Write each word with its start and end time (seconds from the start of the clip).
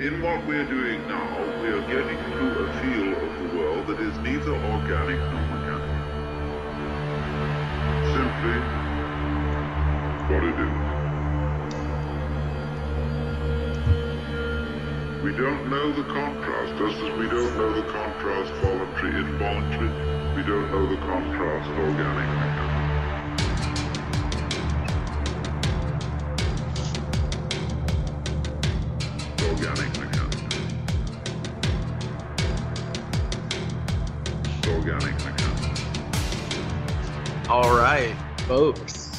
In 0.00 0.22
what 0.22 0.46
we're 0.46 0.64
doing 0.64 1.06
now, 1.08 1.28
we 1.60 1.68
are 1.68 1.82
getting 1.82 2.16
to 2.16 2.64
a 2.64 2.72
feel 2.80 3.12
of 3.20 3.32
the 3.36 3.48
world 3.54 3.86
that 3.88 4.00
is 4.00 4.16
neither 4.24 4.56
organic 4.56 5.20
nor 5.20 5.44
mechanical. 5.52 6.00
Simply 8.08 8.58
what 10.32 10.42
it 10.42 10.56
is. 10.56 10.76
We 15.22 15.36
don't 15.36 15.68
know 15.68 15.92
the 15.92 16.08
contrast, 16.08 16.78
just 16.78 16.96
as 16.96 17.18
we 17.18 17.28
don't 17.28 17.54
know 17.58 17.70
the 17.70 17.84
contrast 17.92 18.54
voluntary 18.64 19.20
involuntary. 19.20 19.92
We 20.34 20.42
don't 20.48 20.72
know 20.72 20.86
the 20.88 20.96
contrast 21.04 21.68
organic 21.76 22.26
mechanical. 22.40 22.69
Folks. 38.76 39.10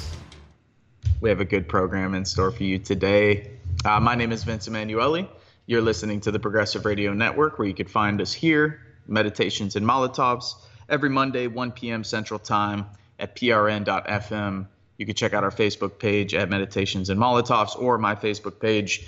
We 1.20 1.30
have 1.30 1.42
a 1.42 1.46
good 1.46 1.68
program 1.68 2.16
in 2.16 2.24
store 2.24 2.52
for 2.52 2.64
you 2.64 2.80
today. 2.80 3.52
Uh, 3.84 4.00
my 4.00 4.16
name 4.16 4.32
is 4.32 4.44
Vince 4.44 4.68
Emanuele. 4.68 5.28
You're 5.66 5.82
listening 5.82 6.22
to 6.22 6.32
the 6.32 6.40
Progressive 6.40 6.86
Radio 6.86 7.14
Network, 7.14 7.60
where 7.60 7.68
you 7.68 7.74
can 7.74 7.88
find 7.88 8.22
us 8.22 8.32
here, 8.32 8.82
Meditations 9.08 9.76
and 9.76 9.86
Molotovs, 9.86 10.56
every 10.88 11.10
Monday, 11.10 11.48
1 11.48 11.74
p.m. 11.74 12.04
Central 12.04 12.40
Time 12.40 12.86
at 13.20 13.36
prn.fm. 13.36 14.68
You 14.98 15.06
can 15.06 15.16
check 15.16 15.34
out 15.34 15.44
our 15.44 15.52
Facebook 15.52 16.00
page 16.00 16.34
at 16.34 16.50
Meditations 16.50 17.10
and 17.10 17.20
Molotovs 17.20 17.78
or 17.78 17.98
my 17.98 18.16
Facebook 18.16 18.60
page 18.60 19.06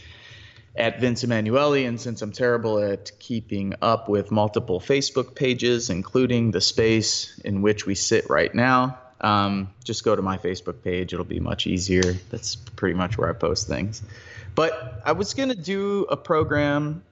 at 0.75 0.99
Vince 0.99 1.23
Emanuele. 1.23 1.85
And 1.85 2.01
since 2.01 2.21
I'm 2.21 2.33
terrible 2.33 2.79
at 2.79 3.17
keeping 3.19 3.75
up 3.81 4.09
with 4.09 4.29
multiple 4.29 4.81
Facebook 4.81 5.35
pages, 5.35 5.89
including 5.89 6.51
the 6.51 6.61
space 6.61 7.39
in 7.45 7.61
which 7.61 7.85
we 7.85 7.95
sit 7.95 8.29
right 8.29 8.53
now, 8.53 8.97
um, 9.23 9.73
just 9.83 10.03
go 10.03 10.15
to 10.15 10.21
my 10.21 10.37
Facebook 10.37 10.83
page. 10.83 11.13
It'll 11.13 11.25
be 11.25 11.39
much 11.39 11.65
easier. 11.65 12.13
That's 12.29 12.55
pretty 12.55 12.93
much 12.93 13.17
where 13.17 13.29
I 13.29 13.33
post 13.33 13.67
things. 13.67 14.03
But 14.53 15.01
I 15.05 15.13
was 15.13 15.33
going 15.33 15.49
to 15.49 15.55
do 15.55 16.05
a 16.11 16.17
program 16.17 17.03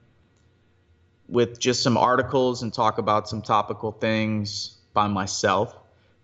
with 1.28 1.58
just 1.58 1.82
some 1.82 1.96
articles 1.96 2.62
and 2.62 2.72
talk 2.72 2.98
about 2.98 3.28
some 3.28 3.42
topical 3.42 3.90
things 3.90 4.76
by 4.92 5.08
myself. 5.08 5.74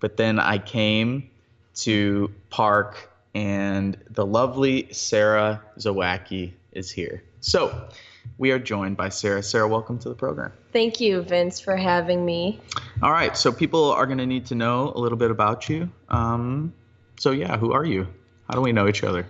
But 0.01 0.17
then 0.17 0.39
I 0.39 0.59
came 0.59 1.31
to 1.77 2.33
Park, 2.51 3.11
and 3.35 3.97
the 4.11 4.27
lovely 4.27 4.93
Sarah 4.93 5.63
Zawaki 5.79 6.53
is 6.73 6.91
here. 6.91 7.23
So 7.41 7.89
we 8.37 8.51
are 8.51 8.59
joined 8.59 8.97
by 8.97 9.09
Sarah. 9.09 9.43
Sarah, 9.43 9.69
welcome 9.69 9.99
to 10.01 10.09
the 10.09 10.15
program. 10.15 10.53
Thank 10.73 11.01
you, 11.01 11.23
Vince, 11.23 11.61
for 11.61 11.77
having 11.77 12.25
me. 12.25 12.61
All 13.03 13.13
right, 13.13 13.37
so 13.37 13.51
people 13.51 13.91
are 13.93 14.07
going 14.07 14.19
to 14.19 14.27
need 14.27 14.47
to 14.47 14.55
know 14.55 14.93
a 14.95 14.99
little 14.99 15.19
bit 15.19 15.31
about 15.31 15.69
you. 15.69 15.91
Um, 16.09 16.73
so, 17.19 17.31
yeah, 17.31 17.57
who 17.57 17.73
are 17.73 17.85
you? 17.85 18.07
How 18.49 18.55
do 18.55 18.63
we 18.63 18.73
know 18.73 18.89
each 18.89 19.05
other? 19.05 19.27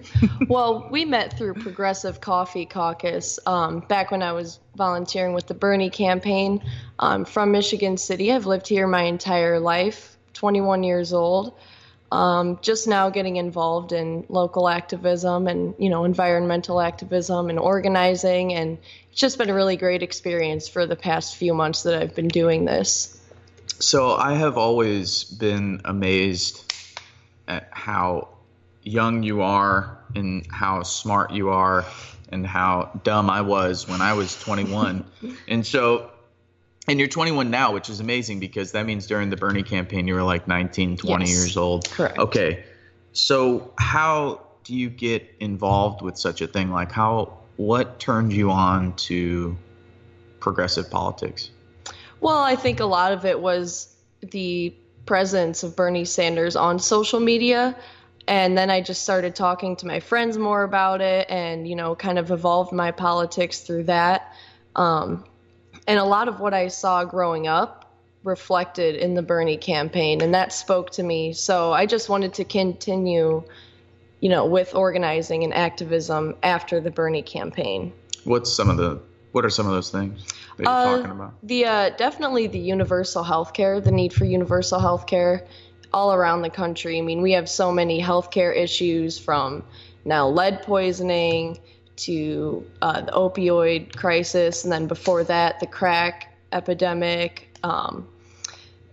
well, 0.48 0.88
we 0.90 1.04
met 1.04 1.36
through 1.36 1.54
Progressive 1.54 2.20
Coffee 2.20 2.66
Caucus 2.66 3.40
um, 3.44 3.80
back 3.80 4.12
when 4.12 4.22
I 4.22 4.32
was 4.32 4.60
volunteering 4.76 5.34
with 5.34 5.48
the 5.48 5.54
Bernie 5.54 5.90
campaign. 5.90 6.62
I'm 6.98 7.24
from 7.24 7.50
Michigan 7.50 7.96
City. 7.96 8.32
I've 8.32 8.46
lived 8.46 8.68
here 8.68 8.86
my 8.86 9.02
entire 9.02 9.58
life, 9.58 10.16
21 10.34 10.84
years 10.84 11.12
old. 11.12 11.54
Um, 12.12 12.58
just 12.60 12.88
now 12.88 13.08
getting 13.08 13.36
involved 13.36 13.92
in 13.92 14.26
local 14.28 14.68
activism 14.68 15.46
and 15.46 15.74
you 15.78 15.88
know 15.88 16.04
environmental 16.04 16.80
activism 16.80 17.50
and 17.50 17.58
organizing, 17.58 18.52
and 18.52 18.78
it's 19.10 19.20
just 19.20 19.38
been 19.38 19.48
a 19.48 19.54
really 19.54 19.76
great 19.76 20.02
experience 20.02 20.68
for 20.68 20.86
the 20.86 20.96
past 20.96 21.36
few 21.36 21.54
months 21.54 21.84
that 21.84 22.02
I've 22.02 22.14
been 22.14 22.28
doing 22.28 22.64
this. 22.64 23.16
So 23.78 24.14
I 24.14 24.34
have 24.34 24.58
always 24.58 25.24
been 25.24 25.80
amazed 25.84 26.74
at 27.48 27.68
how 27.70 28.28
young 28.82 29.22
you 29.22 29.42
are 29.42 29.98
and 30.14 30.46
how 30.50 30.82
smart 30.82 31.32
you 31.32 31.50
are 31.50 31.84
and 32.30 32.46
how 32.46 33.00
dumb 33.04 33.30
I 33.30 33.40
was 33.40 33.88
when 33.88 34.00
I 34.00 34.12
was 34.14 34.38
21. 34.40 35.04
and 35.48 35.66
so, 35.66 36.09
and 36.90 36.98
you're 36.98 37.08
21 37.08 37.50
now, 37.50 37.72
which 37.72 37.88
is 37.88 38.00
amazing 38.00 38.40
because 38.40 38.72
that 38.72 38.84
means 38.84 39.06
during 39.06 39.30
the 39.30 39.36
Bernie 39.36 39.62
campaign 39.62 40.08
you 40.08 40.14
were 40.14 40.24
like 40.24 40.48
19, 40.48 40.96
20 40.96 41.24
Yes. 41.24 41.30
years 41.30 41.56
old. 41.56 41.88
Correct. 41.88 42.18
Okay. 42.18 42.64
So, 43.12 43.72
how 43.78 44.40
do 44.64 44.74
you 44.74 44.90
get 44.90 45.28
involved 45.38 46.02
with 46.02 46.18
such 46.18 46.40
a 46.40 46.48
thing? 46.48 46.70
Like, 46.70 46.90
how, 46.90 47.38
what 47.56 48.00
turned 48.00 48.32
you 48.32 48.50
on 48.50 48.94
to 48.96 49.56
progressive 50.40 50.90
politics? 50.90 51.50
Well, 52.20 52.38
I 52.38 52.56
think 52.56 52.80
a 52.80 52.84
lot 52.86 53.12
of 53.12 53.24
it 53.24 53.40
was 53.40 53.94
the 54.20 54.74
presence 55.06 55.62
of 55.62 55.76
Bernie 55.76 56.04
Sanders 56.04 56.56
on 56.56 56.80
social 56.80 57.20
media. 57.20 57.76
And 58.26 58.58
then 58.58 58.68
I 58.68 58.80
just 58.80 59.02
started 59.02 59.34
talking 59.36 59.76
to 59.76 59.86
my 59.86 60.00
friends 60.00 60.38
more 60.38 60.62
about 60.64 61.00
it 61.00 61.26
and, 61.30 61.68
you 61.68 61.76
know, 61.76 61.94
kind 61.94 62.18
of 62.18 62.30
evolved 62.30 62.72
my 62.72 62.90
politics 62.90 63.60
through 63.60 63.84
that. 63.84 64.34
Um, 64.76 65.24
and 65.86 65.98
a 65.98 66.04
lot 66.04 66.28
of 66.28 66.40
what 66.40 66.54
I 66.54 66.68
saw 66.68 67.04
growing 67.04 67.46
up 67.46 67.92
reflected 68.22 68.96
in 68.96 69.14
the 69.14 69.22
Bernie 69.22 69.56
campaign, 69.56 70.20
and 70.22 70.34
that 70.34 70.52
spoke 70.52 70.90
to 70.90 71.02
me. 71.02 71.32
So 71.32 71.72
I 71.72 71.86
just 71.86 72.08
wanted 72.08 72.34
to 72.34 72.44
continue, 72.44 73.42
you 74.20 74.28
know, 74.28 74.44
with 74.44 74.74
organizing 74.74 75.44
and 75.44 75.54
activism 75.54 76.36
after 76.42 76.80
the 76.80 76.90
Bernie 76.90 77.22
campaign. 77.22 77.92
What's 78.24 78.52
some 78.52 78.68
of 78.68 78.76
the, 78.76 79.00
what 79.32 79.44
are 79.44 79.50
some 79.50 79.66
of 79.66 79.72
those 79.72 79.90
things 79.90 80.26
that 80.58 80.64
you're 80.64 80.68
Uh, 80.72 80.96
talking 80.96 81.10
about? 81.12 81.34
The 81.42 81.64
uh, 81.64 81.90
definitely 81.96 82.46
the 82.46 82.58
universal 82.58 83.22
health 83.22 83.54
care, 83.54 83.80
the 83.80 83.92
need 83.92 84.12
for 84.12 84.26
universal 84.26 84.78
health 84.78 85.06
care 85.06 85.46
all 85.92 86.12
around 86.12 86.42
the 86.42 86.50
country. 86.50 86.98
I 86.98 87.00
mean, 87.00 87.22
we 87.22 87.32
have 87.32 87.48
so 87.48 87.72
many 87.72 88.00
healthcare 88.00 88.54
issues 88.54 89.18
from 89.18 89.64
now 90.04 90.28
lead 90.28 90.62
poisoning 90.62 91.58
to 92.04 92.66
uh, 92.82 93.02
the 93.02 93.12
opioid 93.12 93.96
crisis, 93.96 94.64
and 94.64 94.72
then 94.72 94.86
before 94.86 95.24
that, 95.24 95.60
the 95.60 95.66
crack 95.66 96.34
epidemic, 96.52 97.48
um, 97.62 98.08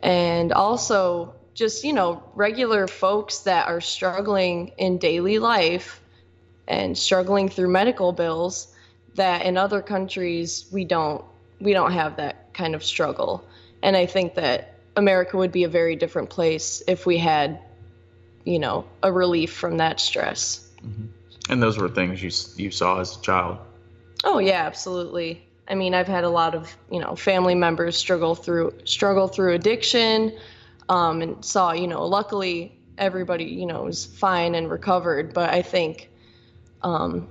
and 0.01 0.51
also 0.53 1.34
just 1.53 1.84
you 1.84 1.94
know 1.94 2.23
regular 2.35 2.88
folks 2.88 3.40
that 3.40 3.67
are 3.67 3.81
struggling 3.81 4.72
in 4.78 4.97
daily 4.97 5.40
life 5.40 6.01
and 6.67 6.97
struggling 6.97 7.50
through 7.50 7.69
medical 7.69 8.12
bills 8.12 8.67
that 9.16 9.46
in 9.46 9.57
other 9.57 9.81
countries 9.81 10.66
we 10.72 10.85
don't 10.85 11.23
we 11.59 11.73
don't 11.73 11.94
have 11.94 12.17
that 12.17 12.53
kind 12.53 12.75
of 12.75 12.84
struggle. 12.84 13.44
And 13.84 13.96
i 13.96 14.06
think 14.06 14.35
that 14.35 14.73
america 14.96 15.38
would 15.38 15.51
be 15.51 15.63
a 15.63 15.69
very 15.69 15.96
different 15.96 16.29
place 16.29 16.81
if 16.88 17.06
we 17.06 17.17
had 17.17 17.59
you 18.44 18.59
know 18.59 18.85
a 19.03 19.12
relief 19.12 19.53
from 19.53 19.78
that 19.78 20.00
stress 20.00 20.67
And 21.50 21.62
those 21.62 21.78
were 21.78 21.90
things 21.90 22.22
you, 22.22 22.31
you 22.63 22.72
saw 22.72 23.00
as 23.00 23.16
a 23.18 23.22
child. 23.22 23.58
oh 24.25 24.40
yeah 24.40 24.63
absolutely 24.66 25.41
i 25.68 25.75
mean 25.75 25.94
i've 25.94 26.08
had 26.08 26.24
a 26.24 26.30
lot 26.30 26.56
of 26.56 26.75
you 26.91 27.00
know 27.00 27.16
family 27.16 27.56
members 27.56 27.96
struggle 27.96 28.35
through 28.35 28.74
struggle 28.85 29.28
through 29.28 29.53
addiction 29.53 30.35
um, 30.90 31.22
and 31.22 31.44
saw 31.46 31.72
you 31.72 31.88
know 31.88 32.06
luckily 32.06 32.75
everybody 32.97 33.46
you 33.46 33.66
know 33.66 33.84
was 33.84 34.06
fine 34.06 34.56
and 34.56 34.69
recovered 34.72 35.34
but 35.34 35.50
i 35.53 35.62
think 35.62 36.09
um, 36.81 37.28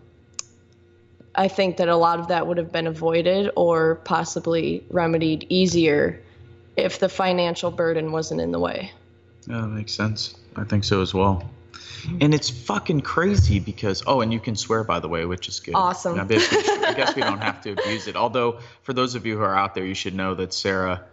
i 1.34 1.48
think 1.48 1.76
that 1.76 1.88
a 1.88 1.96
lot 1.96 2.20
of 2.20 2.28
that 2.28 2.46
would 2.46 2.56
have 2.56 2.70
been 2.70 2.86
avoided 2.86 3.50
or 3.56 3.96
possibly 4.04 4.84
remedied 4.90 5.44
easier 5.48 6.22
if 6.76 7.00
the 7.00 7.08
financial 7.08 7.70
burden 7.70 8.12
wasn't 8.12 8.40
in 8.40 8.52
the 8.52 8.60
way 8.60 8.90
Yeah, 9.48 9.60
that 9.62 9.68
makes 9.68 9.92
sense. 9.92 10.34
I 10.56 10.64
think 10.64 10.84
so 10.84 11.02
as 11.02 11.12
well. 11.14 11.42
And 12.20 12.34
it's 12.34 12.50
fucking 12.50 13.00
crazy 13.02 13.58
because 13.58 14.02
oh, 14.06 14.20
and 14.20 14.32
you 14.32 14.40
can 14.40 14.56
swear 14.56 14.84
by 14.84 15.00
the 15.00 15.08
way, 15.08 15.24
which 15.24 15.48
is 15.48 15.60
good. 15.60 15.74
Awesome. 15.74 16.18
I 16.20 16.24
guess, 16.24 16.50
we, 16.50 16.58
I 16.58 16.94
guess 16.94 17.14
we 17.16 17.22
don't 17.22 17.42
have 17.42 17.60
to 17.62 17.72
abuse 17.72 18.06
it. 18.06 18.16
Although 18.16 18.60
for 18.82 18.92
those 18.92 19.14
of 19.14 19.26
you 19.26 19.36
who 19.36 19.42
are 19.42 19.56
out 19.56 19.74
there, 19.74 19.84
you 19.84 19.94
should 19.94 20.14
know 20.14 20.34
that 20.34 20.52
Sarah, 20.52 21.04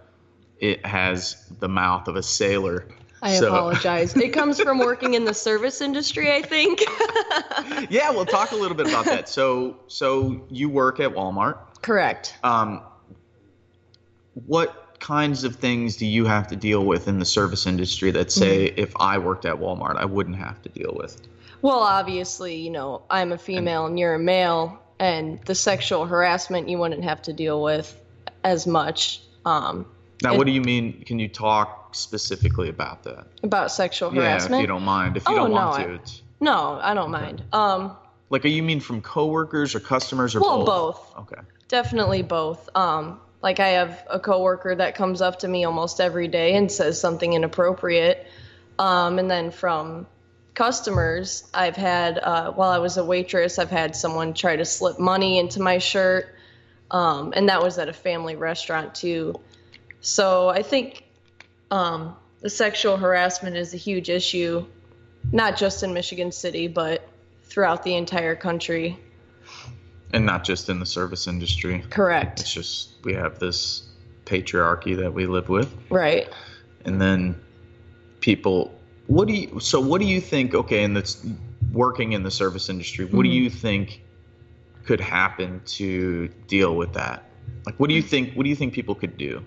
it 0.60 0.86
has 0.86 1.36
the 1.60 1.68
mouth 1.68 2.08
of 2.08 2.16
a 2.16 2.24
sailor. 2.24 2.88
i 3.22 3.36
So- 3.38 3.48
apologize 3.48 4.16
it 4.16 4.30
comes 4.34 4.60
from 4.60 4.78
working 4.90 5.14
in 5.14 5.26
the 5.26 5.34
service 5.34 5.82
industry 5.82 6.32
i 6.34 6.42
think 6.42 6.82
Yeah, 7.90 8.12
we'll 8.12 8.26
talk 8.26 8.52
a 8.52 8.56
little 8.56 8.76
bit 8.78 8.88
about 8.88 9.06
that. 9.06 9.28
So, 9.30 9.78
so 9.88 10.46
you 10.50 10.70
work 10.70 11.00
at 11.00 11.12
Walmart. 11.12 11.58
correct 11.82 12.36
Um, 12.44 12.82
what 14.46 14.83
kinds 15.04 15.44
of 15.44 15.58
things 15.58 15.98
do 15.98 16.06
you 16.06 16.24
have 16.26 16.48
to 16.48 16.56
deal 16.56 16.86
with 16.86 17.08
in 17.10 17.20
the 17.20 17.26
service 17.26 17.68
industry 17.68 18.10
that 18.12 18.32
say 18.32 18.70
Mm-hmm. 18.70 18.80
if 18.80 18.94
I 19.00 19.18
worked 19.18 19.46
at 19.46 19.56
Walmart, 19.56 19.98
I 19.98 20.06
wouldn't 20.06 20.38
have 20.38 20.62
to 20.62 20.70
deal 20.70 20.96
with? 20.98 21.22
Well, 21.62 21.80
obviously, 21.80 22.56
you 22.56 22.70
know, 22.72 23.02
I'm 23.10 23.32
a 23.34 23.38
female 23.38 23.86
and 23.86 24.00
you're 24.00 24.16
a 24.16 24.20
male, 24.20 24.80
and 25.00 25.40
the 25.46 25.56
sexual 25.56 26.06
harassment 26.06 26.70
you 26.70 26.78
wouldn't 26.78 27.04
have 27.04 27.22
to 27.24 27.34
deal 27.34 27.62
with 27.62 28.00
as 28.46 28.66
much 28.66 29.22
um, 29.46 29.86
Now, 30.24 30.34
It- 30.34 30.38
what 30.38 30.48
do 30.48 30.54
you 30.54 30.62
mean? 30.62 31.04
Can 31.06 31.20
you 31.20 31.28
talk 31.28 31.96
specifically 31.96 32.70
about 32.70 33.04
that? 33.04 33.28
about 33.44 33.72
sexual 33.74 34.14
Yeah, 34.16 34.22
harassment. 34.22 34.56
if 34.56 34.62
you 34.62 34.68
don't 34.68 34.84
mind. 34.86 35.18
If 35.18 35.28
you 35.28 35.34
Oh, 35.34 35.38
don't 35.38 35.50
no, 35.52 35.56
want 35.68 35.84
to, 35.84 35.94
it's 35.96 36.22
No, 36.40 36.80
I 36.82 36.94
don't 36.94 37.12
mind. 37.12 37.44
Um, 37.52 37.92
Like, 38.30 38.46
you 38.46 38.64
mean 38.64 38.80
from 38.80 39.02
coworkers 39.02 39.76
or 39.76 39.80
customers 39.82 40.34
or 40.36 40.40
Well, 40.40 40.64
both? 40.66 40.66
both. 41.16 41.20
Okay. 41.24 41.42
Definitely 41.68 42.22
both. 42.24 42.70
Um, 42.74 43.20
like 43.44 43.60
I 43.60 43.70
have 43.70 44.08
a 44.10 44.20
coworker 44.20 44.74
that 44.74 44.96
comes 44.96 45.22
up 45.22 45.40
to 45.40 45.48
me 45.48 45.66
almost 45.66 46.00
every 46.00 46.30
day 46.30 46.56
and 46.56 46.72
says 46.72 47.00
something 47.00 47.34
inappropriate. 47.34 48.26
Um, 48.80 49.20
and 49.20 49.30
then 49.30 49.52
from 49.52 50.08
customers, 50.54 51.44
I've 51.54 51.76
had 51.76 52.18
uh, 52.18 52.54
while 52.54 52.70
I 52.70 52.78
was 52.78 52.96
a 52.96 53.04
waitress, 53.04 53.60
I've 53.60 53.70
had 53.70 53.98
someone 53.98 54.34
try 54.34 54.56
to 54.56 54.64
slip 54.64 54.98
money 54.98 55.40
into 55.40 55.62
my 55.62 55.78
shirt, 55.80 56.34
um, 56.90 57.34
and 57.36 57.50
that 57.50 57.62
was 57.62 57.78
at 57.78 57.90
a 57.90 57.94
family 57.94 58.38
restaurant 58.38 58.96
too. 58.96 59.36
So 60.00 60.48
I 60.48 60.64
think 60.64 61.04
um, 61.70 62.16
the 62.40 62.50
sexual 62.50 62.96
harassment 62.96 63.58
is 63.58 63.74
a 63.74 63.78
huge 63.78 64.10
issue, 64.10 64.66
not 65.34 65.58
just 65.58 65.84
in 65.84 65.94
Michigan 65.94 66.32
City, 66.32 66.70
but 66.70 67.08
throughout 67.44 67.84
the 67.84 67.96
entire 67.96 68.36
country. 68.36 68.98
And 70.14 70.26
not 70.26 70.44
just 70.44 70.70
in 70.70 70.80
the 70.80 70.86
service 70.86 71.28
industry. 71.28 71.84
Correct. 71.90 72.40
It's 72.40 72.54
just 72.54 72.90
we 73.04 73.14
have 73.16 73.40
this 73.40 73.84
patriarchy 74.26 74.96
that 74.98 75.14
we 75.14 75.26
live 75.26 75.50
with. 75.50 75.74
Right. 75.90 76.30
and 76.86 77.02
then 77.02 77.36
people 78.20 78.78
what 79.08 79.28
do 79.28 79.34
you 79.34 79.60
so 79.60 79.80
what 79.80 80.00
do 80.02 80.08
you 80.08 80.20
think 80.22 80.54
okay 80.54 80.84
and 80.84 80.96
that's 80.96 81.26
working 81.72 82.12
in 82.14 82.24
the 82.24 82.32
service 82.32 82.70
industry 82.70 83.06
what 83.06 83.24
do 83.24 83.30
Mhm. 83.30 83.34
you 83.34 83.50
think 83.50 84.02
could 84.86 85.00
happen 85.00 85.62
to 85.66 86.28
deal 86.48 86.76
with 86.76 86.92
that 86.94 87.24
like 87.66 87.78
what 87.80 87.88
do 87.90 87.96
you 87.96 88.02
think 88.02 88.34
what 88.36 88.44
do 88.44 88.50
you 88.50 88.56
think 88.56 88.74
people 88.74 88.96
could 88.96 89.18
do 89.18 89.44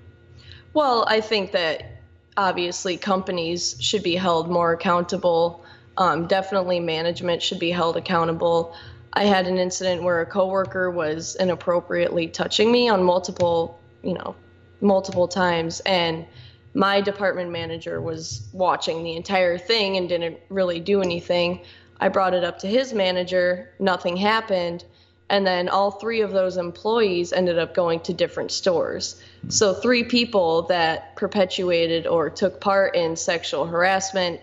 Well, 0.74 1.04
I 1.08 1.20
think 1.22 1.52
that 1.52 2.00
obviously 2.36 2.96
companies 2.98 3.76
should 3.80 4.02
be 4.02 4.14
held 4.14 4.50
more 4.50 4.72
accountable. 4.72 5.64
Um, 5.96 6.26
definitely 6.26 6.80
management 6.80 7.40
should 7.42 7.58
be 7.58 7.70
held 7.70 7.96
accountable. 7.96 8.74
I 9.16 9.24
had 9.24 9.46
an 9.46 9.56
incident 9.56 10.02
where 10.02 10.20
a 10.20 10.26
coworker 10.26 10.90
was 10.90 11.36
inappropriately 11.36 12.28
touching 12.28 12.70
me 12.70 12.90
on 12.90 13.02
multiple, 13.02 13.80
you 14.02 14.12
know, 14.12 14.36
multiple 14.82 15.26
times, 15.26 15.80
and 15.80 16.26
my 16.74 17.00
department 17.00 17.50
manager 17.50 18.02
was 18.02 18.46
watching 18.52 19.02
the 19.02 19.16
entire 19.16 19.56
thing 19.56 19.96
and 19.96 20.06
didn't 20.06 20.38
really 20.50 20.80
do 20.80 21.00
anything. 21.00 21.62
I 21.98 22.10
brought 22.10 22.34
it 22.34 22.44
up 22.44 22.58
to 22.58 22.66
his 22.66 22.92
manager, 22.92 23.70
nothing 23.78 24.18
happened, 24.18 24.84
and 25.30 25.46
then 25.46 25.70
all 25.70 25.92
three 25.92 26.20
of 26.20 26.32
those 26.32 26.58
employees 26.58 27.32
ended 27.32 27.58
up 27.58 27.74
going 27.74 28.00
to 28.00 28.12
different 28.12 28.52
stores. 28.52 29.18
So, 29.48 29.72
three 29.72 30.04
people 30.04 30.62
that 30.64 31.16
perpetuated 31.16 32.06
or 32.06 32.28
took 32.28 32.60
part 32.60 32.94
in 32.94 33.16
sexual 33.16 33.64
harassment 33.64 34.42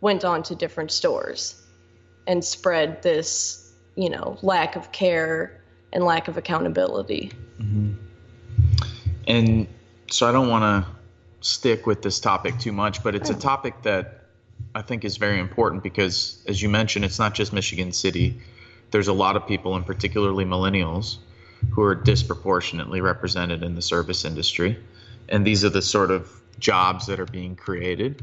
went 0.00 0.24
on 0.24 0.44
to 0.44 0.54
different 0.54 0.92
stores 0.92 1.60
and 2.28 2.44
spread 2.44 3.02
this, 3.02 3.63
you 3.96 4.10
know, 4.10 4.38
lack 4.42 4.76
of 4.76 4.92
care 4.92 5.60
and 5.92 6.04
lack 6.04 6.28
of 6.28 6.36
accountability. 6.36 7.32
Mm-hmm. 7.60 7.92
and 9.28 9.68
so 10.10 10.28
i 10.28 10.32
don't 10.32 10.48
want 10.48 10.64
to 10.64 10.90
stick 11.40 11.86
with 11.86 12.02
this 12.02 12.18
topic 12.18 12.58
too 12.58 12.72
much 12.72 13.00
but 13.04 13.14
it's 13.14 13.30
a 13.30 13.34
topic 13.34 13.80
that 13.82 14.24
i 14.74 14.82
think 14.82 15.04
is 15.04 15.18
very 15.18 15.38
important 15.38 15.84
because 15.84 16.42
as 16.48 16.60
you 16.60 16.68
mentioned 16.68 17.04
it's 17.04 17.20
not 17.20 17.32
just 17.32 17.52
michigan 17.52 17.92
city. 17.92 18.40
There's 18.90 19.08
a 19.08 19.12
lot 19.12 19.36
of 19.36 19.46
people 19.46 19.74
and 19.74 19.84
particularly 19.84 20.44
millennials 20.44 21.18
who 21.70 21.82
are 21.82 21.94
disproportionately 21.94 23.00
represented 23.00 23.62
in 23.62 23.74
the 23.74 23.82
service 23.82 24.24
industry. 24.24 24.78
And 25.28 25.44
these 25.44 25.64
are 25.64 25.70
the 25.70 25.82
sort 25.82 26.10
of 26.10 26.30
jobs 26.58 27.06
that 27.06 27.18
are 27.18 27.26
being 27.26 27.56
created. 27.56 28.22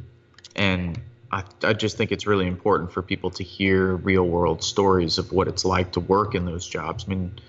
And 0.56 1.00
I, 1.32 1.44
I 1.64 1.74
just 1.74 1.98
think 1.98 2.12
it's 2.12 2.28
really 2.28 2.48
important 2.48 2.92
for 2.92 3.02
people 3.02 3.30
to 3.32 3.44
hear 3.44 3.96
real 3.96 4.24
world 4.28 4.64
stories 4.64 5.18
of 5.18 5.32
what 5.32 5.48
it's 5.48 5.64
like 5.64 5.94
to 5.94 6.00
work 6.00 6.36
in 6.36 6.46
those 6.46 6.68
jobs 6.68 7.06
i 7.06 7.10
mean 7.10 7.40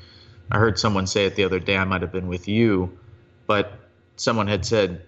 i 0.50 0.58
heard 0.58 0.78
someone 0.78 1.06
say 1.06 1.26
it 1.26 1.34
the 1.36 1.44
other 1.44 1.58
day 1.58 1.76
i 1.76 1.84
might 1.84 2.02
have 2.02 2.12
been 2.12 2.28
with 2.28 2.48
you 2.48 2.96
but 3.46 3.72
someone 4.16 4.46
had 4.46 4.64
said 4.64 5.02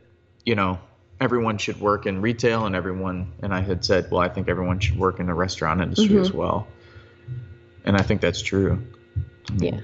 you 0.44 0.54
know 0.54 0.78
everyone 1.20 1.58
should 1.58 1.80
work 1.80 2.06
in 2.06 2.20
retail 2.20 2.66
and 2.66 2.74
everyone 2.74 3.32
and 3.42 3.54
i 3.54 3.60
had 3.60 3.84
said 3.84 4.10
well 4.10 4.20
i 4.20 4.28
think 4.28 4.48
everyone 4.48 4.80
should 4.80 4.98
work 4.98 5.20
in 5.20 5.26
the 5.26 5.34
restaurant 5.34 5.80
industry 5.80 6.18
as 6.18 6.32
well 6.32 6.66
and 7.84 7.96
i 7.96 8.02
think 8.02 8.20
that's 8.20 8.42
true 8.42 8.82
Yeah. 9.56 9.80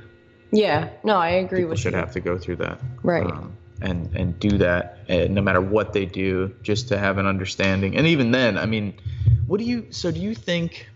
Yeah. 0.53 0.89
No, 1.05 1.15
I 1.17 1.29
agree 1.29 1.61
people 1.61 1.71
with 1.71 1.79
should 1.79 1.93
you. 1.93 1.99
Should 1.99 2.05
have 2.07 2.13
to 2.15 2.21
go 2.21 2.37
through 2.37 2.57
that 2.57 2.81
Right. 3.05 3.25
um, 3.25 3.57
and 3.81 4.15
and 4.15 4.38
do 4.38 4.59
that 4.59 4.99
uh, 5.09 5.27
no 5.31 5.41
matter 5.41 5.61
what 5.61 5.93
they 5.93 6.05
do 6.05 6.53
just 6.62 6.88
to 6.88 6.99
have 6.99 7.19
an 7.19 7.27
understanding 7.27 7.97
and 7.97 8.06
even 8.06 8.31
then 8.31 8.59
i 8.59 8.67
mean 8.67 8.94
what 9.47 9.59
do 9.59 9.65
you 9.65 9.87
so 9.91 10.11
do 10.11 10.21
you 10.21 10.35
think 10.35 10.88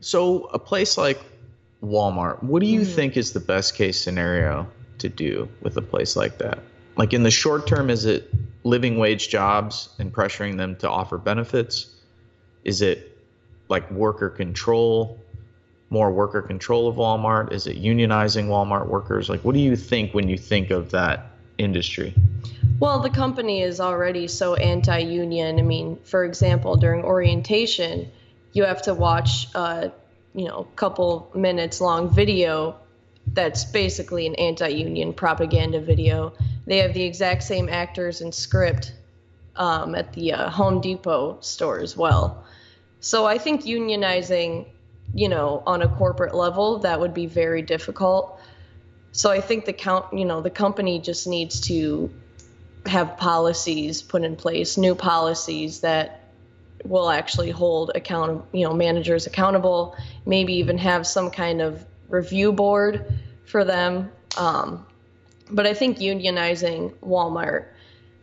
so 0.00 0.44
a 0.52 0.58
place 0.58 0.96
like 0.96 1.20
walmart 1.82 2.42
what 2.42 2.60
do 2.60 2.66
you 2.66 2.80
Mhm. 2.82 2.86
think 2.86 3.16
is 3.16 3.32
the 3.32 3.40
best 3.40 3.74
case 3.74 4.00
scenario 4.00 4.66
to 4.98 5.08
do 5.08 5.48
with 5.60 5.76
a 5.76 5.82
place 5.82 6.16
like 6.16 6.38
that 6.38 6.58
like 6.96 7.12
in 7.12 7.22
the 7.22 7.30
short 7.30 7.66
term 7.66 7.90
is 7.90 8.04
it 8.04 8.30
living 8.64 8.98
wage 8.98 9.28
jobs 9.28 9.88
and 9.98 10.12
pressuring 10.12 10.56
them 10.56 10.76
to 10.76 10.88
offer 10.88 11.18
benefits 11.18 11.86
is 12.64 12.80
it 12.82 13.18
like 13.68 13.90
worker 13.90 14.28
control 14.28 15.18
more 15.92 16.10
worker 16.10 16.40
control 16.40 16.88
of 16.88 16.96
Walmart? 16.96 17.52
Is 17.52 17.66
it 17.66 17.80
unionizing 17.80 18.46
Walmart 18.46 18.86
workers? 18.86 19.28
Like, 19.28 19.44
what 19.44 19.52
do 19.54 19.60
you 19.60 19.76
think 19.76 20.14
when 20.14 20.26
you 20.26 20.38
think 20.38 20.70
of 20.70 20.90
that 20.92 21.31
industry? 21.58 22.14
Well, 22.80 23.00
the 23.00 23.10
company 23.10 23.62
is 23.62 23.80
already 23.80 24.26
so 24.28 24.54
anti 24.54 24.98
union. 24.98 25.58
I 25.58 25.62
mean, 25.62 25.98
for 26.04 26.24
example, 26.24 26.76
during 26.76 27.04
orientation, 27.04 28.10
you 28.52 28.64
have 28.64 28.82
to 28.82 28.94
watch 28.94 29.48
a 29.54 29.92
you 30.34 30.46
know, 30.46 30.66
couple 30.76 31.30
minutes 31.34 31.80
long 31.80 32.12
video 32.12 32.76
that's 33.34 33.64
basically 33.64 34.26
an 34.26 34.34
anti 34.36 34.68
union 34.68 35.12
propaganda 35.12 35.80
video. 35.80 36.32
They 36.66 36.78
have 36.78 36.94
the 36.94 37.02
exact 37.02 37.42
same 37.42 37.68
actors 37.68 38.20
and 38.20 38.34
script 38.34 38.94
um, 39.56 39.94
at 39.94 40.12
the 40.12 40.32
uh, 40.32 40.50
Home 40.50 40.80
Depot 40.80 41.38
store 41.40 41.80
as 41.80 41.96
well. 41.96 42.44
So 43.00 43.26
I 43.26 43.38
think 43.38 43.62
unionizing, 43.62 44.66
you 45.14 45.28
know, 45.28 45.62
on 45.66 45.82
a 45.82 45.88
corporate 45.88 46.34
level, 46.34 46.78
that 46.78 46.98
would 47.00 47.14
be 47.14 47.26
very 47.26 47.62
difficult. 47.62 48.40
So 49.12 49.30
I 49.30 49.40
think 49.40 49.66
the 49.66 49.72
count, 49.74 50.06
you 50.12 50.24
know, 50.24 50.40
the 50.40 50.50
company 50.50 50.98
just 50.98 51.26
needs 51.26 51.60
to 51.68 52.10
have 52.86 53.18
policies 53.18 54.02
put 54.02 54.24
in 54.24 54.36
place, 54.36 54.76
new 54.76 54.94
policies 54.94 55.80
that 55.80 56.24
will 56.84 57.10
actually 57.10 57.50
hold 57.50 57.92
account, 57.94 58.44
you 58.52 58.66
know, 58.66 58.74
managers 58.74 59.26
accountable. 59.26 59.96
Maybe 60.26 60.54
even 60.54 60.78
have 60.78 61.06
some 61.06 61.30
kind 61.30 61.60
of 61.60 61.84
review 62.08 62.52
board 62.52 63.18
for 63.44 63.64
them. 63.64 64.10
Um, 64.36 64.86
but 65.50 65.66
I 65.66 65.74
think 65.74 65.98
unionizing 65.98 66.94
Walmart, 66.96 67.66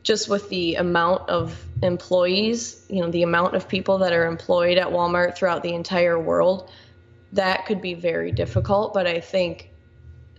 just 0.02 0.28
with 0.28 0.50
the 0.50 0.76
amount 0.76 1.30
of 1.30 1.64
employees, 1.84 2.84
you 2.90 3.02
know, 3.02 3.12
the 3.12 3.24
amount 3.24 3.56
of 3.56 3.68
people 3.68 4.00
that 4.00 4.12
are 4.12 4.26
employed 4.26 4.78
at 4.78 4.88
Walmart 4.88 5.38
throughout 5.38 5.62
the 5.62 5.74
entire 5.74 6.20
world, 6.20 6.70
that 7.34 7.68
could 7.68 7.82
be 7.82 7.94
very 7.94 8.32
difficult. 8.32 8.94
But 8.94 9.06
I 9.06 9.20
think 9.20 9.70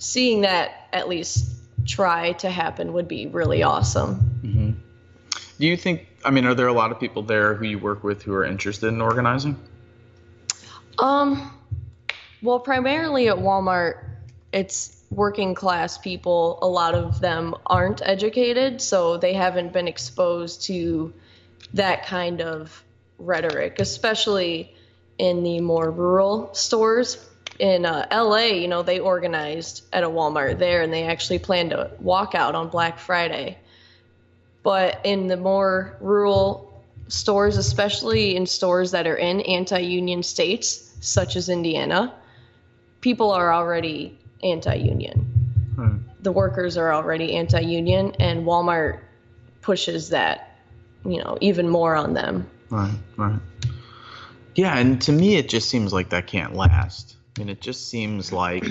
seeing 0.01 0.41
that 0.41 0.89
at 0.93 1.09
least 1.09 1.47
try 1.87 2.33
to 2.33 2.51
happen 2.51 2.93
would 2.95 3.07
be 3.07 3.27
really 3.29 3.63
awesome. 3.63 4.17
Mm-hmm. 4.43 4.71
Do 5.61 5.67
you 5.67 5.77
think? 5.77 6.09
I 6.25 6.31
mean, 6.31 6.47
are 6.47 6.55
there 6.55 6.67
a 6.67 6.73
lot 6.73 6.91
of 6.91 6.99
people 6.99 7.23
there 7.23 7.55
who 7.55 7.67
you 7.67 7.79
work 7.79 8.03
with 8.03 8.23
who 8.23 8.35
are 8.35 8.45
interested 8.45 8.89
in 8.89 9.01
organizing? 9.01 9.57
Um, 10.99 11.53
well, 12.43 12.59
primarily 12.59 13.29
at 13.29 13.37
Walmart, 13.37 14.05
it's 14.53 15.03
working 15.11 15.55
class 15.55 15.99
people. 15.99 16.59
A 16.63 16.67
lot 16.67 16.95
of 16.95 17.21
them 17.21 17.55
aren't 17.67 18.01
educated, 18.03 18.81
so 18.81 19.19
they 19.19 19.35
haven't 19.35 19.73
been 19.73 19.87
exposed 19.89 20.63
to 20.65 21.13
that 21.75 22.07
kind 22.07 22.41
of 22.41 22.83
rhetoric, 23.19 23.81
especially 23.81 24.75
in 25.19 25.43
the 25.43 25.61
more 25.61 25.91
rural 25.91 26.55
stores. 26.55 27.27
In 27.61 27.85
uh, 27.85 28.07
LA, 28.11 28.47
you 28.47 28.69
know, 28.69 28.83
they 28.83 29.01
organized 29.01 29.85
at 29.93 30.03
a 30.03 30.09
Walmart 30.09 30.59
there 30.59 30.81
and 30.81 30.91
they 30.91 31.03
actually 31.03 31.39
planned 31.39 31.73
a 31.73 31.91
walkout 32.03 32.55
on 32.55 32.71
Black 32.71 32.99
Friday. 32.99 33.59
But 34.63 34.99
in 35.05 35.27
the 35.27 35.37
more 35.37 35.95
rural 36.01 36.83
stores, 37.09 37.59
especially 37.59 38.35
in 38.35 38.47
stores 38.47 38.93
that 38.93 39.07
are 39.07 39.17
in 39.17 39.43
anti 39.43 39.79
union 39.79 40.23
states, 40.23 40.97
such 41.01 41.37
as 41.37 41.51
Indiana, 41.51 42.15
people 43.03 43.31
are 43.31 43.53
already 43.53 44.19
anti 44.43 44.75
union. 44.77 45.19
Hmm. 45.77 45.97
The 46.21 46.33
workers 46.33 46.79
are 46.79 46.95
already 46.95 47.37
anti 47.37 47.61
union, 47.61 48.15
and 48.19 48.47
Walmart 48.47 49.01
pushes 49.61 50.09
that, 50.09 50.57
you 51.05 51.19
know, 51.19 51.37
even 51.43 51.69
more 51.69 51.95
on 51.95 52.15
them. 52.15 52.49
Right, 52.71 52.99
right. 53.19 53.39
Yeah, 54.55 54.79
and 54.79 55.01
to 55.03 55.13
me, 55.13 55.37
it 55.37 55.51
just 55.51 55.69
seems 55.69 55.93
like 55.93 56.09
that 56.09 56.27
can't 56.27 56.55
last. 56.55 57.17
Mean, 57.39 57.49
it 57.49 57.61
just 57.61 57.89
seems 57.89 58.33
like 58.33 58.65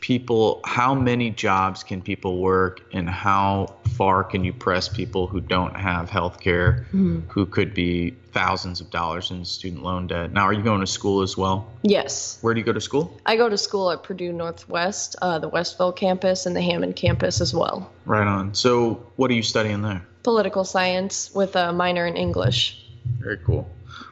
people 0.00 0.60
how 0.64 0.94
many 0.94 1.30
jobs 1.30 1.82
can 1.82 2.00
people 2.00 2.38
work 2.38 2.80
and 2.92 3.08
how 3.08 3.74
far 3.96 4.22
can 4.24 4.44
you 4.44 4.52
press 4.52 4.88
people 4.88 5.26
who 5.26 5.40
don't 5.40 5.76
have 5.76 6.08
health 6.08 6.40
care 6.40 6.86
Mhm. 6.94 7.22
who 7.28 7.44
could 7.44 7.74
be 7.74 8.14
thousands 8.32 8.80
of 8.80 8.88
dollars 8.90 9.30
in 9.30 9.44
student 9.44 9.82
loan 9.82 10.06
debt 10.06 10.32
now 10.32 10.42
are 10.44 10.52
you 10.54 10.62
going 10.62 10.80
to 10.80 10.86
school 10.86 11.20
as 11.20 11.36
well 11.36 11.66
Yes. 11.82 12.38
where 12.40 12.54
do 12.54 12.60
you 12.60 12.64
go 12.64 12.72
to 12.72 12.80
school 12.80 13.18
I 13.26 13.36
go 13.36 13.48
to 13.50 13.58
school 13.58 13.90
at 13.90 14.02
Purdue 14.02 14.32
Northwest, 14.32 15.16
uh, 15.20 15.38
the 15.38 15.48
Westville 15.48 15.92
campus, 15.92 16.46
and 16.46 16.56
the 16.56 16.62
Hammond 16.62 16.96
campus 16.96 17.40
as 17.42 17.52
well. 17.52 17.90
right 18.06 18.26
on 18.26 18.54
so 18.54 19.02
what 19.16 19.30
are 19.30 19.34
you 19.34 19.42
studying 19.42 19.82
there 19.82 20.06
Political 20.22 20.64
science 20.64 21.30
with 21.34 21.56
a 21.56 21.72
minor 21.72 22.06
in 22.06 22.16
English. 22.16 22.86
very 23.18 23.38
cool 23.38 23.68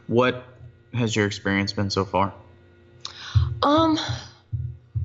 what 0.06 0.44
has 0.92 1.14
your 1.16 1.26
experience 1.26 1.72
been 1.72 1.88
so 1.90 2.04
far 2.04 2.32
Um, 3.62 3.99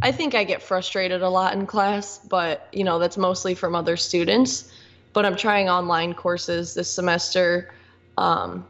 I 0.02 0.12
think 0.12 0.36
I 0.36 0.44
get 0.44 0.62
frustrated 0.62 1.22
a 1.22 1.30
lot 1.30 1.54
in 1.54 1.66
class, 1.66 2.20
but 2.20 2.68
you 2.72 2.84
know 2.84 3.00
that's 3.00 3.18
mostly 3.18 3.56
from 3.56 3.75
other 3.75 3.98
students. 3.98 4.72
But 5.13 5.25
I'm 5.25 5.36
trying 5.36 5.70
online 5.70 6.13
courses 6.13 6.74
this 6.74 6.90
semester. 6.90 7.72
Um, 8.18 8.66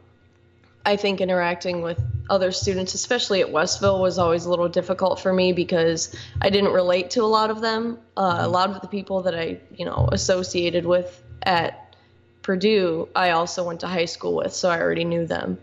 I 0.86 0.96
think 0.96 1.20
interacting 1.20 1.80
with 1.80 2.00
other 2.28 2.52
students, 2.52 2.94
especially 2.94 3.40
at 3.40 3.50
Westville, 3.50 4.00
was 4.00 4.18
always 4.18 4.44
a 4.44 4.50
little 4.50 4.68
difficult 4.68 5.18
for 5.18 5.32
me 5.32 5.52
because 5.52 6.14
I 6.42 6.50
didn't 6.50 6.72
relate 6.72 7.10
to 7.10 7.22
a 7.22 7.26
lot 7.26 7.50
of 7.50 7.62
them. 7.62 7.98
Uh, 8.16 8.38
a 8.40 8.48
lot 8.48 8.70
of 8.70 8.80
the 8.82 8.88
people 8.88 9.22
that 9.22 9.34
I, 9.34 9.60
you 9.74 9.86
know, 9.86 10.08
associated 10.12 10.84
with 10.84 11.22
at 11.42 11.96
Purdue, 12.42 13.08
I 13.16 13.30
also 13.30 13.64
went 13.64 13.80
to 13.80 13.86
high 13.86 14.04
school 14.04 14.34
with, 14.36 14.52
so 14.52 14.68
I 14.68 14.78
already 14.78 15.04
knew 15.04 15.26
them. 15.26 15.58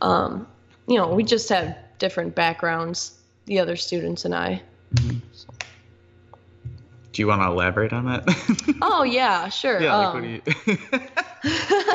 Um, 0.00 0.46
you 0.86 0.96
know, 0.96 1.08
we 1.08 1.24
just 1.24 1.50
have 1.50 1.76
different 1.98 2.34
backgrounds, 2.34 3.18
the 3.46 3.58
other 3.60 3.76
students 3.76 4.24
and 4.24 4.34
I. 4.34 4.62
do 4.94 5.12
you 7.22 7.26
want 7.26 7.42
to 7.42 7.46
elaborate 7.46 7.92
on 7.92 8.06
that 8.06 8.24
Oh 8.82 9.02
yeah, 9.02 9.48
sure. 9.48 9.80
yeah 9.80 9.96
um, 9.96 10.24
you 10.24 10.40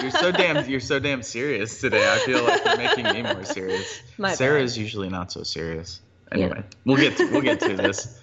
you're 0.02 0.12
so 0.12 0.32
damn 0.32 0.70
you're 0.70 0.80
so 0.80 1.00
damn 1.00 1.24
serious 1.24 1.80
today 1.82 2.08
i 2.10 2.20
feel 2.20 2.44
like 2.44 2.64
you're 2.64 2.78
making 2.78 3.06
me 3.06 3.22
more 3.24 3.44
serious 3.44 4.02
My 4.18 4.34
sarah 4.34 4.60
bad. 4.60 4.66
is 4.66 4.78
usually 4.78 5.10
not 5.10 5.32
so 5.32 5.44
serious 5.44 6.02
anyway 6.32 6.64
we'll 6.86 6.98
get 6.98 7.18
to, 7.18 7.32
we'll 7.32 7.42
get 7.42 7.60
to 7.62 7.76
this 7.76 8.22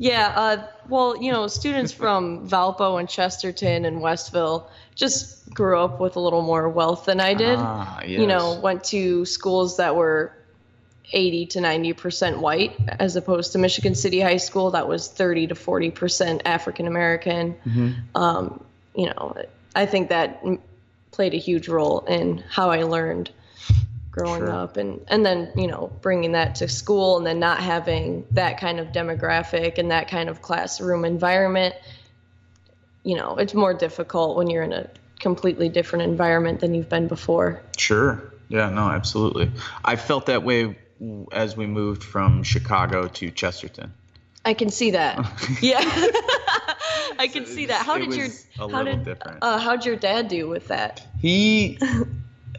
Yeah, 0.00 0.32
uh, 0.36 0.66
well, 0.88 1.20
you 1.20 1.32
know, 1.32 1.48
students 1.48 1.90
from 1.90 2.48
Valpo 2.48 3.00
and 3.00 3.08
Chesterton 3.08 3.84
and 3.84 4.00
Westville 4.00 4.70
just 4.94 5.52
grew 5.52 5.76
up 5.80 5.98
with 5.98 6.14
a 6.14 6.20
little 6.20 6.42
more 6.42 6.68
wealth 6.68 7.06
than 7.06 7.18
I 7.18 7.34
did. 7.34 7.58
ah, 7.58 7.98
yes. 8.02 8.20
You 8.20 8.28
know, 8.28 8.60
went 8.60 8.84
to 8.84 9.24
schools 9.24 9.76
that 9.78 9.96
were 9.96 10.32
80 11.12 11.46
to 11.46 11.58
90% 11.60 12.38
white, 12.38 12.76
as 12.98 13.16
opposed 13.16 13.52
to 13.52 13.58
Michigan 13.58 13.94
City 13.94 14.20
High 14.20 14.36
School 14.36 14.72
that 14.72 14.88
was 14.88 15.08
30 15.08 15.48
to 15.48 15.54
40% 15.54 16.42
African 16.44 16.86
American. 16.86 17.56
Mhm. 17.66 17.94
Um, 18.14 18.64
you 18.94 19.06
know, 19.06 19.36
I 19.74 19.86
think 19.86 20.10
that 20.10 20.42
played 21.10 21.34
a 21.34 21.38
huge 21.38 21.68
role 21.68 22.00
in 22.00 22.44
how 22.48 22.70
I 22.70 22.82
learned 22.82 23.30
growing 24.10 24.40
Sure. 24.40 24.50
up 24.50 24.76
and 24.76 25.00
and 25.08 25.24
then 25.24 25.52
you 25.56 25.68
know 25.68 25.92
bringing 26.00 26.32
that 26.32 26.56
to 26.56 26.66
school 26.66 27.18
and 27.18 27.26
then 27.26 27.38
not 27.38 27.58
having 27.58 28.24
that 28.32 28.58
kind 28.58 28.80
of 28.80 28.88
demographic 28.88 29.78
and 29.78 29.92
that 29.92 30.08
kind 30.08 30.28
of 30.28 30.42
classroom 30.42 31.04
environment 31.04 31.72
you 33.04 33.14
know 33.14 33.36
it's 33.36 33.54
more 33.54 33.72
difficult 33.74 34.36
when 34.36 34.50
you're 34.50 34.64
in 34.64 34.72
a 34.72 34.88
completely 35.20 35.68
different 35.68 36.02
environment 36.04 36.58
than 36.58 36.74
you've 36.74 36.88
been 36.88 37.06
before 37.06 37.62
Sure. 37.76 38.20
Yeah, 38.48 38.70
no, 38.70 38.88
absolutely. 38.88 39.50
I 39.84 39.96
felt 39.96 40.26
that 40.26 40.42
way 40.42 40.74
as 41.32 41.56
we 41.56 41.66
moved 41.66 42.02
from 42.02 42.42
Chicago 42.42 43.08
to 43.08 43.30
Chesterton. 43.30 43.92
i 44.44 44.54
can 44.54 44.68
see 44.70 44.90
that 44.92 45.16
yeah 45.62 45.78
i 47.18 47.28
can 47.32 47.44
see 47.46 47.66
that 47.66 47.84
how 47.84 47.98
did 47.98 48.14
your 48.14 48.26
a 48.58 48.70
how 48.70 48.82
did 48.82 49.04
different. 49.04 49.38
uh 49.42 49.58
how'd 49.58 49.84
your 49.84 49.96
dad 49.96 50.28
do 50.28 50.48
with 50.48 50.68
that 50.68 51.02
He, 51.20 51.78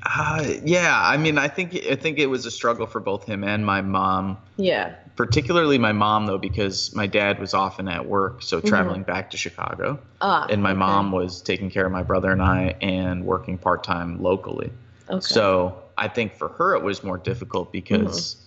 uh, 0.06 0.44
yeah, 0.64 0.98
I 1.02 1.18
mean, 1.18 1.38
I 1.38 1.48
think 1.48 1.76
I 1.76 1.96
think 1.96 2.20
it 2.20 2.28
was 2.28 2.46
a 2.46 2.52
struggle 2.52 2.86
for 2.88 3.00
both 3.00 3.26
him 3.26 3.44
and 3.44 3.66
my 3.66 3.82
mom. 3.82 4.38
yeah 4.58 4.96
Particularly 5.16 5.78
my 5.78 5.92
mom 5.92 6.26
though, 6.28 6.38
because 6.38 6.96
my 6.96 7.08
dad 7.08 7.40
was 7.40 7.54
often 7.54 7.88
at 7.90 8.06
work, 8.06 8.42
so 8.42 8.62
traveling 8.62 9.04
back 9.04 9.32
to 9.32 9.38
Chicago, 9.38 10.00
ah 10.22 10.46
and 10.50 10.64
my 10.64 10.72
okay. 10.72 10.80
mom 10.80 11.12
was 11.12 11.42
taking 11.42 11.70
care 11.70 11.86
of 11.86 11.92
my 11.92 12.04
brother 12.04 12.32
and 12.32 12.42
I 12.42 12.76
and 12.82 13.26
working 13.26 13.58
part 13.58 13.84
time 13.84 14.22
locally. 14.24 14.72
okay. 15.10 15.20
So 15.22 15.84
I 16.00 16.08
think 16.08 16.36
for 16.36 16.50
her 16.58 16.76
it 16.76 16.84
was 16.84 17.04
more 17.04 17.18
difficult 17.18 17.72
because, 17.74 18.38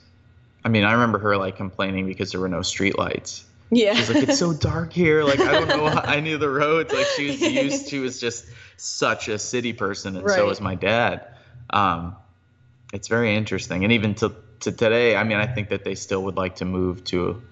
I 0.64 0.68
mean, 0.71 0.85
I 0.85 0.92
remember 0.92 1.18
her 1.18 1.37
like 1.37 1.56
complaining 1.56 2.06
because 2.06 2.32
there 2.32 2.40
were 2.40 2.49
no 2.49 2.62
street 2.62 2.99
lights. 2.99 3.44
yeah 3.71 3.94
She's 3.94 4.09
like, 4.09 4.23
it's 4.23 4.38
so 4.38 4.52
dark 4.71 4.92
here. 4.92 5.23
Like, 5.23 5.40
I 5.40 5.52
don't 5.52 5.68
know. 5.68 5.88
how 5.88 6.00
I 6.00 6.21
knew 6.21 6.38
the 6.38 6.49
roads. 6.49 6.92
Like, 6.92 7.06
she 7.16 7.26
was 7.28 7.40
used. 7.62 7.88
She 7.88 7.99
was 7.99 8.18
just 8.21 8.47
such 8.76 9.28
a 9.28 9.38
city 9.38 9.73
person, 9.73 10.16
and 10.16 10.28
so 10.30 10.47
was 10.47 10.61
my 10.61 10.75
dad. 10.75 11.28
Um, 11.71 12.16
it's 12.92 13.09
very 13.09 13.35
interesting, 13.37 13.85
and 13.85 13.92
even 13.92 14.14
to 14.16 14.35
to 14.61 14.73
today, 14.73 15.16
I 15.16 15.25
mean, 15.25 15.38
I 15.38 15.47
think 15.47 15.68
that 15.71 15.85
they 15.85 15.94
still 15.94 16.23
would 16.25 16.37
like 16.37 16.56
to 16.56 16.64
move 16.64 17.04
to 17.04 17.42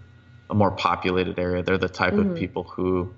a, 0.48 0.54
more 0.54 0.70
populated 0.70 1.38
area. 1.38 1.62
They're 1.62 1.78
the 1.78 1.88
type 1.88 2.14
Mhm. 2.14 2.30
of 2.32 2.36
people 2.36 2.64
who, 2.64 3.14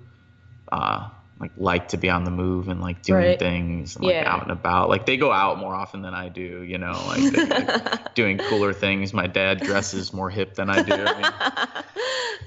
uh, 0.71 1.09
like 1.39 1.51
like 1.57 1.87
to 1.89 1.97
be 1.97 2.09
on 2.09 2.23
the 2.23 2.31
move 2.31 2.69
and 2.69 2.79
like 2.81 3.01
doing 3.01 3.19
Right. 3.19 3.39
things 3.39 3.95
and 3.95 4.05
like 4.05 4.15
Yeah. 4.15 4.33
out 4.33 4.43
and 4.43 4.51
about. 4.51 4.89
Like 4.89 5.05
they 5.05 5.17
go 5.17 5.31
out 5.31 5.57
more 5.57 5.73
often 5.75 6.01
than 6.01 6.13
I 6.13 6.29
do. 6.29 6.61
You 6.61 6.77
know, 6.77 6.93
like, 7.07 7.31
they, 7.31 7.45
like 7.45 8.13
doing 8.15 8.37
cooler 8.37 8.73
things. 8.73 9.13
My 9.13 9.27
dad 9.27 9.59
dresses 9.61 10.13
more 10.13 10.29
hip 10.29 10.55
than 10.55 10.69
I 10.69 10.81
do. 10.83 10.93
I 10.93 11.21
mean, 11.21 11.83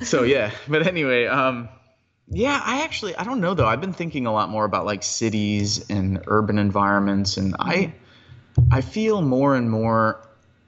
so 0.06 0.22
yeah 0.24 0.50
but 0.68 0.86
anyway 0.86 1.24
um 1.24 1.70
yeah 2.28 2.60
i 2.64 2.82
actually 2.82 3.16
i 3.16 3.24
don't 3.24 3.40
know 3.40 3.54
though 3.54 3.66
i've 3.66 3.80
been 3.80 3.94
thinking 3.94 4.26
a 4.26 4.32
lot 4.32 4.50
more 4.50 4.66
about 4.66 4.84
like 4.84 5.02
cities 5.02 5.88
and 5.88 6.22
urban 6.26 6.58
environments 6.58 7.38
and 7.38 7.56
i 7.58 7.94
i 8.70 8.82
feel 8.82 9.22
more 9.22 9.56
and 9.56 9.70
more 9.70 10.20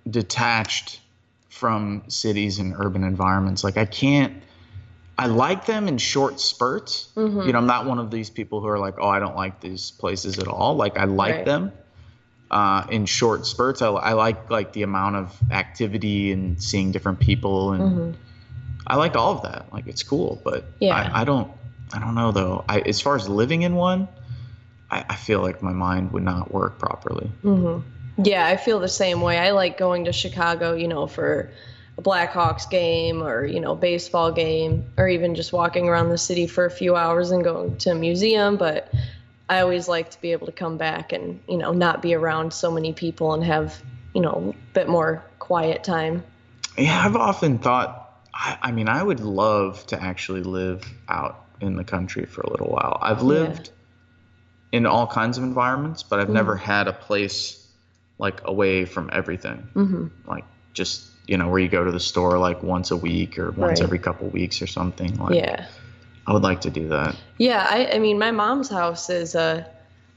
detached 0.08 1.00
from 1.50 2.02
cities 2.08 2.58
and 2.58 2.75
urban 2.78 3.04
environments 3.04 3.62
like 3.62 3.76
i 3.76 3.84
can't 3.84 4.32
i 5.18 5.26
like 5.26 5.66
them 5.66 5.88
in 5.88 5.98
short 5.98 6.40
spurts 6.40 7.08
Mhm. 7.16 7.44
you 7.46 7.52
know 7.52 7.58
i'm 7.58 7.66
not 7.66 7.84
one 7.87 7.98
of 7.98 8.10
these 8.10 8.30
people 8.30 8.60
who 8.60 8.68
are 8.68 8.78
like 8.78 8.94
oh 8.98 9.08
i 9.08 9.18
don't 9.18 9.37
like 9.37 9.60
these 9.60 9.90
places 9.90 10.38
at 10.38 10.48
all 10.48 10.76
like 10.76 10.96
i 10.96 11.04
like 11.04 11.37
Right. 11.37 11.44
them 11.44 11.72
uh, 12.50 12.84
in 12.90 13.04
short 13.04 13.44
spurts 13.44 13.82
I, 13.82 13.88
I 13.88 14.12
like 14.14 14.48
like 14.50 14.72
the 14.72 14.82
amount 14.82 15.16
of 15.16 15.38
activity 15.50 16.32
and 16.32 16.62
seeing 16.62 16.92
different 16.92 17.20
people 17.20 17.72
and 17.72 17.82
Mhm. 17.84 18.14
I 18.87 18.96
like 18.96 19.16
all 19.16 19.32
of 19.32 19.42
that. 19.42 19.70
Like 19.70 19.87
it's 19.87 20.02
cool, 20.02 20.40
but 20.42 20.64
Yeah. 20.80 20.94
I, 20.94 21.20
I 21.20 21.25
don't 21.25 21.50
I 21.92 21.98
don't 21.98 22.14
know 22.14 22.32
though. 22.32 22.64
I 22.66 22.80
as 22.80 23.02
far 23.02 23.16
as 23.16 23.28
living 23.28 23.60
in 23.62 23.75
one, 23.75 24.08
I, 24.90 25.04
I 25.10 25.16
feel 25.16 25.42
like 25.42 25.62
my 25.62 25.72
mind 25.75 26.12
would 26.12 26.22
not 26.22 26.50
work 26.50 26.78
properly. 26.78 27.26
hmm 27.42 27.80
Yeah, 28.16 28.46
I 28.46 28.56
feel 28.56 28.80
the 28.80 28.88
same 28.88 29.20
way. 29.20 29.37
I 29.38 29.50
like 29.50 29.76
going 29.76 30.06
to 30.06 30.12
Chicago, 30.12 30.72
you 30.72 30.88
know, 30.88 31.06
for 31.06 31.50
a 31.98 32.02
Blackhawks 32.02 32.70
game 32.70 33.22
or, 33.22 33.44
you 33.44 33.60
know, 33.60 33.74
baseball 33.74 34.30
game 34.30 34.84
or 34.96 35.08
even 35.08 35.34
just 35.34 35.52
walking 35.52 35.88
around 35.88 36.10
the 36.10 36.18
city 36.18 36.46
for 36.46 36.64
a 36.64 36.70
few 36.70 36.94
hours 36.94 37.32
and 37.32 37.42
going 37.42 37.76
to 37.78 37.90
a 37.90 37.94
museum. 37.94 38.56
But 38.56 38.92
I 39.48 39.60
always 39.60 39.88
like 39.88 40.10
to 40.12 40.20
be 40.20 40.32
able 40.32 40.46
to 40.46 40.52
come 40.52 40.78
back 40.78 41.12
and, 41.12 41.40
you 41.48 41.58
know, 41.58 41.72
not 41.72 42.00
be 42.00 42.14
around 42.14 42.52
so 42.52 42.70
many 42.70 42.92
people 42.92 43.34
and 43.34 43.42
have, 43.42 43.82
you 44.14 44.20
know, 44.20 44.54
a 44.54 44.72
bit 44.74 44.88
more 44.88 45.24
quiet 45.40 45.82
time. 45.82 46.22
Yeah, 46.76 47.02
I've 47.04 47.16
often 47.16 47.58
thought. 47.58 48.04
I, 48.32 48.58
I 48.62 48.72
mean, 48.72 48.88
I 48.88 49.02
would 49.02 49.20
love 49.20 49.84
to 49.88 50.00
actually 50.00 50.42
live 50.42 50.84
out 51.08 51.46
in 51.60 51.74
the 51.74 51.84
country 51.84 52.26
for 52.26 52.42
a 52.42 52.50
little 52.50 52.68
while. 52.68 52.98
I've 53.02 53.22
lived 53.22 53.72
in 54.70 54.86
all 54.86 55.08
kinds 55.08 55.38
of 55.38 55.44
environments, 55.44 56.04
but 56.04 56.20
I've 56.20 56.28
never 56.28 56.54
had 56.54 56.86
a 56.86 56.92
place 56.92 57.66
like 58.18 58.42
away 58.44 58.84
from 58.84 59.10
everything. 59.12 59.68
hmm 59.72 60.06
Like 60.26 60.44
just 60.72 61.08
you 61.28 61.37
know 61.37 61.49
where 61.49 61.58
you 61.61 61.68
go 61.68 61.85
to 61.85 61.92
the 61.92 62.00
store 62.00 62.38
like 62.38 62.62
once 62.62 62.90
a 62.90 62.97
week 62.97 63.38
or 63.38 63.50
once 63.50 63.80
Right. 63.80 63.82
every 63.82 63.99
couple 63.99 64.28
weeks 64.28 64.62
or 64.62 64.66
something. 64.66 65.16
Like 65.18 65.37
Yeah. 65.37 65.66
I 66.26 66.32
would 66.32 66.42
like 66.42 66.62
to 66.62 66.70
do 66.70 66.88
that. 66.88 67.16
Yeah, 67.38 67.66
I, 67.68 67.92
I 67.92 67.99
mean, 67.99 68.18
my 68.18 68.32
mom's 68.32 68.68
house 68.68 69.08
is 69.08 69.35
uh, 69.35 69.64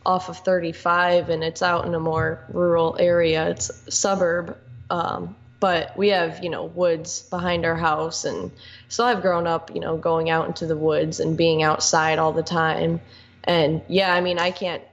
off 0.06 0.28
of 0.30 0.38
35, 0.40 1.30
and 1.30 1.44
it's 1.44 1.62
out 1.62 1.86
in 1.86 1.94
a 1.96 2.00
more 2.00 2.44
rural 2.52 2.98
area. 3.00 3.48
It's 3.50 3.70
a 3.88 3.92
suburb, 3.92 4.58
um, 4.90 5.36
but 5.62 5.96
we 5.96 6.10
have 6.10 6.44
you 6.44 6.50
know 6.50 6.66
woods 6.66 7.22
behind 7.30 7.66
our 7.66 7.78
house, 7.78 8.26
and 8.26 8.52
so 8.90 9.06
I've 9.06 9.22
grown 9.22 9.48
up, 9.48 9.74
you 9.74 9.80
know, 9.80 9.96
going 9.96 10.30
out 10.30 10.48
into 10.48 10.66
the 10.66 10.76
woods 10.76 11.20
and 11.20 11.38
being 11.38 11.64
outside 11.64 12.20
all 12.20 12.34
the 12.34 12.44
time. 12.44 13.00
And 13.44 13.82
yeah, 13.88 14.14
I 14.14 14.20
mean, 14.22 14.38
I 14.38 14.52
can't, 14.52 14.84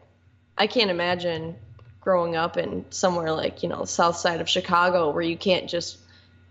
I 0.57 0.67
can't 0.69 0.91
imagine 0.91 1.57
growing 2.01 2.37
up 2.37 2.57
in 2.57 2.85
somewhere 2.91 3.33
like 3.33 3.63
you 3.63 3.69
know 3.69 3.81
the 3.81 3.87
south 3.87 4.17
side 4.17 4.41
of 4.41 4.49
Chicago 4.49 5.11
where 5.11 5.23
you 5.23 5.37
can't 5.37 5.69
just 5.69 5.99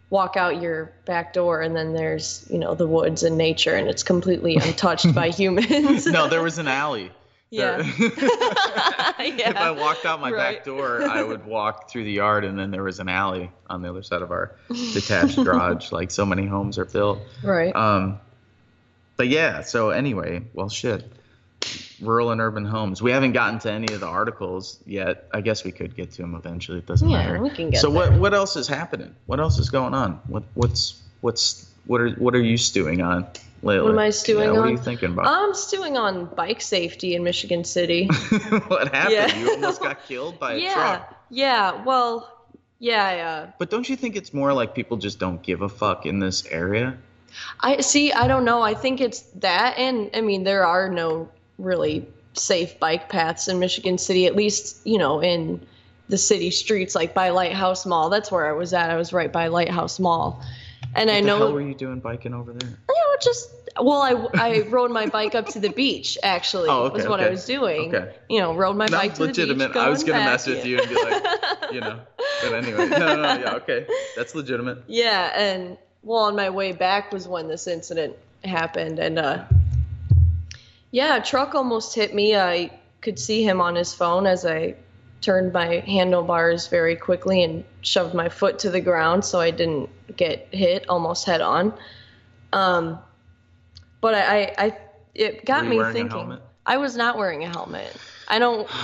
walk 0.09 0.37
out 0.37 0.61
your 0.61 0.91
back 1.05 1.33
door 1.33 1.61
and 1.61 1.75
then 1.75 1.93
there's 1.93 2.47
you 2.49 2.57
know 2.57 2.75
the 2.75 2.87
woods 2.87 3.23
and 3.23 3.37
nature 3.37 3.75
and 3.75 3.87
it's 3.89 4.03
completely 4.03 4.55
untouched 4.55 5.13
by 5.13 5.29
humans 5.41 6.05
no, 6.07 6.27
there 6.29 6.41
was 6.41 6.57
an 6.59 6.67
alley. 6.67 7.11
yeah 7.49 7.79
yeah 7.81 7.83
If 9.19 9.55
I 9.57 9.71
walked 9.71 10.05
out 10.05 10.21
my 10.21 10.31
Right. 10.31 10.55
back 10.57 10.65
door, 10.65 11.01
I 11.03 11.21
would 11.23 11.45
walk 11.45 11.89
through 11.89 12.03
the 12.05 12.11
yard, 12.11 12.43
and 12.45 12.57
then 12.57 12.71
there 12.71 12.83
was 12.83 12.99
an 12.99 13.09
alley 13.09 13.51
on 13.69 13.81
the 13.81 13.89
other 13.89 14.03
side 14.03 14.21
of 14.21 14.31
our 14.31 14.55
detached 14.69 15.35
garage. 15.43 15.91
Like 15.91 16.11
so 16.11 16.25
many 16.25 16.45
homes 16.45 16.77
are 16.77 16.85
built. 16.85 17.19
right 17.43 17.75
Um, 17.75 18.19
but 19.17 19.27
yeah. 19.27 19.61
So 19.61 19.89
anyway, 19.89 20.43
well, 20.53 20.69
shit. 20.69 21.09
Rural 22.01 22.31
and 22.31 22.39
urban 22.41 22.63
homes. 22.65 23.01
We 23.01 23.11
haven't 23.11 23.33
gotten 23.33 23.59
to 23.59 23.71
any 23.71 23.91
of 23.93 23.99
the 24.01 24.05
articles 24.07 24.79
yet. 24.85 25.27
I 25.33 25.41
guess 25.41 25.63
we 25.63 25.71
could 25.71 25.95
get 25.95 26.11
to 26.11 26.21
them 26.21 26.35
eventually. 26.35 26.77
It 26.79 26.85
doesn't 26.85 27.09
Yeah, 27.09 27.17
matter. 27.25 27.41
we 27.41 27.49
can 27.49 27.71
get 27.71 27.81
so 27.81 27.89
there. 27.89 28.11
what? 28.11 28.19
What 28.19 28.33
else 28.33 28.55
is 28.55 28.67
happening? 28.67 29.15
What 29.25 29.39
else 29.39 29.57
is 29.57 29.69
going 29.69 29.93
on? 29.93 30.19
What? 30.27 30.43
What's? 30.53 31.01
What's? 31.21 31.65
What 31.87 32.01
are? 32.01 32.09
What 32.11 32.35
are 32.35 32.41
you 32.41 32.57
stewing 32.57 33.01
on 33.01 33.25
lately? 33.63 33.83
What 33.83 33.91
am 33.93 33.99
I 33.99 34.11
stewing 34.11 34.43
yeah, 34.53 34.59
What 34.59 34.67
are 34.67 34.71
you 34.71 34.77
thinking 34.77 35.11
about? 35.13 35.25
I'm 35.27 35.53
stewing 35.55 35.97
on 35.97 36.25
bike 36.35 36.61
safety 36.61 37.15
in 37.15 37.23
Michigan 37.23 37.63
City. 37.63 38.05
what 38.67 38.93
happened? 38.93 39.13
Yeah. 39.13 39.35
You 39.35 39.51
almost 39.51 39.81
got 39.81 40.05
killed 40.05 40.39
by 40.39 40.53
a 40.53 40.71
truck. 40.73 41.15
yeah. 41.31 41.83
Well, 41.83 42.31
yeah. 42.79 43.45
Uh, 43.47 43.51
But 43.57 43.71
don't 43.71 43.89
you 43.89 43.95
think 43.95 44.15
it's 44.15 44.33
more 44.33 44.53
like 44.53 44.75
people 44.75 44.97
just 44.97 45.17
don't 45.17 45.41
give 45.41 45.61
a 45.63 45.69
fuck 45.69 46.05
in 46.05 46.19
this 46.19 46.45
area? 46.45 46.95
I 47.59 47.81
see. 47.81 48.11
I 48.11 48.27
don't 48.27 48.45
know. 48.45 48.61
I 48.61 48.73
think 48.75 49.01
it's 49.01 49.21
that, 49.41 49.77
and 49.79 50.09
I 50.13 50.21
mean, 50.21 50.43
there 50.43 50.65
are 50.65 50.89
no 50.89 51.29
really 51.57 52.07
safe 52.33 52.79
bike 52.79 53.09
paths 53.09 53.47
in 53.47 53.59
Michigan 53.59 53.97
City. 53.97 54.25
At 54.27 54.35
least, 54.35 54.85
you 54.85 54.97
know, 54.97 55.21
in 55.21 55.65
the 56.09 56.17
city 56.17 56.51
streets, 56.51 56.95
like 56.95 57.13
by 57.13 57.29
Lighthouse 57.29 57.85
Mall. 57.85 58.09
That's 58.09 58.31
where 58.31 58.47
I 58.47 58.51
was 58.53 58.73
at. 58.73 58.89
I 58.89 58.95
was 58.95 59.11
right 59.13 59.31
by 59.31 59.47
Lighthouse 59.47 59.99
Mall, 59.99 60.41
and 60.95 61.09
I 61.09 61.15
What 61.15 61.21
the 61.21 61.27
know. 61.27 61.37
hell 61.39 61.53
were 61.53 61.61
you 61.61 61.75
doing 61.75 61.99
biking 61.99 62.33
over 62.33 62.53
there? 62.53 62.69
you 62.69 62.95
know, 62.95 63.15
just 63.21 63.49
well, 63.79 64.01
I, 64.01 64.39
I 64.41 64.61
rode 64.69 64.89
my 64.89 65.05
bike 65.05 65.35
up 65.35 65.47
to 65.49 65.59
the 65.59 65.69
beach. 65.69 66.17
Actually, 66.23 66.69
Oh, 66.71 66.83
okay, 66.85 66.95
was 66.97 67.07
what 67.07 67.19
I 67.19 67.29
was 67.29 67.45
doing. 67.45 67.93
Okay. 67.93 68.15
You 68.29 68.39
know, 68.39 68.55
rode 68.55 68.75
my 68.77 68.85
No, 68.87 68.97
bike 68.97 69.15
to 69.15 69.23
legitimate. 69.23 69.67
the 69.67 69.73
beach. 69.73 69.77
I 69.77 69.89
was 69.89 70.03
going 70.03 70.17
gonna 70.19 70.31
mess 70.31 70.47
with 70.47 70.65
you 70.65 70.79
and 70.79 70.89
be 70.89 70.95
like, 70.95 71.23
you 71.73 71.81
know. 71.81 71.99
But 72.41 72.53
anyway, 72.53 72.87
no, 72.87 72.97
no, 72.99 73.15
no, 73.21 73.37
yeah, 73.37 73.53
okay, 73.55 73.85
that's 74.15 74.33
legitimate. 74.35 74.83
Yeah, 74.87 75.31
and 75.37 75.77
well, 76.03 76.19
on 76.23 76.35
my 76.37 76.49
way 76.49 76.71
back 76.71 77.11
was 77.11 77.27
when 77.27 77.47
this 77.49 77.67
incident 77.67 78.15
happened, 78.45 78.97
and 78.99 79.19
uh, 79.19 79.43
yeah, 80.97 81.17
a 81.17 81.23
truck 81.23 81.53
almost 81.53 81.93
hit 81.93 82.15
me. 82.15 82.35
I 82.35 82.71
could 83.01 83.19
see 83.19 83.43
him 83.43 83.61
on 83.61 83.75
his 83.75 83.93
phone 83.93 84.25
as 84.25 84.47
I 84.47 84.73
turned 85.21 85.53
my 85.53 85.83
handlebars 85.85 86.69
very 86.69 86.95
quickly 86.95 87.43
and 87.43 87.63
shoved 87.81 88.15
my 88.15 88.29
foot 88.29 88.57
to 88.59 88.71
the 88.71 88.81
ground 88.81 89.23
so 89.23 89.39
I 89.39 89.51
didn't 89.51 89.89
get 90.15 90.47
hit 90.51 90.89
almost 90.89 91.23
head 91.27 91.39
on. 91.39 91.71
Um, 92.51 92.97
but 94.01 94.15
I, 94.15 94.23
I, 94.23 94.53
I 94.57 94.77
it 95.13 95.45
got 95.45 95.67
me 95.67 95.77
thinking. 95.93 96.09
helmet? 96.09 96.41
I 96.65 96.77
was 96.77 96.97
not 96.97 97.15
wearing 97.15 97.43
a 97.43 97.49
helmet. 97.49 97.95
I 98.27 98.39
don't. 98.39 98.67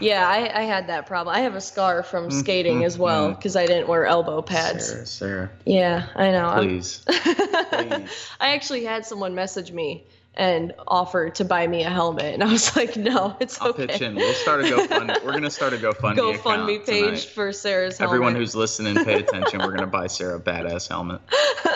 Yeah, 0.00 0.28
I, 0.28 0.62
I 0.62 0.62
had 0.62 0.88
that 0.88 1.06
problem. 1.06 1.32
I 1.32 1.42
have 1.42 1.54
a 1.54 1.60
scar 1.60 2.02
from 2.02 2.28
skating 2.28 2.82
as 2.82 2.98
well 2.98 3.28
because 3.28 3.54
I 3.54 3.66
didn't 3.66 3.86
wear 3.86 4.04
elbow 4.04 4.42
pads. 4.42 4.88
Sarah, 4.88 5.06
Sarah, 5.06 5.50
Yeah, 5.64 6.08
I 6.16 6.32
know. 6.32 6.54
Please, 6.56 7.04
please. 7.06 8.28
I 8.40 8.54
actually 8.54 8.82
had 8.82 9.06
someone 9.06 9.36
message 9.36 9.70
me 9.70 10.04
and 10.34 10.72
offer 10.86 11.28
to 11.28 11.44
buy 11.44 11.66
me 11.66 11.82
a 11.82 11.90
helmet, 11.90 12.32
and 12.32 12.42
I 12.42 12.50
was 12.50 12.74
like, 12.74 12.96
no, 12.96 13.36
it's 13.38 13.60
I'll 13.60 13.68
okay. 13.70 13.86
pitch 13.86 14.00
in. 14.00 14.14
We'll 14.14 14.32
start 14.34 14.60
a 14.60 14.64
GoFundMe. 14.64 15.22
We're 15.24 15.32
gonna 15.32 15.50
start 15.50 15.74
a 15.74 15.76
GoFundMe 15.76 16.16
GoFundMe 16.16 16.86
page 16.86 17.04
tonight. 17.04 17.20
for 17.20 17.52
Sarah's 17.52 17.98
helmet. 17.98 18.14
Everyone 18.14 18.34
who's 18.34 18.54
listening, 18.54 19.04
pay 19.04 19.14
attention. 19.20 19.60
We're 19.60 19.72
gonna 19.74 19.86
buy 19.86 20.06
Sarah 20.06 20.36
a 20.36 20.40
badass 20.40 20.88
helmet. 20.88 21.20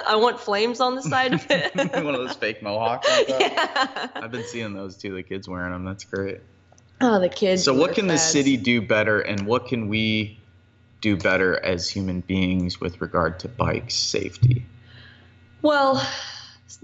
I 0.06 0.16
want 0.16 0.40
flames 0.40 0.80
on 0.80 0.94
the 0.94 1.02
side 1.02 1.34
of 1.34 1.46
it. 1.50 1.74
One 1.74 2.14
of 2.14 2.20
those 2.20 2.34
fake 2.34 2.62
mohawks. 2.62 3.08
yeah. 3.28 4.08
I've 4.14 4.30
been 4.30 4.44
seeing 4.44 4.72
those 4.72 4.96
too. 4.96 5.14
The 5.14 5.22
kids 5.22 5.48
wearing 5.48 5.72
them. 5.72 5.84
That's 5.84 6.04
great. 6.04 6.40
Oh, 7.00 7.20
the 7.20 7.28
kids. 7.28 7.62
So, 7.62 7.74
what 7.74 7.94
can 7.94 8.06
the 8.06 8.16
city 8.16 8.56
do 8.56 8.80
better, 8.80 9.20
and 9.20 9.46
what 9.46 9.66
can 9.66 9.88
we 9.88 10.38
do 11.02 11.16
better 11.16 11.62
as 11.62 11.90
human 11.90 12.20
beings 12.20 12.80
with 12.80 13.02
regard 13.02 13.40
to 13.40 13.48
bike 13.48 13.90
safety? 13.90 14.64
Well, 15.60 16.02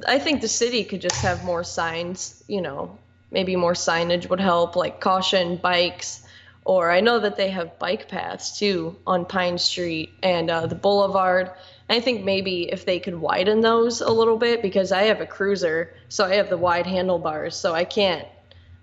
I 0.07 0.19
think 0.19 0.41
the 0.41 0.49
city 0.49 0.85
could 0.85 1.01
just 1.01 1.17
have 1.17 1.45
more 1.45 1.65
signs, 1.65 2.43
you 2.47 2.61
know, 2.61 2.99
maybe 3.31 3.57
more 3.57 3.75
signage 3.75 4.29
would 4.29 4.41
help, 4.41 4.77
like 4.77 5.01
caution 5.01 5.57
bikes. 5.57 6.23
Or 6.65 6.93
I 6.93 7.01
know 7.01 7.19
that 7.19 7.37
they 7.37 7.51
have 7.51 7.79
bike 7.81 8.09
paths 8.09 8.57
too 8.59 8.97
on 9.05 9.25
Pine 9.25 9.59
Street 9.59 10.11
and 10.23 10.49
uh, 10.49 10.67
the 10.67 10.77
Boulevard. 10.77 11.51
I 11.89 11.99
think 11.99 12.25
maybe 12.25 12.71
if 12.71 12.85
they 12.85 13.01
could 13.01 13.17
widen 13.17 13.61
those 13.61 14.01
a 14.01 14.11
little 14.11 14.37
bit, 14.37 14.63
because 14.63 14.93
I 14.93 15.05
have 15.05 15.21
a 15.21 15.27
cruiser, 15.27 15.93
so 16.09 16.25
I 16.25 16.37
have 16.37 16.49
the 16.49 16.57
wide 16.57 16.87
handlebars, 16.87 17.57
so 17.57 17.75
I 17.75 17.85
can't 17.85 18.27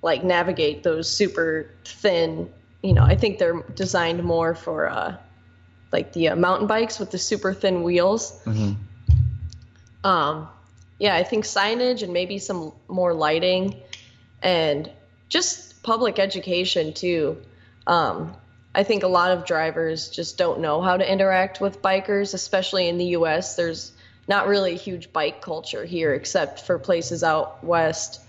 like 0.02 0.24
navigate 0.26 0.84
those 0.84 1.10
super 1.10 1.72
thin. 1.86 2.52
You 2.84 2.94
know, 2.94 3.04
I 3.04 3.16
think 3.16 3.40
they're 3.40 3.62
designed 3.76 4.24
more 4.24 4.56
for 4.56 4.90
uh, 4.90 5.16
like 5.94 6.12
the 6.12 6.30
uh, 6.30 6.36
mountain 6.36 6.68
bikes 6.68 7.00
with 7.00 7.12
the 7.12 7.18
super 7.18 7.54
thin 7.54 7.84
wheels. 7.84 8.42
Um, 10.04 10.50
yeah, 11.00 11.16
I 11.16 11.24
think 11.24 11.46
signage 11.46 12.04
and 12.04 12.14
maybe 12.14 12.38
some 12.40 12.74
more 12.88 13.14
lighting 13.14 13.76
and 14.42 14.92
just 15.30 15.82
public 15.84 16.20
education 16.20 16.94
too. 16.94 17.42
Um, 17.88 18.36
I 18.76 18.84
think 18.84 19.04
a 19.04 19.08
lot 19.08 19.32
of 19.32 19.46
drivers 19.46 20.10
just 20.10 20.38
don't 20.38 20.60
know 20.60 20.82
how 20.82 20.98
to 20.98 21.12
interact 21.12 21.60
with 21.60 21.82
bikers, 21.82 22.34
especially 22.34 22.88
in 22.88 22.98
the 22.98 23.06
US. 23.18 23.56
There's 23.56 23.92
not 24.28 24.48
really 24.48 24.74
a 24.74 24.78
huge 24.78 25.12
bike 25.12 25.42
culture 25.42 25.86
here 25.86 26.14
except 26.14 26.62
for 26.62 26.78
places 26.78 27.24
out 27.24 27.64
west. 27.64 28.22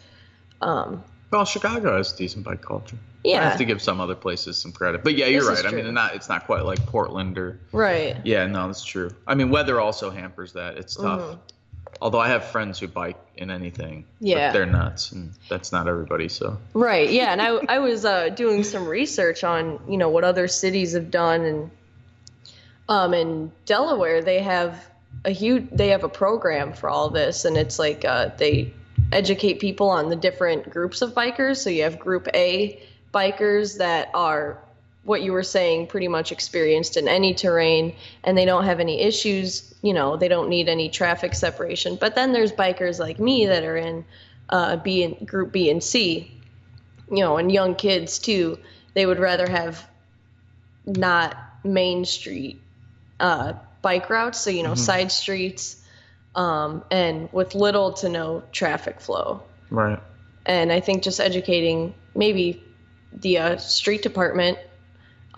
Um, 0.63 1.05
Well, 1.31 1.45
Chicago 1.45 1.97
has 1.97 2.13
decent 2.13 2.45
bike 2.45 2.63
culture. 2.63 2.97
Yeah, 3.23 3.41
I 3.41 3.49
have 3.51 3.59
to 3.59 3.67
give 3.67 3.83
some 3.83 4.01
other 4.01 4.15
places 4.15 4.57
some 4.57 4.73
credit, 4.73 5.05
but 5.05 5.15
yeah, 5.15 5.27
you're 5.27 5.43
This 5.43 5.63
right. 5.63 5.73
I 5.75 5.77
mean, 5.77 5.93
not 5.93 6.15
it's 6.15 6.31
not 6.31 6.47
quite 6.47 6.65
like 6.65 6.85
Portland 6.87 7.37
or 7.37 7.61
right. 7.73 8.17
yeah, 8.25 8.47
no, 8.47 8.67
that's 8.67 8.83
true. 8.83 9.11
I 9.27 9.35
mean, 9.35 9.51
weather 9.51 9.79
also 9.79 10.09
hampers 10.11 10.55
that. 10.55 10.79
It's 10.79 10.97
tough. 10.97 11.21
Mhm. 11.21 11.39
Although 12.03 12.21
I 12.21 12.29
have 12.29 12.45
friends 12.47 12.79
who 12.79 12.89
bike 12.89 13.19
in 13.37 13.51
anything, 13.51 14.05
Yeah. 14.21 14.53
they're 14.53 14.65
nuts, 14.67 15.13
and 15.13 15.33
that's 15.49 15.71
not 15.73 15.87
everybody. 15.87 16.29
So 16.29 16.57
Right. 16.73 17.11
Yeah, 17.11 17.33
and 17.33 17.43
I 17.43 17.59
I 17.69 17.79
was 17.79 18.05
uh, 18.05 18.31
doing 18.31 18.65
some 18.65 18.87
research 18.87 19.45
on 19.45 19.81
you 19.89 19.99
know 19.99 20.09
what 20.09 20.25
other 20.25 20.49
cities 20.49 20.95
have 20.95 21.11
done, 21.11 21.43
and 21.43 21.71
um 22.89 23.15
in 23.15 23.53
Delaware 23.67 24.23
they 24.23 24.41
have 24.41 24.85
a 25.25 25.31
huge 25.31 25.69
they 25.73 25.89
have 25.89 26.05
a 26.05 26.09
program 26.09 26.73
for 26.73 26.89
all 26.89 27.11
this, 27.11 27.45
and 27.45 27.57
it's 27.57 27.79
like 27.79 28.05
uh, 28.05 28.31
they 28.37 28.73
educate 29.13 29.61
people 29.61 29.91
on 29.91 30.09
the 30.09 30.17
different 30.17 30.71
groups 30.71 31.03
of 31.03 31.15
bikers. 31.15 31.57
So 31.59 31.71
you 31.71 31.83
have 31.83 31.99
Group 31.99 32.29
A 32.33 32.81
bikers 33.13 33.79
that 33.79 34.09
are 34.15 34.59
what 35.05 35.23
you 35.23 35.33
were 35.33 35.43
saying 35.43 35.87
pretty 35.87 36.09
much 36.09 36.31
experienced 36.31 36.97
in 36.97 37.09
any 37.09 37.33
terrain 37.33 37.95
and 38.23 38.37
they 38.37 38.45
don't 38.45 38.65
have 38.65 38.81
any 38.81 39.01
issues 39.01 39.75
you 39.83 39.95
know 39.95 40.17
they 40.17 40.29
don't 40.29 40.49
need 40.49 40.69
any 40.69 40.89
traffic 40.89 41.35
separation. 41.35 41.97
But 41.97 42.15
then 42.15 42.33
there's 42.33 42.53
bikers 42.53 42.99
like 42.99 43.19
me 43.19 43.47
that 43.47 43.65
are 43.65 43.77
in 43.77 44.05
uh, 44.51 44.77
b 44.77 45.03
and 45.05 45.27
group 45.27 45.53
b 45.53 45.71
and 45.71 45.83
c 45.83 46.31
you 47.11 47.21
know 47.21 47.37
and 47.39 47.51
young 47.51 47.75
kids 47.75 48.19
too. 48.19 48.59
They 48.95 49.07
would 49.07 49.19
rather 49.19 49.49
have 49.49 49.89
not 50.87 51.37
main 51.65 52.05
street 52.05 52.61
uh, 53.21 53.55
bike 53.83 54.11
routes 54.11 54.41
so 54.41 54.51
you 54.51 54.63
know 54.63 54.75
side 54.75 55.13
streets 55.13 55.83
um, 56.35 56.85
and 56.91 57.29
with 57.33 57.55
little 57.55 57.93
to 57.95 58.09
no 58.09 58.43
traffic 58.53 59.01
flow. 59.01 59.43
Right. 59.71 60.01
and 60.47 60.73
I 60.73 60.81
think 60.81 61.05
just 61.05 61.21
educating 61.21 61.95
maybe 62.15 62.63
the 63.13 63.39
uh, 63.39 63.57
street 63.57 64.03
department 64.03 64.59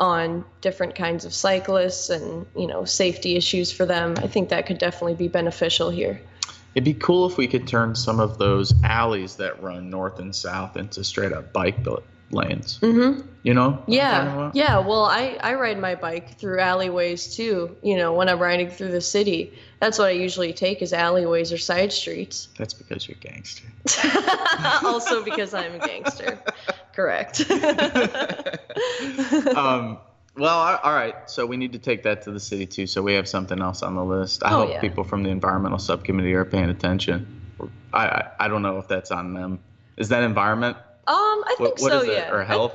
on 0.02 0.44
different 0.60 0.96
kinds 0.96 1.24
of 1.24 1.32
cyclists 1.32 2.10
and 2.10 2.44
you 2.56 2.66
know 2.66 2.84
safety 2.84 3.36
issues 3.36 3.70
for 3.70 3.86
them. 3.86 4.14
I 4.18 4.26
think 4.26 4.48
that 4.48 4.66
could 4.66 4.78
definitely 4.78 5.14
be 5.14 5.28
beneficial 5.28 5.90
here. 5.90 6.20
It'd 6.74 6.84
be 6.84 6.94
cool 6.94 7.26
if 7.26 7.36
we 7.36 7.46
could 7.46 7.68
turn 7.68 7.94
some 7.94 8.18
of 8.18 8.36
those 8.38 8.74
alleys 8.82 9.36
that 9.36 9.62
run 9.62 9.90
north 9.90 10.18
and 10.18 10.34
south 10.34 10.76
into 10.76 11.04
straight 11.04 11.32
up 11.32 11.52
bike 11.52 11.84
lanes. 12.32 12.78
Mm-hmm. 12.80 13.26
You 13.42 13.54
know? 13.54 13.70
what 13.70 13.78
I'm 13.78 13.84
talking 13.86 13.94
Yeah, 13.94 14.50
yeah. 14.54 14.78
Well, 14.78 15.04
I 15.04 15.38
I 15.42 15.54
ride 15.54 15.78
my 15.78 15.94
bike 15.94 16.38
through 16.38 16.60
alleyways 16.60 17.34
too. 17.34 17.76
You 17.82 17.96
know, 17.96 18.12
when 18.14 18.28
I'm 18.28 18.38
riding 18.38 18.70
through 18.70 18.92
the 18.92 19.00
city, 19.00 19.52
that's 19.80 19.98
what 19.98 20.08
I 20.08 20.12
usually 20.12 20.52
take 20.52 20.80
is 20.82 20.92
alleyways 20.92 21.52
or 21.52 21.58
side 21.58 21.92
streets. 21.92 22.48
That's 22.56 22.74
because 22.74 23.08
you're 23.08 23.16
a 23.16 23.20
gangster. 23.20 23.66
also 24.86 25.24
because 25.24 25.54
I'm 25.54 25.74
a 25.74 25.86
gangster. 25.86 26.38
Correct. 26.94 27.40
um, 29.56 29.98
well, 30.36 30.78
all 30.82 30.94
right. 30.94 31.14
So 31.26 31.44
we 31.46 31.56
need 31.56 31.72
to 31.72 31.78
take 31.78 32.04
that 32.04 32.22
to 32.22 32.30
the 32.30 32.40
city 32.40 32.66
too. 32.66 32.86
So 32.86 33.02
we 33.02 33.14
have 33.14 33.28
something 33.28 33.60
else 33.60 33.82
on 33.82 33.94
the 33.94 34.04
list. 34.04 34.42
I 34.44 34.52
Oh, 34.52 34.60
hope 34.60 34.70
yeah. 34.70 34.80
people 34.80 35.04
from 35.04 35.22
the 35.22 35.30
environmental 35.30 35.78
subcommittee 35.78 36.34
are 36.34 36.44
paying 36.44 36.70
attention. 36.70 37.40
I, 37.92 38.06
I 38.06 38.30
I 38.40 38.48
don't 38.48 38.62
know 38.62 38.78
if 38.78 38.88
that's 38.88 39.10
on 39.10 39.34
them. 39.34 39.58
Is 39.96 40.08
that 40.08 40.22
environment? 40.22 40.76
Um, 41.06 41.16
I 41.16 41.54
think 41.58 41.60
What, 41.60 41.80
what 41.80 41.92
so. 41.92 42.02
yeah. 42.02 42.30
Or 42.32 42.44
health? 42.44 42.74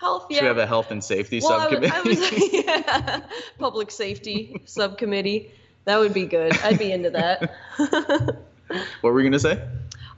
Health. 0.00 0.26
Yeah. 0.30 0.36
Should 0.36 0.42
we 0.42 0.48
have 0.48 0.58
a 0.58 0.66
health 0.66 0.90
and 0.90 1.02
safety 1.02 1.40
Well, 1.42 1.52
I 1.52 1.68
was, 1.68 1.88
subcommittee? 1.88 1.96
I 1.96 2.02
was 2.02 2.52
yeah, 2.52 3.20
public 3.58 3.90
safety 3.90 4.60
subcommittee. 4.64 5.50
That 5.84 5.98
would 5.98 6.14
be 6.14 6.26
good. 6.26 6.56
I'd 6.62 6.78
be 6.78 6.92
into 6.92 7.10
that. 7.10 7.52
what 7.78 9.02
were 9.02 9.12
we 9.12 9.22
gonna 9.24 9.38
say? 9.38 9.62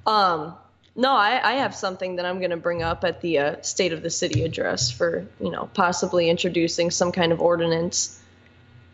um, 0.07 0.55
no, 0.97 1.13
I, 1.13 1.41
I 1.43 1.53
have 1.55 1.75
something 1.75 2.17
that 2.17 2.27
I'm 2.27 2.39
going 2.39 2.51
to 2.51 2.57
bring 2.57 2.83
up 2.83 3.05
at 3.05 3.21
the 3.21 3.39
uh, 3.39 3.63
State 3.63 3.93
of 3.93 4.03
the 4.03 4.11
City 4.11 4.43
address 4.43 4.91
for, 4.91 5.27
you 5.41 5.51
know, 5.51 5.71
possibly 5.73 6.29
introducing 6.29 6.91
some 6.91 7.13
kind 7.13 7.31
of 7.33 7.41
ordinance 7.41 8.21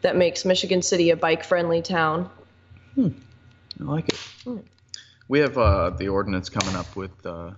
that 0.02 0.14
makes 0.14 0.44
Michigan 0.44 0.82
City 0.82 1.10
a 1.10 1.16
bike-friendly 1.16 1.82
town. 1.82 2.28
Hmm. 2.94 3.08
I 3.80 3.84
like 3.84 4.08
it. 4.10 4.16
Hmm. 4.44 4.58
We 5.26 5.40
have 5.40 5.56
uh, 5.56 5.90
the 5.90 6.08
ordinance 6.08 6.50
coming 6.50 6.76
up 6.76 6.94
with 6.94 7.24
uh, 7.24 7.52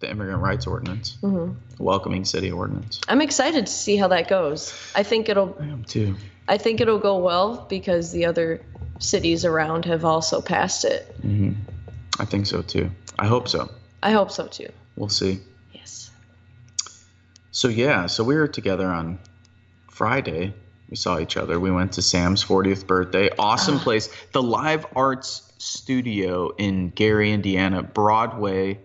the 0.00 0.10
immigrant 0.10 0.40
rights 0.40 0.66
ordinance, 0.66 1.16
hmm 1.20 1.50
welcoming 1.78 2.24
city 2.24 2.50
ordinance. 2.50 3.00
I'm 3.08 3.20
excited 3.20 3.66
to 3.66 3.72
see 3.72 3.96
how 3.96 4.08
that 4.08 4.28
goes. 4.28 4.74
I 4.96 5.02
think 5.04 5.28
it'll 5.28 5.56
I 5.60 5.64
am 5.66 5.84
too. 5.84 6.16
I 6.48 6.58
think 6.58 6.80
it'll 6.80 6.98
go 6.98 7.18
well 7.18 7.66
because 7.68 8.10
the 8.10 8.24
other 8.26 8.60
cities 8.98 9.44
around 9.44 9.84
have 9.84 10.04
also 10.04 10.40
passed 10.40 10.84
it. 10.84 11.02
hmm 11.22 11.52
I 12.18 12.24
think 12.24 12.46
so 12.46 12.62
too. 12.62 12.90
I 13.18 13.26
hope 13.26 13.48
so. 13.48 13.70
I 14.02 14.10
hope 14.10 14.30
so 14.32 14.46
too. 14.48 14.68
We'll 14.96 15.08
see. 15.08 15.38
Yes. 15.72 16.10
So 17.52 17.68
yeah, 17.68 18.06
so 18.06 18.24
we 18.24 18.34
were 18.34 18.48
together 18.48 18.86
on 18.88 19.18
Friday. 19.90 20.52
We 20.90 20.96
saw 20.96 21.18
each 21.20 21.36
other. 21.36 21.60
We 21.60 21.70
went 21.70 21.92
to 21.92 22.02
Sam's 22.02 22.42
40th 22.42 22.86
birthday. 22.86 23.30
Awesome 23.38 23.76
Ah. 23.76 23.82
place. 23.84 24.08
The 24.32 24.42
Live 24.42 24.86
Arts 24.96 25.52
Studio 25.58 26.50
in 26.56 26.90
Gary, 26.90 27.30
Indiana, 27.30 27.82
Broadway, 27.82 28.78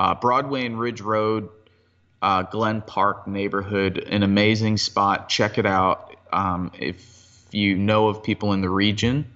uh, 0.00 0.14
Broadway 0.14 0.64
and 0.64 0.80
Ridge 0.80 1.02
Road, 1.02 1.50
uh, 2.22 2.42
Glen 2.44 2.80
Park 2.80 3.26
neighborhood. 3.26 3.98
An 3.98 4.22
amazing 4.22 4.78
spot. 4.78 5.28
Check 5.28 5.58
it 5.58 5.66
out. 5.66 6.16
Um, 6.32 6.72
if 6.78 7.44
you 7.52 7.76
know 7.76 8.08
of 8.08 8.22
people 8.22 8.54
in 8.54 8.62
the 8.62 8.70
region, 8.70 9.26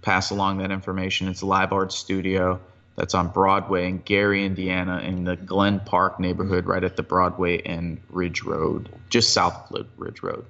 pass 0.00 0.30
along 0.30 0.58
that 0.58 0.70
information. 0.70 1.26
It's 1.26 1.42
a 1.42 1.46
Live 1.46 1.72
art 1.72 1.92
Studio 1.92 2.60
that's 2.94 3.14
on 3.14 3.28
Broadway 3.30 3.88
in 3.88 3.98
Gary, 3.98 4.44
Indiana, 4.44 5.00
in 5.00 5.24
the 5.24 5.34
Glen 5.34 5.80
Park 5.80 6.20
neighborhood, 6.20 6.66
right 6.66 6.84
at 6.84 6.94
the 6.94 7.02
Broadway 7.02 7.60
and 7.60 8.00
Ridge 8.08 8.44
Road, 8.44 8.90
just 9.10 9.32
south 9.32 9.72
of 9.72 9.88
Ridge 9.96 10.22
Road. 10.22 10.44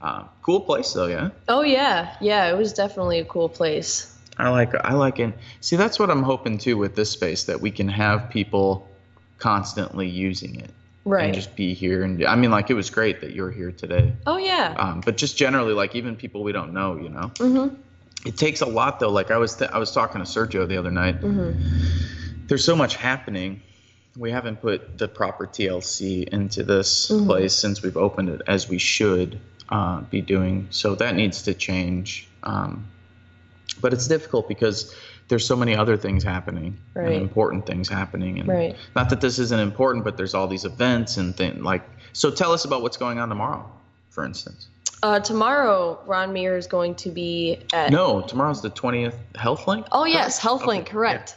Um, 0.00 0.30
cool 0.40 0.60
place 0.60 0.94
though, 0.94 1.08
yeah. 1.08 1.28
Oh 1.46 1.60
yeah, 1.60 2.16
yeah. 2.22 2.46
It 2.50 2.56
was 2.56 2.72
definitely 2.72 3.18
a 3.18 3.24
cool 3.26 3.50
place. 3.50 4.10
I 4.38 4.48
like 4.48 4.74
I 4.74 4.94
like 4.94 5.18
it. 5.20 5.34
See, 5.60 5.76
that's 5.76 5.98
what 5.98 6.10
I'm 6.10 6.22
hoping 6.22 6.56
too 6.56 6.78
with 6.78 6.94
this 6.94 7.10
space 7.10 7.44
that 7.44 7.60
we 7.60 7.70
can 7.70 7.88
have 7.88 8.30
people 8.30 8.88
constantly 9.38 10.08
using 10.08 10.58
it 10.60 10.70
Right. 11.04 11.24
and 11.26 11.34
just 11.34 11.54
be 11.56 11.74
here. 11.74 12.02
And 12.02 12.24
I 12.24 12.34
mean, 12.36 12.50
like 12.50 12.70
it 12.70 12.74
was 12.74 12.88
great 12.90 13.20
that 13.20 13.32
you're 13.32 13.50
here 13.50 13.72
today. 13.72 14.12
oh 14.26 14.38
yeah. 14.38 14.74
Um, 14.78 15.00
but 15.04 15.16
just 15.16 15.36
generally, 15.36 15.74
like 15.74 15.94
even 15.94 16.16
people 16.16 16.42
we 16.42 16.52
don't 16.52 16.72
know, 16.72 16.96
you 16.96 17.08
know, 17.10 17.30
Mhm. 17.36 17.76
it 18.24 18.36
takes 18.36 18.60
a 18.62 18.66
lot 18.66 19.00
though. 19.00 19.10
Like 19.10 19.30
I 19.30 19.36
was 19.36 19.54
th- 19.56 19.70
I 19.70 19.78
was 19.78 19.92
talking 19.92 20.22
to 20.22 20.26
Sergio 20.26 20.66
the 20.66 20.76
other 20.78 20.90
night. 20.90 21.20
Mhm. 21.20 21.54
There's 22.46 22.64
so 22.64 22.74
much 22.76 22.96
happening. 22.96 23.60
We 24.16 24.30
haven't 24.30 24.60
put 24.62 24.96
the 24.98 25.08
proper 25.08 25.46
TLC 25.46 26.22
into 26.30 26.62
this 26.62 27.10
Mhm. 27.10 27.26
place 27.26 27.52
since 27.54 27.82
we've 27.82 27.96
opened 27.96 28.28
it, 28.30 28.42
as 28.46 28.68
we 28.68 28.78
should 28.78 29.38
uh, 29.70 30.02
be 30.10 30.20
doing. 30.20 30.66
So 30.70 30.94
that 30.94 31.16
needs 31.16 31.40
to 31.42 31.54
change. 31.54 32.28
Um, 32.42 32.84
but 33.80 33.92
it's 33.94 34.06
difficult 34.06 34.46
because 34.46 34.94
there's 35.28 35.46
so 35.46 35.56
many 35.56 35.74
other 35.76 35.96
things 35.96 36.22
happening, 36.22 36.76
and 36.94 37.14
important 37.14 37.66
things 37.66 37.88
happening, 37.88 38.38
and 38.40 38.48
Right. 38.48 38.76
not 38.94 39.08
that 39.10 39.20
this 39.20 39.38
isn't 39.38 39.60
important, 39.60 40.04
but 40.04 40.16
there's 40.16 40.34
all 40.34 40.46
these 40.46 40.64
events 40.64 41.16
and 41.16 41.36
things 41.36 41.62
like. 41.62 41.82
So 42.12 42.30
tell 42.30 42.52
us 42.52 42.64
about 42.64 42.82
what's 42.82 42.96
going 42.96 43.18
on 43.18 43.28
tomorrow, 43.28 43.64
for 44.10 44.24
instance. 44.24 44.68
Uh, 45.02 45.20
tomorrow, 45.20 45.98
Ron 46.06 46.32
Meir 46.32 46.56
is 46.56 46.66
going 46.66 46.94
to 46.96 47.10
be 47.10 47.58
at. 47.72 47.90
No, 47.90 48.22
tomorrow's 48.22 48.62
the 48.62 48.70
20th 48.70 49.16
Health 49.36 49.66
Link. 49.66 49.86
Oh 49.92 50.04
yes? 50.04 50.40
HealthLink, 50.40 50.80
Okay. 50.80 50.90
correct. 50.92 51.36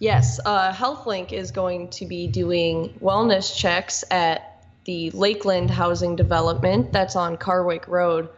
Yes, 0.00 0.40
uh, 0.44 0.72
HealthLink 0.72 1.32
is 1.32 1.50
going 1.52 1.88
to 1.90 2.06
be 2.06 2.26
doing 2.26 2.98
wellness 3.00 3.54
checks 3.56 4.04
at 4.10 4.64
the 4.84 5.10
Lakeland 5.12 5.70
Housing 5.70 6.16
Development 6.16 6.92
that's 6.92 7.14
on 7.16 7.36
Karwick 7.36 7.86
Road, 7.88 8.28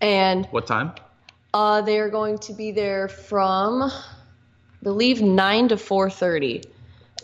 and 0.00 0.46
What 0.50 0.66
time? 0.66 0.92
Uh, 1.54 1.82
they 1.82 1.98
are 1.98 2.08
going 2.08 2.38
to 2.38 2.52
be 2.52 2.70
there 2.72 3.08
from, 3.08 3.82
I 3.82 3.92
believe, 4.82 5.20
nine 5.20 5.68
to 5.68 5.76
four 5.76 6.10
thirty, 6.10 6.62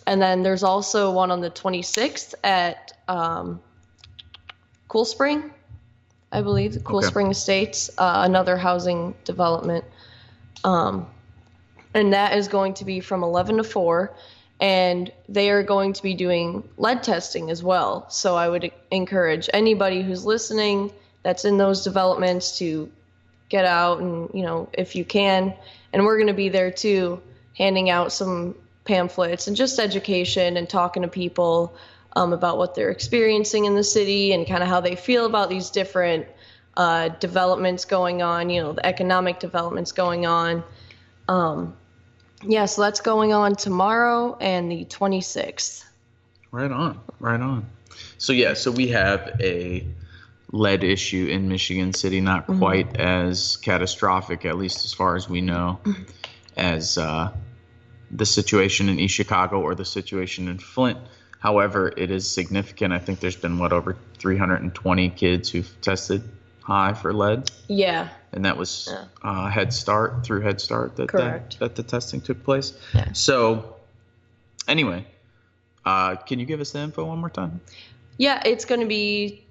and 0.07 0.21
then 0.21 0.43
there's 0.43 0.63
also 0.63 1.11
one 1.11 1.31
on 1.31 1.41
the 1.41 1.51
twenty 1.51 1.83
sixth 1.83 2.35
at 2.45 2.93
um, 3.09 3.61
Cool 4.89 5.05
Spring, 5.05 5.51
I 6.31 6.43
believe, 6.43 6.75
the 6.75 6.81
Cool 6.81 6.99
Okay. 6.99 7.09
Spring 7.09 7.31
Estates, 7.31 7.91
uh, 7.99 8.23
another 8.25 8.57
housing 8.57 9.15
development, 9.25 9.85
um, 10.65 11.07
and 11.95 12.13
that 12.13 12.37
is 12.37 12.49
going 12.49 12.75
to 12.75 12.85
be 12.85 13.01
from 13.01 13.23
eleven 13.23 13.57
to 13.57 13.65
four. 13.65 14.15
And 14.61 15.13
they 15.29 15.51
are 15.51 15.63
going 15.63 15.93
to 15.93 16.03
be 16.03 16.15
doing 16.15 16.69
lead 16.79 17.05
testing 17.05 17.49
as 17.49 17.63
well. 17.63 18.11
So 18.11 18.35
I 18.35 18.49
would 18.49 18.73
encourage 18.91 19.49
anybody 19.53 20.03
who's 20.03 20.25
listening 20.27 20.91
that's 21.23 21.45
in 21.45 21.59
those 21.59 21.85
developments 21.85 22.59
to 22.59 22.91
get 23.49 23.65
out 23.65 24.01
and 24.01 24.31
you 24.33 24.43
know 24.43 24.69
if 24.73 24.95
you 24.95 25.05
can. 25.05 25.55
And 25.93 26.05
we're 26.05 26.17
going 26.17 26.29
to 26.29 26.35
be 26.35 26.49
there 26.49 26.71
too 26.71 27.21
handing 27.57 27.91
out 27.91 28.13
some 28.13 28.55
pamphlets 28.85 29.49
and 29.49 29.57
just 29.57 29.79
education 29.79 30.57
and 30.57 30.69
talking 30.69 31.03
to 31.03 31.09
people 31.09 31.75
um, 32.15 32.33
about 32.33 32.59
what 32.59 32.75
they're 32.75 32.91
experiencing 32.91 33.65
in 33.65 33.75
the 33.75 33.85
city 33.85 34.33
and 34.33 34.47
kind 34.47 34.63
of 34.63 34.69
how 34.69 34.81
they 34.81 34.97
feel 34.97 35.27
about 35.27 35.49
these 35.49 35.71
different 35.71 36.27
uh, 36.77 37.09
developments 37.21 37.85
going 37.85 38.23
on 38.23 38.51
you 38.51 38.63
know 38.63 38.73
the 38.73 38.87
economic 38.87 39.41
developments 39.41 39.93
going 39.93 40.27
on. 40.27 40.63
Um, 41.29 41.77
yeah 42.43 42.67
so 42.67 42.83
that's 42.83 43.01
going 43.01 43.33
on 43.33 43.57
tomorrow 43.57 44.37
and 44.41 44.71
the 44.71 44.85
26th 44.85 45.85
Right 46.51 46.71
on, 46.71 46.99
right 47.21 47.41
on. 47.41 47.67
So 48.17 48.33
yeah, 48.33 48.55
so 48.55 48.71
we 48.71 48.89
have 48.89 49.37
a 49.41 49.87
lead 50.53 50.83
issue 50.85 51.27
in 51.31 51.49
Michigan 51.49 51.93
City, 51.93 52.21
not 52.21 52.47
Mhm. 52.47 52.59
quite 52.59 52.97
as 52.97 53.59
catastrophic, 53.59 54.45
at 54.45 54.57
least 54.57 54.85
as 54.85 54.93
far 54.95 55.15
as 55.17 55.29
we 55.29 55.41
know, 55.41 55.79
as 56.57 56.97
uh, 56.99 57.31
the 58.11 58.25
situation 58.27 58.89
in 58.89 58.99
East 58.99 59.15
Chicago 59.15 59.61
or 59.61 59.75
the 59.75 59.85
situation 59.85 60.49
in 60.49 60.59
Flint. 60.59 60.99
However, 61.41 61.93
it 61.97 62.11
is 62.11 62.29
significant. 62.31 62.93
I 62.93 62.99
think 62.99 63.21
there's 63.21 63.37
been 63.37 63.59
what 63.59 63.73
over 63.73 63.97
320 64.19 65.11
kids 65.11 65.51
who've 65.51 65.71
tested 65.83 66.23
high 66.63 66.93
for 66.95 67.13
lead, 67.15 67.51
yeah 67.69 68.09
and 68.33 68.45
that 68.45 68.57
was 68.59 68.89
Yeah. 68.91 69.05
uh, 69.23 69.49
Head 69.49 69.73
Start 69.73 70.25
through 70.25 70.41
Head 70.43 70.61
Start 70.61 70.97
that, 70.97 71.11
that 71.13 71.57
that 71.61 71.75
the 71.77 71.83
testing 71.83 72.21
took 72.21 72.43
place. 72.45 72.73
Yeah. 72.95 73.13
So, 73.13 73.77
anyway, 74.67 75.07
uh, 75.87 76.17
can 76.17 76.39
you 76.39 76.45
give 76.47 76.61
us 76.61 76.73
the 76.73 76.81
info 76.81 77.05
one 77.07 77.19
more 77.19 77.31
time? 77.31 77.61
Yeah, 78.19 78.43
it's 78.45 78.65
going 78.67 78.81
to 78.81 78.87
be 78.87 79.45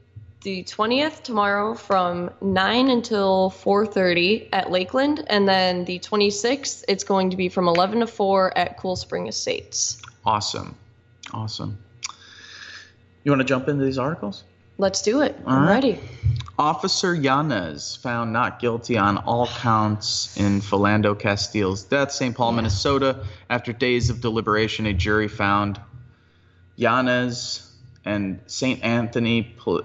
the 0.48 0.64
20th 0.64 1.24
tomorrow 1.24 1.76
from 1.76 2.30
9 2.40 2.90
until 2.90 3.50
4:30 3.50 4.48
at 4.54 4.72
Lakeland 4.72 5.26
and 5.28 5.46
then 5.46 5.84
the 5.84 6.00
26th 6.00 6.86
it's 6.88 7.04
going 7.04 7.32
to 7.32 7.36
be 7.36 7.50
from 7.50 7.68
11 7.68 8.00
to 8.00 8.08
4 8.08 8.58
at 8.58 8.78
Cool 8.78 8.96
Spring 8.96 9.28
Estates. 9.28 10.02
Awesome. 10.26 10.74
Awesome. 11.34 11.78
You 13.26 13.32
want 13.34 13.42
to 13.42 13.46
jump 13.46 13.68
into 13.68 13.84
these 13.84 13.98
articles? 13.98 14.46
Let's 14.78 15.02
do 15.02 15.20
it. 15.20 15.38
All 15.46 15.52
I'm 15.52 15.64
right. 15.64 15.74
ready. 15.84 16.00
Officer 16.58 17.14
Yanez 17.14 17.98
found 17.98 18.32
not 18.32 18.62
guilty 18.62 18.98
on 18.98 19.18
all 19.18 19.48
counts 19.48 20.38
in 20.38 20.62
Philando 20.62 21.14
Castile's 21.20 21.84
death, 21.84 22.14
St. 22.14 22.34
Paul, 22.34 22.54
Minnesota. 22.54 23.26
After 23.50 23.74
days 23.74 24.10
of 24.10 24.22
deliberation, 24.22 24.86
a 24.86 24.94
jury 24.94 25.28
found 25.28 25.82
Yanez 26.78 27.70
and 28.06 28.40
St. 28.48 28.82
Anthony. 28.82 29.44
Pol- 29.44 29.84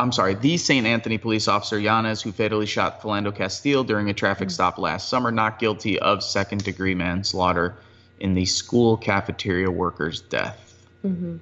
I'm 0.00 0.12
sorry, 0.12 0.34
the 0.34 0.56
St. 0.56 0.86
Anthony 0.86 1.18
police 1.18 1.46
officer 1.46 1.78
Yanez, 1.78 2.22
who 2.22 2.32
fatally 2.32 2.64
shot 2.64 3.02
Philando 3.02 3.34
Castile 3.34 3.84
during 3.84 4.08
a 4.08 4.14
traffic 4.14 4.50
stop 4.50 4.78
last 4.78 5.10
summer, 5.10 5.30
not 5.30 5.58
guilty 5.58 5.98
of 5.98 6.22
second 6.24 6.64
degree 6.64 6.94
manslaughter 6.94 7.76
in 8.18 8.32
the 8.32 8.46
school 8.46 8.96
cafeteria 8.96 9.70
worker's 9.70 10.20
death. 10.22 10.74
hmm 11.02 11.36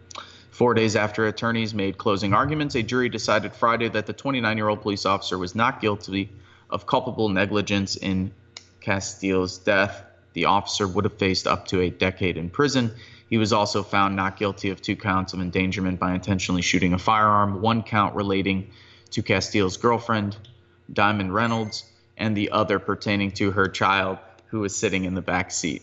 Four 0.51 0.75
days 0.75 0.97
after 0.97 1.25
attorneys 1.29 1.73
made 1.73 1.99
closing 1.99 2.35
arguments, 2.35 2.75
a 2.75 2.83
jury 2.83 3.09
decided 3.09 3.55
Friday 3.55 3.89
that 3.91 4.07
the 4.07 4.13
29 4.13 4.57
year 4.57 4.69
old 4.69 4.83
police 4.83 5.07
officer 5.07 5.39
was 5.39 5.55
not 5.55 5.81
guilty 5.81 6.33
of 6.69 6.85
culpable 6.85 7.29
negligence 7.29 7.95
in 7.95 8.33
Castile's 8.81 9.59
death. 9.59 10.03
The 10.33 10.47
officer 10.47 10.89
would 10.89 11.05
have 11.05 11.17
faced 11.17 11.47
up 11.47 11.69
to 11.69 11.81
a 11.81 11.91
decade 11.91 12.37
in 12.37 12.51
prison. 12.51 12.93
He 13.29 13.37
was 13.39 13.53
also 13.53 13.83
found 13.83 14.17
not 14.17 14.37
guilty 14.39 14.71
of 14.71 14.81
two 14.81 14.97
counts 14.97 15.33
of 15.35 15.41
endangerment 15.41 15.99
by 16.01 16.15
intentionally 16.15 16.63
shooting 16.63 16.95
a 16.95 16.99
firearm, 16.99 17.61
one 17.61 17.83
count 17.83 18.15
relating 18.15 18.71
to 19.11 19.23
Castile's 19.23 19.77
girlfriend, 19.77 20.37
Diamond 20.93 21.35
Reynolds, 21.35 21.85
and 22.17 22.37
the 22.37 22.51
other 22.51 22.79
pertaining 22.79 23.33
to 23.33 23.51
her 23.53 23.69
child 23.69 24.19
who 24.47 24.61
was 24.61 24.75
sitting 24.77 25.05
in 25.05 25.15
the 25.15 25.21
back 25.23 25.51
seat. 25.51 25.83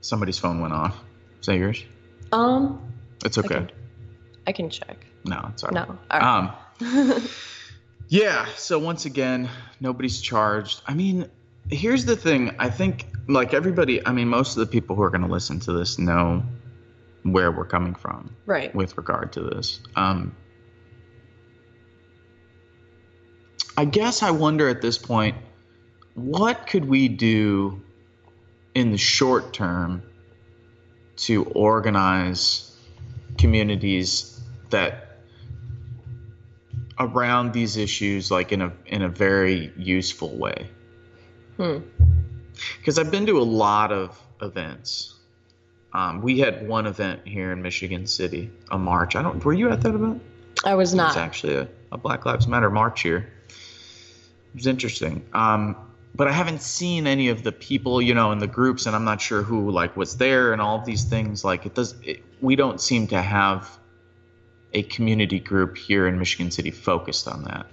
Somebody's 0.00 0.38
phone 0.38 0.60
went 0.60 0.72
off. 0.74 0.96
Is 1.40 1.46
that 1.46 1.56
yours? 1.56 1.82
Um 2.32 2.80
It's 3.24 3.38
okay. 3.38 3.48
can- 3.48 3.70
I 4.46 4.52
can 4.52 4.70
check. 4.70 5.04
No, 5.24 5.48
it's 5.52 5.64
all 5.64 5.70
right. 5.70 5.88
No. 5.88 5.98
All 6.08 6.20
right. 6.20 7.10
Um, 7.10 7.22
yeah. 8.08 8.46
So 8.54 8.78
once 8.78 9.06
again, 9.06 9.48
nobody's 9.80 10.20
charged. 10.20 10.82
I 10.86 10.94
mean, 10.94 11.28
here's 11.70 12.04
the 12.04 12.16
thing. 12.16 12.54
I 12.58 12.70
think 12.70 13.06
like 13.28 13.54
everybody. 13.54 14.04
I 14.06 14.12
mean, 14.12 14.28
most 14.28 14.56
of 14.56 14.60
the 14.60 14.66
people 14.66 14.96
who 14.96 15.02
are 15.02 15.10
going 15.10 15.22
to 15.22 15.32
listen 15.32 15.60
to 15.60 15.72
this 15.72 15.98
know 15.98 16.42
where 17.22 17.50
we're 17.50 17.66
coming 17.66 17.94
from 17.94 18.34
right. 18.46 18.74
with 18.74 18.96
regard 18.96 19.32
to 19.32 19.42
this. 19.42 19.80
Um, 19.96 20.36
I 23.76 23.84
guess 23.84 24.22
I 24.22 24.30
wonder 24.30 24.68
at 24.68 24.80
this 24.80 24.96
point 24.96 25.36
what 26.14 26.66
could 26.66 26.86
we 26.86 27.08
do 27.08 27.82
in 28.74 28.90
the 28.90 28.98
short 28.98 29.52
term 29.52 30.02
to 31.16 31.44
organize 31.44 32.74
communities 33.36 34.40
that 34.70 35.20
around 36.98 37.52
these 37.52 37.76
issues 37.76 38.30
like 38.30 38.52
in 38.52 38.62
a 38.62 38.72
in 38.86 39.02
a 39.02 39.08
very 39.08 39.72
useful 39.76 40.34
way 40.38 40.70
Hmm. 41.56 41.78
because 42.78 42.98
i've 42.98 43.10
been 43.10 43.26
to 43.26 43.38
a 43.38 43.42
lot 43.42 43.92
of 43.92 44.20
events 44.42 45.14
um, 45.92 46.20
we 46.20 46.38
had 46.38 46.68
one 46.68 46.86
event 46.86 47.26
here 47.26 47.52
in 47.52 47.62
michigan 47.62 48.06
city 48.06 48.50
a 48.70 48.78
march 48.78 49.16
i 49.16 49.22
don't 49.22 49.44
were 49.44 49.54
you 49.54 49.70
at 49.70 49.80
that 49.82 49.94
event 49.94 50.22
I 50.64 50.74
was 50.74 50.94
it 50.94 50.98
was 50.98 51.16
actually 51.16 51.54
a, 51.54 51.68
a 51.92 51.98
Black 51.98 52.24
Lives 52.24 52.48
Matter 52.48 52.70
march 52.70 53.02
here. 53.02 53.28
It 53.48 54.54
was 54.54 54.66
interesting. 54.66 55.24
Um, 55.32 55.76
but 56.14 56.28
I 56.28 56.32
haven't 56.32 56.62
seen 56.62 57.06
any 57.06 57.28
of 57.28 57.42
the 57.42 57.52
people, 57.52 58.00
you 58.00 58.14
know, 58.14 58.32
in 58.32 58.38
the 58.38 58.46
groups, 58.46 58.86
and 58.86 58.96
I'm 58.96 59.04
not 59.04 59.20
sure 59.20 59.42
who 59.42 59.70
like 59.70 59.96
was 59.96 60.16
there 60.16 60.52
and 60.52 60.62
all 60.62 60.78
of 60.78 60.86
these 60.86 61.04
things. 61.04 61.44
Like 61.44 61.66
it 61.66 61.74
does, 61.74 61.94
it, 62.02 62.24
we 62.40 62.56
don't 62.56 62.80
seem 62.80 63.06
to 63.08 63.20
have 63.20 63.78
a 64.72 64.82
community 64.84 65.38
group 65.38 65.76
here 65.76 66.06
in 66.06 66.18
Michigan 66.18 66.50
City 66.50 66.70
focused 66.70 67.28
on 67.28 67.44
that. 67.44 67.66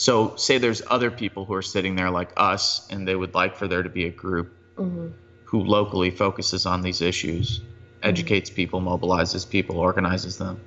So 0.00 0.34
say 0.36 0.56
there's 0.56 0.80
other 0.86 1.10
people 1.10 1.44
who 1.44 1.52
are 1.52 1.60
sitting 1.60 1.94
there 1.94 2.08
like 2.08 2.30
us, 2.38 2.88
and 2.88 3.06
they 3.06 3.14
would 3.14 3.34
like 3.34 3.54
for 3.54 3.68
there 3.68 3.82
to 3.82 3.90
be 3.90 4.06
a 4.06 4.10
group 4.10 4.50
Mhm. 4.78 5.12
who 5.44 5.62
locally 5.62 6.10
focuses 6.10 6.64
on 6.64 6.80
these 6.80 7.02
issues, 7.02 7.60
educates 8.02 8.48
people, 8.48 8.80
mobilizes 8.80 9.46
people, 9.46 9.76
organizes 9.76 10.38
them. 10.38 10.58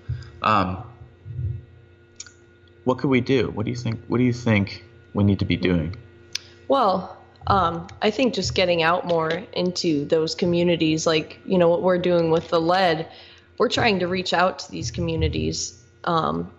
Um, 0.44 0.84
what 2.84 3.00
could 3.00 3.10
we 3.10 3.22
do? 3.22 3.50
What 3.56 3.66
do 3.66 3.72
you 3.72 3.76
think? 3.76 4.02
What 4.08 4.20
do 4.20 4.24
you 4.24 4.34
think 4.34 4.86
we 5.16 5.24
need 5.24 5.40
to 5.40 5.46
be 5.46 5.58
doing? 5.58 5.96
Well, 6.68 7.18
um, 7.48 7.88
I 8.04 8.12
think 8.12 8.36
just 8.36 8.54
getting 8.54 8.84
out 8.84 9.08
more 9.08 9.42
into 9.54 10.06
those 10.06 10.36
communities, 10.36 11.08
like 11.08 11.40
you 11.44 11.58
know 11.58 11.70
what 11.70 11.82
we're 11.82 11.98
doing 11.98 12.30
with 12.30 12.50
the 12.50 12.62
lead, 12.62 13.08
we're 13.58 13.70
trying 13.70 13.98
to 13.98 14.08
reach 14.08 14.32
out 14.32 14.60
to 14.60 14.72
these 14.72 14.92
communities, 14.92 15.82
um, 16.04 16.52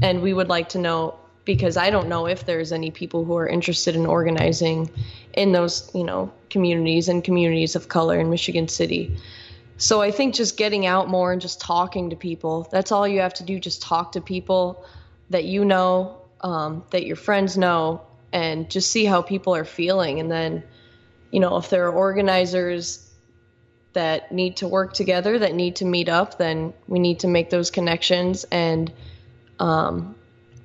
and 0.00 0.22
we 0.22 0.32
would 0.32 0.48
like 0.48 0.70
to 0.70 0.78
know 0.78 1.18
because 1.44 1.76
I 1.76 1.90
don't 1.90 2.08
know 2.08 2.26
if 2.26 2.46
there's 2.46 2.72
any 2.72 2.90
people 2.90 3.24
who 3.24 3.36
are 3.36 3.46
interested 3.46 3.94
in 3.96 4.06
organizing 4.06 4.90
in 5.34 5.52
those 5.52 5.90
you 5.94 6.04
know 6.04 6.32
communities 6.50 7.08
and 7.08 7.22
communities 7.22 7.76
of 7.76 7.88
color 7.88 8.18
in 8.18 8.30
Michigan 8.30 8.68
City. 8.68 9.16
So 9.76 10.00
I 10.00 10.10
think 10.10 10.34
just 10.34 10.56
getting 10.56 10.86
out 10.86 11.08
more 11.08 11.32
and 11.32 11.40
just 11.40 11.60
talking 11.60 12.10
to 12.10 12.16
people. 12.16 12.68
That's 12.70 12.92
all 12.92 13.08
you 13.08 13.20
have 13.20 13.34
to 13.34 13.42
do. 13.42 13.58
Just 13.58 13.82
talk 13.82 14.12
to 14.12 14.20
people 14.20 14.84
that 15.30 15.44
you 15.44 15.64
know, 15.64 16.18
um, 16.42 16.84
that 16.90 17.04
your 17.06 17.16
friends 17.16 17.58
know, 17.58 18.02
and 18.32 18.70
just 18.70 18.90
see 18.90 19.04
how 19.04 19.22
people 19.22 19.54
are 19.54 19.64
feeling. 19.64 20.20
And 20.20 20.30
then, 20.30 20.62
you 21.30 21.40
know, 21.40 21.56
if 21.56 21.70
there 21.70 21.86
are 21.86 21.92
organizers 21.92 23.10
that 23.94 24.32
need 24.32 24.58
to 24.58 24.68
work 24.68 24.92
together, 24.92 25.38
that 25.38 25.54
need 25.54 25.76
to 25.76 25.84
meet 25.84 26.08
up, 26.08 26.38
then 26.38 26.72
we 26.86 26.98
need 26.98 27.20
to 27.20 27.28
make 27.28 27.50
those 27.50 27.70
connections. 27.70 28.44
And 28.50 28.92
um, 29.58 30.14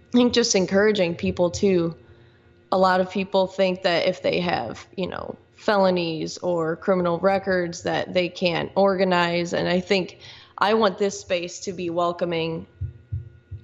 I 0.09 0.17
think 0.17 0.33
just 0.33 0.55
encouraging 0.55 1.15
people 1.15 1.51
to. 1.51 1.95
A 2.71 2.77
lot 2.77 3.01
of 3.01 3.11
people 3.11 3.47
think 3.47 3.83
that 3.83 4.07
if 4.07 4.21
they 4.21 4.39
have, 4.39 4.85
you 4.95 5.07
know, 5.07 5.35
felonies 5.55 6.37
or 6.39 6.75
criminal 6.77 7.19
records, 7.19 7.83
that 7.83 8.13
they 8.13 8.29
can't 8.29 8.71
organize. 8.75 9.53
And 9.53 9.67
I 9.67 9.79
think 9.79 10.19
I 10.57 10.73
want 10.73 10.97
this 10.97 11.19
space 11.19 11.59
to 11.61 11.73
be 11.73 11.89
welcoming 11.89 12.65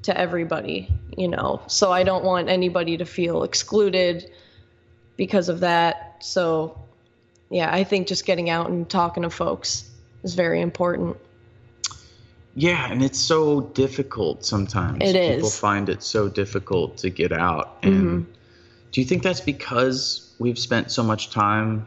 to 0.04 0.16
everybody, 0.18 0.90
you 1.18 1.28
know. 1.28 1.62
So 1.68 1.92
I 1.92 2.04
don't 2.04 2.24
want 2.24 2.50
anybody 2.50 2.98
to 2.98 3.06
feel 3.06 3.44
excluded 3.44 4.30
because 5.18 5.50
of 5.50 5.62
that. 5.62 6.18
So 6.20 6.80
yeah, 7.50 7.74
I 7.74 7.84
think 7.84 8.08
just 8.08 8.26
getting 8.26 8.50
out 8.50 8.70
and 8.70 8.90
talking 8.90 9.24
to 9.24 9.30
folks 9.30 9.90
is 10.24 10.36
very 10.36 10.62
important. 10.62 11.18
Yeah, 12.56 12.90
and 12.90 13.04
it's 13.04 13.20
so 13.20 13.62
difficult 13.62 14.46
sometimes. 14.46 15.00
It 15.02 15.36
People 15.36 15.50
find 15.50 15.90
it 15.90 16.02
so 16.02 16.30
difficult 16.30 16.98
to 16.98 17.10
get 17.10 17.34
out. 17.34 17.78
And 17.84 17.94
mm-hmm. 17.94 18.32
do 18.94 19.02
you 19.02 19.06
think 19.06 19.24
that's 19.24 19.42
because 19.42 20.34
we've 20.40 20.58
spent 20.58 20.90
so 20.90 21.04
much 21.04 21.32
time 21.32 21.86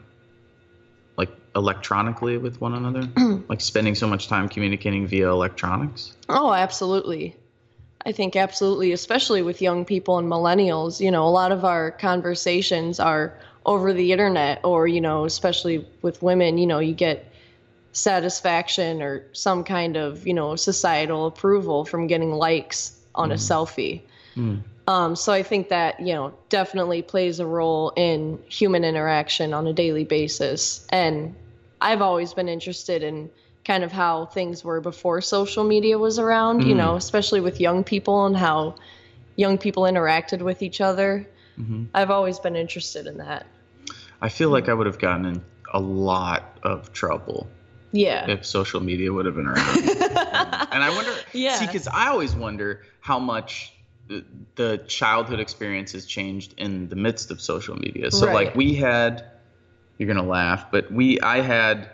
like 1.17 1.31
electronically 1.57 2.37
with 2.37 2.61
one 2.61 2.75
another? 2.75 3.09
like 3.49 3.63
spending 3.63 3.95
so 3.95 4.07
much 4.07 4.29
time 4.29 4.47
communicating 4.47 5.07
via 5.07 5.31
electronics? 5.31 6.15
Oh, 6.29 6.53
absolutely. 6.53 7.35
I 8.05 8.13
think 8.13 8.37
absolutely, 8.37 8.93
especially 8.93 9.41
with 9.41 9.63
young 9.63 9.87
people 9.87 10.19
and 10.19 10.31
millennials. 10.31 11.01
You 11.01 11.11
know, 11.11 11.27
a 11.27 11.31
lot 11.31 11.51
of 11.51 11.65
our 11.65 11.93
conversations 11.93 13.01
are 13.01 13.39
over 13.65 13.95
the 13.95 14.13
internet, 14.13 14.61
or, 14.65 14.87
you 14.87 15.01
know, 15.01 15.25
especially 15.25 15.87
with 16.03 16.23
women, 16.23 16.59
you 16.59 16.67
know, 16.67 16.79
you 16.79 16.95
get 16.95 17.28
satisfaction 17.99 19.03
or 19.03 19.27
some 19.33 19.65
kind 19.65 19.97
of, 19.97 20.27
you 20.27 20.35
know, 20.35 20.57
societal 20.57 21.27
approval 21.27 21.85
from 21.85 22.07
getting 22.07 22.33
likes 22.33 22.97
on 23.15 23.33
a 23.33 23.35
mm. 23.35 23.39
selfie. 23.39 24.03
Mm. 24.37 24.63
Um, 24.87 25.17
so 25.17 25.33
I 25.33 25.43
think 25.43 25.69
that, 25.69 26.01
you 26.01 26.15
know, 26.15 26.33
definitely 26.49 27.03
plays 27.03 27.41
a 27.41 27.47
role 27.47 27.93
in 27.97 28.39
human 28.49 28.85
interaction 28.85 29.53
on 29.53 29.67
a 29.67 29.73
daily 29.73 30.05
basis. 30.05 30.87
And 30.89 31.35
I've 31.81 32.01
always 32.01 32.33
been 32.33 32.49
interested 32.49 33.03
in 33.03 33.31
kind 33.65 33.85
of 33.85 33.93
how 33.93 34.27
things 34.27 34.65
were 34.65 34.81
before 34.81 35.21
social 35.21 35.65
media 35.65 35.99
was 35.99 36.19
around, 36.19 36.63
you 36.63 36.75
mm. 36.75 36.79
know, 36.79 36.97
especially 36.97 37.41
with 37.41 37.61
young 37.61 37.85
people 37.85 38.25
and 38.25 38.37
how 38.37 38.77
young 39.37 39.59
people 39.59 39.83
interacted 39.83 40.41
with 40.41 40.63
each 40.63 40.81
other. 40.81 41.29
Mm-hmm. 41.59 41.85
I've 41.93 42.11
always 42.11 42.39
been 42.39 42.57
interested 42.57 43.07
in 43.07 43.19
that. 43.19 43.47
I 44.23 44.31
feel 44.31 44.51
like 44.51 44.69
I 44.69 44.75
would 44.75 44.87
have 44.87 44.99
gotten 44.99 45.27
in 45.27 45.45
a 45.73 45.81
lot 45.81 46.59
of 46.63 46.93
trouble 46.93 47.47
Yeah. 47.93 48.31
if 48.31 48.45
social 48.45 48.81
media 48.81 49.13
would 49.13 49.27
have 49.27 49.35
been 49.35 49.47
around. 49.47 49.79
and 50.73 50.83
I 50.85 50.91
wonder, 50.95 51.13
Yeah. 51.33 51.57
see, 51.59 51.67
because 51.67 51.89
I 51.89 52.09
always 52.09 52.35
wonder 52.35 52.83
how 53.01 53.19
much 53.19 53.73
the- 54.55 54.79
childhood 54.87 55.41
experience 55.41 55.93
has 55.93 56.07
changed 56.07 56.55
in 56.59 56.89
the 56.89 56.97
midst 56.97 57.31
of 57.31 57.41
social 57.41 57.77
media. 57.77 58.11
So, 58.11 58.27
Right. 58.27 58.35
like, 58.47 58.55
we 58.55 58.75
had, 58.75 59.25
you're 59.99 60.09
gonna 60.09 60.27
laugh, 60.29 60.71
but 60.71 60.91
we, 60.91 61.21
I 61.21 61.41
had 61.41 61.91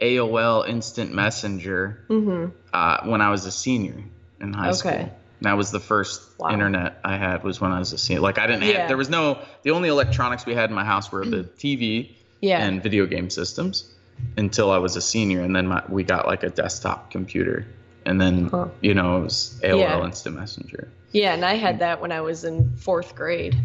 AOL 0.00 0.66
Instant 0.68 1.12
Messenger 1.14 2.04
hmm 2.08 2.46
uh, 2.72 2.98
when 3.04 3.20
I 3.20 3.30
was 3.30 3.44
a 3.44 3.52
senior 3.52 4.02
in 4.40 4.52
high 4.52 4.68
Okay. 4.70 4.74
school. 4.74 5.18
That 5.42 5.56
was 5.56 5.70
the 5.70 5.80
first 5.80 6.22
Wow. 6.38 6.50
internet 6.50 7.00
I 7.04 7.16
had 7.16 7.44
was 7.44 7.60
when 7.60 7.70
I 7.72 7.78
was 7.78 7.92
a 7.92 7.98
senior. 7.98 8.20
Like 8.20 8.38
I 8.38 8.46
didn't 8.46 8.62
have, 8.62 8.88
there 8.88 8.96
was 8.96 9.10
no, 9.10 9.38
the 9.62 9.72
only 9.72 9.88
electronics 9.88 10.46
we 10.46 10.54
had 10.54 10.70
in 10.70 10.74
my 10.74 10.84
house 10.84 11.10
were 11.12 11.24
the 11.24 11.42
TV 11.58 12.16
Yeah. 12.40 12.64
and 12.64 12.82
video 12.82 13.06
game 13.06 13.28
systems 13.30 13.91
until 14.36 14.70
I 14.70 14.78
was 14.78 14.96
a 14.96 15.00
senior, 15.02 15.42
and 15.42 15.54
then 15.54 15.66
my, 15.66 15.82
we 15.88 16.04
got 16.04 16.26
like 16.26 16.42
a 16.42 16.50
desktop 16.50 17.10
computer, 17.10 17.66
and 18.06 18.20
then 18.20 18.48
Huh. 18.48 18.68
you 18.80 18.94
know 18.94 19.18
it 19.18 19.24
was 19.24 19.60
AOL 19.62 19.78
Yeah. 19.78 20.04
Instant 20.04 20.36
Messenger, 20.36 20.88
yeah. 21.12 21.34
And 21.34 21.44
I 21.44 21.54
had 21.54 21.78
that 21.80 22.00
when 22.00 22.12
I 22.12 22.20
was 22.20 22.44
in 22.44 22.76
fourth 22.76 23.14
grade. 23.14 23.56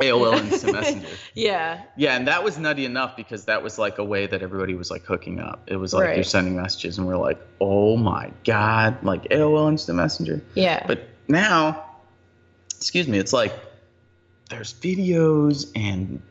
AOL 0.00 0.32
Instant 0.50 0.72
Messenger. 0.72 1.06
Yeah. 1.34 1.82
Yeah, 1.96 2.16
and 2.16 2.26
that 2.26 2.42
was 2.42 2.58
nutty 2.58 2.84
enough 2.84 3.16
because 3.16 3.44
that 3.44 3.62
was 3.62 3.78
like 3.78 3.98
a 3.98 4.04
way 4.04 4.26
that 4.26 4.42
everybody 4.42 4.74
was 4.74 4.90
like 4.90 5.04
hooking 5.04 5.38
up. 5.38 5.62
It 5.68 5.76
was 5.76 5.94
like 5.94 6.06
Right. 6.06 6.16
you're 6.16 6.24
sending 6.24 6.56
messages, 6.56 6.98
and 6.98 7.06
we're 7.06 7.16
like, 7.16 7.38
oh 7.60 7.96
my 7.96 8.32
god, 8.44 9.02
like 9.04 9.24
AOL 9.30 9.68
Instant 9.68 9.96
Messenger. 9.96 10.42
Yeah. 10.54 10.84
But 10.86 11.06
now, 11.28 11.84
excuse 12.76 13.06
me, 13.06 13.18
it's 13.18 13.32
like 13.32 13.52
there's 14.50 14.72
videos 14.74 15.70
and 15.76 16.22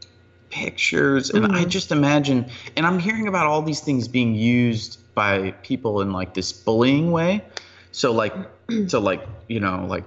pictures, 0.63 1.29
and 1.29 1.45
I 1.45 1.65
Mhm. 1.65 1.69
just 1.69 1.91
imagine, 1.91 2.45
and 2.75 2.85
I'm 2.85 2.99
hearing 2.99 3.27
about 3.27 3.45
all 3.45 3.61
these 3.61 3.81
things 3.81 4.07
being 4.07 4.33
used 4.35 4.97
by 5.15 5.51
people 5.63 6.01
in 6.01 6.11
like 6.13 6.33
this 6.33 6.51
bullying 6.51 7.11
way. 7.11 7.43
So 7.91 8.11
like, 8.11 8.33
so 8.87 8.99
like, 8.99 9.21
you 9.47 9.59
know, 9.59 9.85
like 9.87 10.03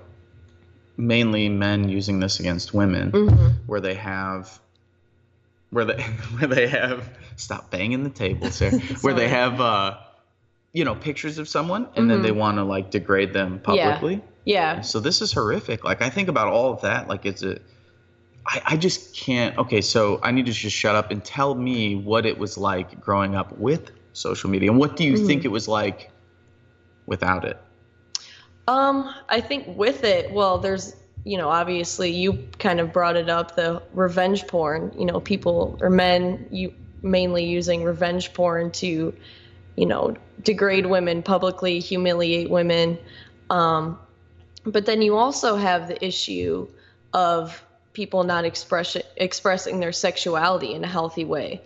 mainly 0.96 1.48
men 1.48 1.88
using 1.88 2.20
this 2.20 2.40
against 2.40 2.74
women, 2.74 3.10
hmm 3.10 3.46
where 3.66 3.80
they 3.80 3.94
have. 3.94 4.60
Where 5.70 5.84
they 5.84 6.02
where 6.38 6.48
they 6.48 6.66
have 6.68 7.08
stop 7.36 7.70
banging 7.70 8.02
the 8.02 8.10
table, 8.10 8.50
sir. 8.50 8.70
where 9.02 9.14
they 9.14 9.28
have 9.28 9.60
uh, 9.60 9.96
you 10.72 10.84
know, 10.84 10.94
pictures 10.94 11.38
of 11.38 11.48
someone, 11.48 11.86
and 11.96 12.10
then 12.10 12.18
Mhm. 12.18 12.22
they 12.22 12.32
want 12.32 12.56
to 12.58 12.64
like 12.64 12.90
degrade 12.90 13.32
them 13.32 13.54
Yeah. 13.54 13.62
publicly. 13.62 14.20
Yeah. 14.44 14.80
So 14.80 14.98
this 15.00 15.20
is 15.22 15.32
horrific. 15.32 15.84
Like 15.84 16.02
I 16.02 16.10
think 16.10 16.28
about 16.28 16.48
all 16.48 16.72
of 16.72 16.80
that. 16.82 17.08
Like 17.08 17.24
it's 17.24 17.42
a, 17.42 17.58
I, 18.50 18.62
I 18.66 18.76
just 18.76 19.16
can't. 19.16 19.56
Okay, 19.58 19.80
so 19.80 20.20
I 20.22 20.32
need 20.32 20.46
to 20.46 20.52
just 20.52 20.76
shut 20.76 20.96
up 20.96 21.10
and 21.10 21.24
tell 21.24 21.54
me 21.54 21.94
what 21.94 22.26
it 22.26 22.36
was 22.36 22.58
like 22.58 23.00
growing 23.00 23.34
up 23.36 23.56
with 23.58 23.92
social 24.12 24.50
media, 24.50 24.70
and 24.70 24.78
what 24.78 24.96
do 24.96 25.04
you 25.04 25.14
Mhm. 25.14 25.26
think 25.26 25.44
it 25.44 25.48
was 25.48 25.68
like 25.68 26.10
without 27.06 27.44
it? 27.44 27.58
Um, 28.66 29.14
I 29.28 29.40
think 29.40 29.66
with 29.76 30.04
it, 30.04 30.32
well, 30.32 30.58
there's, 30.58 30.94
you 31.24 31.36
know, 31.38 31.48
obviously 31.48 32.10
you 32.10 32.48
kind 32.58 32.80
of 32.80 32.92
brought 32.92 33.16
it 33.16 33.28
up, 33.28 33.56
the 33.56 33.82
revenge 33.92 34.46
porn, 34.46 34.92
you 34.96 35.06
know, 35.06 35.20
people 35.20 35.78
or 35.80 35.90
men 35.90 36.46
you 36.50 36.72
mainly 37.02 37.44
using 37.44 37.82
revenge 37.82 38.32
porn 38.32 38.70
to, 38.72 39.14
you 39.76 39.86
know, 39.86 40.16
degrade 40.42 40.86
women 40.86 41.22
publicly, 41.22 41.80
humiliate 41.80 42.50
women. 42.50 42.98
Um, 43.48 43.98
but 44.64 44.86
then 44.86 45.02
you 45.02 45.16
also 45.16 45.56
have 45.56 45.88
the 45.88 46.04
issue 46.04 46.68
of 47.12 47.64
people 47.92 48.24
not 48.24 48.44
express 48.44 48.96
expressing 49.16 49.80
their 49.80 49.92
sexuality 49.92 50.74
in 50.74 50.84
a 50.84 50.86
healthy 50.86 51.24
way. 51.24 51.60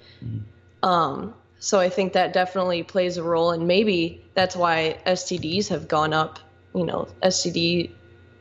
Um, 0.82 1.34
so 1.58 1.80
I 1.80 1.88
think 1.88 2.12
that 2.12 2.32
definitely 2.32 2.82
plays 2.82 3.16
a 3.16 3.22
role, 3.22 3.50
and 3.50 3.66
maybe 3.66 4.22
that's 4.34 4.56
why 4.56 4.98
STDs 5.06 5.68
have 5.68 5.88
gone 5.88 6.12
up. 6.12 6.38
You 6.74 6.84
know, 6.84 7.08
STD 7.22 7.90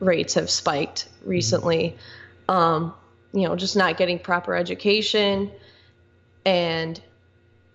rates 0.00 0.34
have 0.34 0.50
spiked 0.50 1.08
recently. 1.24 1.96
Um, 2.48 2.94
you 3.32 3.48
know, 3.48 3.56
just 3.56 3.76
not 3.76 3.96
getting 3.96 4.18
proper 4.18 4.54
education, 4.54 5.50
and 6.44 7.00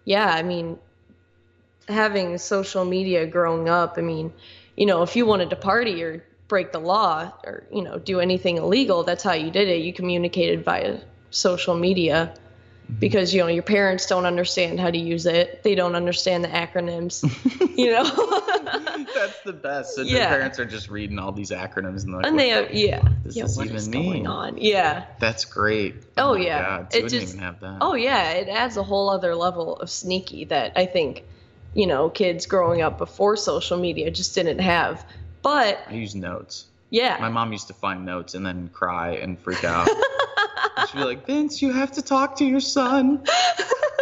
yeah, 0.05 0.27
I 0.27 0.43
mean, 0.43 0.77
having 1.87 2.37
social 2.37 2.85
media 2.85 3.25
growing 3.25 3.67
up. 3.67 3.95
I 3.97 4.01
mean, 4.01 4.31
you 4.77 4.85
know, 4.85 5.01
if 5.01 5.15
you 5.15 5.25
wanted 5.25 5.49
to 5.49 5.55
party 5.55 6.03
or 6.03 6.23
break 6.49 6.73
the 6.73 6.79
law 6.79 7.31
or 7.45 7.63
you 7.71 7.81
know 7.83 7.97
do 7.97 8.19
anything 8.19 8.57
illegal, 8.57 9.03
that's 9.05 9.23
how 9.23 9.33
you 9.33 9.49
did 9.51 9.69
it. 9.69 9.77
You 9.81 9.93
communicated 9.93 10.65
via 10.65 10.99
social 11.29 11.75
media 11.75 12.33
mm-hmm. 12.85 12.99
because 12.99 13.33
you 13.33 13.39
know 13.41 13.47
your 13.47 13.63
parents 13.63 14.05
don't 14.07 14.25
understand 14.25 14.79
how 14.79 14.89
to 14.89 14.97
use 14.97 15.27
it 15.27 15.61
they 15.63 15.75
don't 15.75 15.93
understand 15.95 16.43
the 16.43 16.47
acronyms 16.47 17.21
you 17.77 17.91
know 17.91 18.03
That's 19.15 19.39
the 19.41 19.53
best. 19.53 19.95
So 19.95 20.01
Yeah. 20.01 20.19
their 20.29 20.29
parents 20.37 20.59
are 20.59 20.65
just 20.65 20.89
reading 20.89 21.19
all 21.19 21.31
these 21.31 21.51
acronyms 21.51 22.03
and, 22.03 22.13
they're 22.13 22.21
like, 22.21 22.25
and 22.27 22.39
they 22.39 22.49
have 22.49 22.73
yeah 22.73 23.01
does 23.23 23.35
yeah 23.37 23.43
this 23.43 23.57
what 23.57 23.65
even 23.65 23.75
is 23.77 23.89
mean?" 23.89 24.03
going 24.23 24.27
on 24.27 24.57
yeah 24.57 25.05
That's 25.19 25.45
great. 25.45 25.95
Oh, 26.17 26.31
oh 26.31 26.33
my 26.35 26.41
yeah. 26.45 26.61
God. 26.63 26.87
It 26.95 27.01
So 27.03 27.07
just- 27.09 27.33
even 27.33 27.39
have 27.43 27.59
that. 27.61 27.77
oh 27.81 27.93
yeah 27.95 28.31
it 28.31 28.47
adds 28.49 28.75
a 28.77 28.83
whole 28.83 29.09
other 29.09 29.35
level 29.35 29.75
of 29.77 29.89
sneaky 29.89 30.45
that 30.45 30.73
i 30.75 30.85
think 30.87 31.23
you 31.75 31.85
know 31.85 32.09
kids 32.09 32.47
growing 32.47 32.81
up 32.81 32.97
before 32.97 33.37
social 33.37 33.77
media 33.77 34.09
just 34.09 34.33
didn't 34.35 34.59
have 34.59 35.05
but 35.41 35.79
I 35.87 35.93
use 35.93 36.15
notes. 36.15 36.65
yeah 36.89 37.17
My 37.19 37.29
mom 37.29 37.51
used 37.51 37.67
to 37.67 37.73
find 37.73 38.05
notes 38.05 38.33
and 38.35 38.45
then 38.45 38.69
cry 38.73 39.11
and 39.15 39.39
freak 39.39 39.63
out. 39.63 39.87
She'd 40.89 40.97
be 40.97 41.03
like, 41.03 41.25
Vince, 41.27 41.61
you 41.61 41.71
have 41.71 41.91
to 41.93 42.01
talk 42.01 42.37
to 42.37 42.45
your 42.45 42.59
son. 42.61 43.21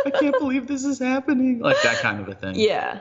I 0.05 0.11
can't 0.11 0.37
believe 0.39 0.67
this 0.67 0.85
is 0.85 0.99
happening. 0.99 1.59
Like 1.59 1.81
that 1.83 1.97
kind 1.97 2.19
of 2.21 2.27
a 2.29 2.35
thing. 2.35 2.55
yeah 2.55 2.99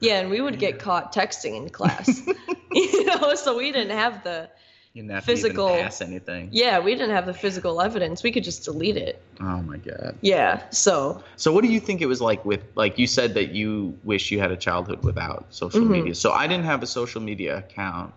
yeah 0.00 0.18
and 0.20 0.30
we 0.30 0.40
would 0.40 0.58
get 0.58 0.78
caught 0.80 1.14
texting 1.14 1.56
in 1.56 1.68
class 1.70 2.08
you 2.72 3.04
know 3.04 3.34
so 3.36 3.56
we 3.56 3.70
didn't 3.70 3.96
have 3.96 4.24
the 4.24 4.48
You 4.94 5.02
didn't 5.02 5.14
have 5.14 5.24
Physical- 5.24 5.68
to 5.68 5.72
even 5.74 5.84
pass 5.84 6.00
anything. 6.02 6.48
yeah 6.52 6.78
we 6.78 6.94
didn't 6.94 7.10
have 7.14 7.24
the 7.24 7.32
physical 7.32 7.80
evidence 7.80 8.22
we 8.22 8.30
could 8.30 8.44
just 8.44 8.64
delete 8.64 8.98
it 8.98 9.22
Oh 9.40 9.62
my 9.62 9.78
god. 9.78 10.16
yeah 10.20 10.68
so 10.70 11.22
So 11.36 11.50
what 11.52 11.64
do 11.64 11.70
you 11.72 11.80
think 11.80 12.02
it 12.02 12.06
was 12.06 12.20
like 12.20 12.44
with 12.44 12.62
like 12.74 12.98
you 12.98 13.06
said 13.06 13.32
that 13.34 13.52
you 13.52 13.98
wish 14.04 14.30
you 14.30 14.38
had 14.38 14.50
a 14.50 14.56
childhood 14.56 15.02
without 15.02 15.46
social 15.50 15.80
Mhm. 15.80 15.88
media. 15.90 16.14
So 16.14 16.32
I 16.32 16.46
didn't 16.46 16.64
have 16.66 16.82
a 16.82 16.86
social 16.86 17.22
media 17.22 17.56
account 17.58 18.12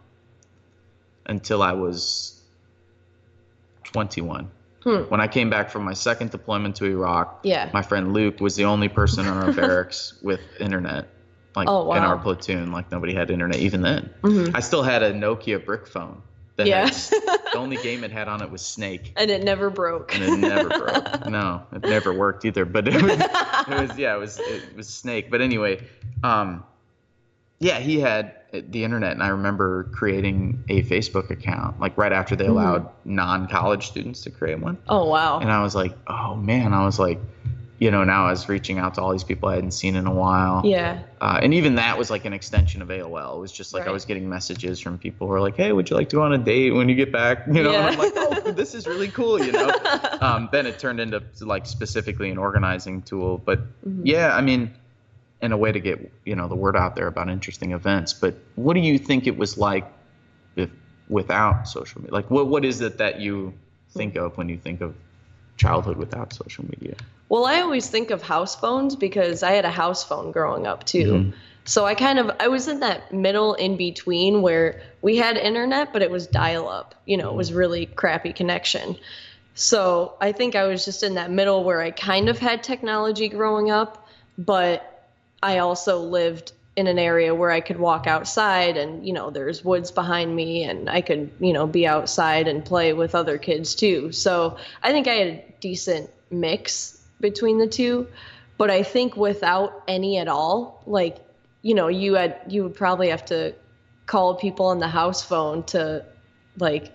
until 1.28 1.64
I 1.64 1.72
was 1.72 2.42
21. 3.86 4.50
Hmm. 4.84 4.96
When 5.10 5.20
I 5.22 5.28
came 5.28 5.50
back 5.50 5.70
from 5.72 5.84
my 5.84 5.94
second 5.94 6.32
deployment 6.32 6.76
to 6.78 6.86
Iraq, 6.86 7.40
yeah 7.44 7.70
my 7.74 7.82
friend 7.82 8.14
Luke 8.14 8.40
was 8.42 8.56
the 8.58 8.66
only 8.66 8.90
person 8.90 9.26
in 9.26 9.32
our 9.32 9.52
barracks 9.60 10.14
with 10.22 10.42
internet. 10.60 11.08
Like 11.56 11.70
Oh, 11.70 11.92
in 11.94 12.04
our 12.04 12.18
platoon, 12.18 12.74
like 12.74 12.92
nobody 12.92 13.14
had 13.16 13.32
internet 13.32 13.60
even 13.60 13.82
then. 13.82 14.10
Mhm. 14.24 14.52
I 14.54 14.60
still 14.60 14.84
had 14.84 15.02
a 15.04 15.14
Nokia 15.14 15.64
brick 15.64 15.88
phone. 15.88 16.22
That 16.58 16.68
Yeah. 16.68 16.86
had, 16.86 16.94
the 17.54 17.58
only 17.58 17.78
game 17.78 18.04
it 18.04 18.12
had 18.12 18.28
on 18.28 18.42
it 18.42 18.50
was 18.50 18.62
Snake. 18.62 19.12
and 19.18 19.30
it 19.30 19.44
never 19.44 19.70
broke. 19.70 20.14
And 20.16 20.24
it 20.24 20.38
never 20.38 20.70
broke. 20.70 21.26
No, 21.30 21.64
it 21.74 21.84
never 21.84 22.14
worked 22.14 22.46
either. 22.46 22.66
But 22.66 22.88
it 22.88 23.02
was, 23.02 23.12
it 23.20 23.90
was 23.90 23.98
yeah, 23.98 24.16
it 24.16 24.20
was 24.20 24.40
it 24.40 24.76
was 24.76 24.88
Snake. 24.88 25.30
But 25.30 25.42
anyway, 25.42 25.80
um, 26.24 26.64
yeah, 27.60 27.80
he 27.80 28.00
had 28.00 28.34
the 28.54 28.84
internet, 28.86 29.12
and 29.14 29.24
I 29.24 29.30
remember 29.30 29.86
creating 29.92 30.64
a 30.70 30.82
Facebook 30.84 31.30
account 31.30 31.80
like 31.80 31.98
right 31.98 32.14
after 32.14 32.36
they 32.38 32.46
Mhm. 32.46 32.50
allowed 32.52 32.90
non-college 33.04 33.88
students 33.88 34.22
to 34.22 34.30
create 34.30 34.60
one, 34.60 34.78
oh 34.88 35.06
wow. 35.10 35.40
and 35.40 35.52
I 35.52 35.62
was 35.62 35.76
like, 35.76 35.94
oh 36.08 36.36
man, 36.36 36.74
I 36.74 36.86
was 36.86 37.00
like, 37.00 37.20
you 37.80 37.92
know, 37.92 38.04
now 38.06 38.28
I 38.28 38.32
was 38.32 38.48
reaching 38.48 38.80
out 38.80 38.94
to 38.96 39.02
all 39.02 39.12
these 39.12 39.24
people 39.24 39.50
I 39.50 39.56
hadn't 39.56 39.72
seen 39.72 39.96
in 39.96 40.08
a 40.08 40.14
while. 40.14 40.62
yeah. 40.64 41.00
Uh, 41.20 41.40
and 41.42 41.54
even 41.54 41.76
that 41.76 41.98
was 41.98 42.10
like 42.10 42.24
an 42.26 42.34
extension 42.34 42.82
of 42.82 42.88
AOL. 42.90 43.38
It 43.38 43.40
was 43.40 43.52
just 43.52 43.74
like 43.74 43.88
I 43.88 43.92
was 43.92 44.06
getting 44.06 44.30
messages 44.30 44.80
from 44.80 44.98
people 44.98 45.28
who 45.28 45.34
were 45.34 45.42
like, 45.42 45.56
"Hey, 45.56 45.72
would 45.72 45.90
you 45.90 45.96
like 45.96 46.08
to 46.10 46.16
go 46.18 46.22
on 46.22 46.34
a 46.34 46.38
date 46.38 46.72
when 46.72 46.88
you 46.88 46.96
get 46.96 47.12
back?" 47.12 47.46
You 47.52 47.64
know, 47.64 47.74
and 47.76 47.88
I'm 47.88 47.98
like, 47.98 48.14
"Oh, 48.16 48.52
this 48.56 48.76
is 48.76 48.86
really 48.88 49.08
cool," 49.10 49.44
you 49.44 49.52
know. 49.52 49.72
um, 50.22 50.50
then 50.52 50.66
it 50.68 50.78
turned 50.80 51.00
into 51.00 51.22
like 51.42 51.66
specifically 51.66 52.30
an 52.30 52.38
organizing 52.38 53.02
tool. 53.02 53.40
But 53.40 53.60
Mhm. 53.86 54.02
yeah, 54.04 54.36
I 54.36 54.42
mean, 54.42 54.72
in 55.42 55.52
a 55.52 55.58
way 55.58 55.72
to 55.72 55.80
get 55.80 56.00
you 56.26 56.36
know 56.36 56.48
the 56.48 56.56
word 56.56 56.76
out 56.78 56.96
there 56.96 57.08
about 57.08 57.28
interesting 57.30 57.72
events. 57.72 58.14
But 58.14 58.36
what 58.56 58.74
do 58.76 58.80
you 58.82 58.98
think 59.00 59.26
it 59.28 59.36
was 59.38 59.58
like 59.58 59.86
if, 60.56 60.70
without 61.10 61.68
social 61.68 62.02
media? 62.02 62.14
Like, 62.14 62.30
what 62.30 62.48
what 62.48 62.64
is 62.64 62.82
it 62.82 62.98
that 63.00 63.20
you 63.20 63.54
think 63.90 64.16
of 64.16 64.38
when 64.38 64.48
you 64.50 64.58
think 64.58 64.82
of 64.82 64.94
childhood 65.58 65.98
without 65.98 66.34
social 66.34 66.66
media? 66.66 66.96
Well, 67.30 67.46
I 67.46 67.62
always 67.62 67.90
think 67.90 68.12
of 68.12 68.22
house 68.22 68.56
phones 68.56 68.96
because 68.96 69.42
I 69.42 69.52
had 69.52 69.66
a 69.66 69.72
house 69.72 70.04
phone 70.04 70.32
growing 70.32 70.68
up 70.68 70.84
too. 70.86 71.12
Mhm. 71.14 71.34
So 71.66 71.86
I 71.86 71.96
kind 71.96 72.20
of 72.20 72.30
I 72.40 72.48
was 72.48 72.68
in 72.68 72.82
that 72.82 73.12
middle 73.12 73.56
in 73.56 73.76
between 73.76 74.44
where 74.44 74.82
we 75.02 75.18
had 75.18 75.36
internet 75.38 75.92
but 75.92 76.04
it 76.04 76.12
was 76.12 76.28
dial 76.28 76.70
up. 76.70 76.94
You 77.06 77.18
know, 77.18 77.30
it 77.30 77.36
was 77.36 77.52
really 77.52 77.88
crappy 77.88 78.34
connection. 78.34 78.98
So 79.56 80.14
I 80.22 80.32
think 80.34 80.56
I 80.56 80.66
was 80.66 80.86
just 80.86 81.02
in 81.02 81.16
that 81.16 81.32
middle 81.32 81.64
where 81.64 81.82
I 81.82 81.92
kind 81.92 82.30
of 82.30 82.38
had 82.38 82.62
technology 82.62 83.30
growing 83.30 83.72
up, 83.72 84.08
but 84.38 85.08
I 85.42 85.60
also 85.60 86.00
lived 86.00 86.52
in 86.76 86.88
an 86.88 87.00
area 87.00 87.34
where 87.34 87.52
I 87.52 87.62
could 87.62 87.80
walk 87.80 88.06
outside 88.06 88.76
and, 88.76 89.06
you 89.08 89.14
know, 89.14 89.30
there's 89.30 89.64
woods 89.64 89.92
behind 89.92 90.36
me 90.36 90.64
and 90.64 90.90
I 90.90 91.02
could, 91.02 91.32
you 91.40 91.54
know, 91.54 91.68
be 91.68 91.88
outside 91.88 92.48
and 92.50 92.66
play 92.66 92.92
with 92.94 93.16
other 93.16 93.38
kids 93.38 93.76
too. 93.76 94.12
So 94.12 94.58
I 94.84 94.92
think 94.92 95.08
I 95.08 95.14
had 95.14 95.28
a 95.28 95.44
decent 95.62 96.10
mix 96.30 97.02
between 97.22 97.60
the 97.60 97.68
two. 97.68 98.08
But 98.58 98.72
I 98.72 98.84
think 98.84 99.16
without 99.18 99.84
any 99.88 100.18
at 100.18 100.28
all, 100.28 100.84
like, 100.86 101.18
you 101.62 101.76
know, 101.76 101.88
you 101.88 102.14
had 102.16 102.40
you 102.48 102.64
would 102.64 102.76
probably 102.76 103.10
have 103.10 103.26
to 103.26 103.54
call 104.06 104.36
people 104.36 104.68
on 104.68 104.80
the 104.80 104.88
house 104.88 105.24
phone 105.24 105.64
to 105.64 106.06
like 106.58 106.94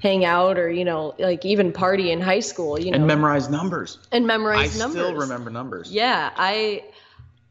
hang 0.00 0.24
out 0.24 0.58
or, 0.58 0.70
you 0.70 0.84
know, 0.84 1.14
like 1.18 1.44
even 1.44 1.72
party 1.72 2.10
in 2.10 2.20
high 2.20 2.40
school, 2.40 2.78
you 2.78 2.90
know, 2.90 2.96
And 2.96 3.06
memorize 3.06 3.48
numbers. 3.50 3.98
and 4.10 4.24
I 4.24 4.26
memorize 4.26 4.78
numbers. 4.78 5.00
still 5.02 5.14
remember 5.14 5.50
numbers. 5.50 5.92
Yeah, 5.92 6.30
I 6.36 6.82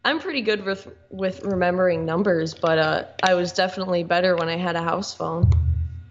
I'm 0.04 0.20
pretty 0.20 0.42
good 0.42 0.66
with 0.66 0.88
with 1.10 1.44
remembering 1.44 2.06
numbers, 2.06 2.54
but 2.54 2.78
uh, 2.80 3.04
I 3.22 3.36
was 3.36 3.54
definitely 3.54 4.04
better 4.04 4.36
when 4.36 4.50
I 4.50 4.58
had 4.58 4.76
a 4.76 4.82
house 4.82 5.14
phone. 5.14 5.50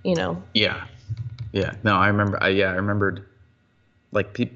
You 0.05 0.15
know. 0.15 0.43
Yeah, 0.55 0.85
yeah. 1.53 1.75
No, 1.83 1.97
I 1.97 2.09
remember. 2.09 2.43
I, 2.43 2.49
yeah, 2.49 2.71
I 2.71 2.77
remembered, 2.77 3.27
like 4.13 4.33
peop 4.33 4.53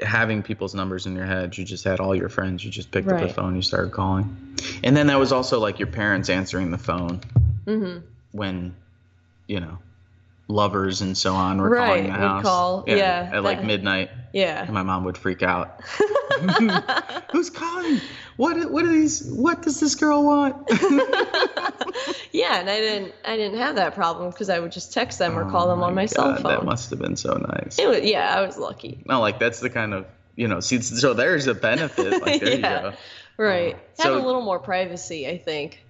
having 0.00 0.42
people's 0.42 0.74
numbers 0.74 1.06
in 1.06 1.16
your 1.16 1.26
head. 1.26 1.56
You 1.58 1.64
just 1.64 1.84
had 1.84 2.00
all 2.00 2.14
your 2.14 2.28
friends. 2.28 2.64
You 2.64 2.70
just 2.70 2.90
picked 2.90 3.08
up 3.08 3.18
the 3.20 3.28
phone. 3.34 3.56
You 3.56 3.62
started 3.62 3.92
calling, 3.92 4.54
and 4.84 4.96
then 4.96 5.08
that 5.08 5.18
was 5.18 5.32
also 5.32 5.58
like 5.58 5.78
your 5.80 5.88
parents 5.88 6.28
answering 6.30 6.70
the 6.70 6.78
phone 6.78 7.20
Mhm. 7.66 8.02
when, 8.32 8.74
you 9.48 9.58
know, 9.60 9.78
lovers 10.48 11.00
and 11.02 11.18
so 11.18 11.34
on 11.34 11.58
were 11.60 11.68
Right, 11.70 11.86
calling 11.86 12.06
the 12.06 12.12
house. 12.12 12.42
call, 12.44 12.84
yeah, 12.86 13.30
at 13.32 13.42
like 13.42 13.58
that- 13.58 13.66
midnight, 14.36 14.58
and 14.58 14.68
Yeah. 14.68 14.72
my 14.72 14.82
mom 14.82 15.04
would 15.04 15.16
freak 15.18 15.42
out. 15.42 15.80
Who's 17.32 17.50
calling? 17.50 18.00
What? 18.36 18.70
What 18.70 18.84
are 18.84 18.88
these? 18.92 19.24
What 19.32 19.62
does 19.62 19.80
this 19.80 19.94
girl 19.94 20.22
want? 20.24 20.56
yeah, 22.32 22.60
and 22.60 22.68
I 22.70 22.78
didn't 22.78 23.14
I 23.24 23.36
didn't 23.36 23.58
have 23.58 23.76
that 23.76 23.94
problem 23.94 24.30
because 24.30 24.50
I 24.50 24.58
would 24.58 24.72
just 24.72 24.92
text 24.92 25.18
them 25.18 25.38
or 25.38 25.44
Oh 25.44 25.50
call 25.50 25.68
them 25.68 25.82
on 25.82 25.94
my 25.94 26.06
cell 26.06 26.32
God, 26.32 26.42
phone. 26.42 26.52
That 26.52 26.64
must 26.64 26.90
have 26.90 26.98
been 26.98 27.16
so 27.16 27.32
nice. 27.34 27.78
It 27.78 27.88
was, 27.88 28.00
yeah, 28.02 28.34
I 28.36 28.42
was 28.44 28.58
lucky. 28.58 29.02
No, 29.06 29.20
like 29.20 29.38
that's 29.38 29.60
the 29.60 29.70
kind 29.70 29.94
of 29.94 30.06
you 30.34 30.48
know. 30.48 30.60
See, 30.60 30.80
so 30.82 31.14
there's 31.14 31.46
a 31.46 31.54
benefit. 31.54 32.20
Like 32.22 32.40
there 32.40 32.50
Yeah. 32.58 32.84
you 32.84 32.90
go. 32.90 32.92
Right. 33.38 33.74
Uh, 33.74 33.78
Had 33.98 34.02
so- 34.04 34.18
a 34.22 34.24
little 34.24 34.42
more 34.42 34.58
privacy, 34.58 35.26
I 35.28 35.38
think. 35.38 35.82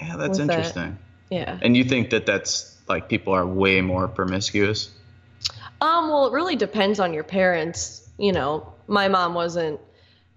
Yeah, 0.00 0.16
that's 0.16 0.38
With 0.38 0.48
that. 0.48 0.54
interesting. 0.58 0.98
Yeah. 1.30 1.58
And 1.62 1.76
you 1.76 1.84
think 1.84 2.10
that 2.10 2.26
that's 2.26 2.76
like 2.88 3.08
people 3.08 3.32
are 3.34 3.46
way 3.46 3.80
more 3.80 4.08
promiscuous? 4.08 4.90
Um, 5.82 6.08
well, 6.08 6.26
it 6.28 6.32
really 6.32 6.54
depends 6.56 7.00
on 7.00 7.12
your 7.12 7.24
parents. 7.24 8.08
You 8.16 8.32
know, 8.32 8.72
my 8.86 9.08
mom 9.08 9.34
wasn't, 9.34 9.80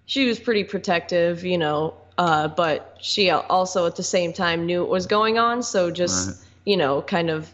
she 0.04 0.26
was 0.26 0.40
pretty 0.40 0.64
protective, 0.64 1.44
you 1.44 1.56
know, 1.56 1.94
uh, 2.18 2.48
but 2.48 2.98
she 3.00 3.30
also 3.30 3.86
at 3.86 3.94
the 3.94 4.02
same 4.02 4.32
time 4.32 4.66
knew 4.66 4.80
what 4.80 4.90
was 4.90 5.06
going 5.06 5.38
on. 5.38 5.62
So 5.62 5.90
just, 5.92 6.28
Right. 6.28 6.36
you 6.64 6.76
know, 6.76 7.00
kind 7.00 7.30
of, 7.30 7.48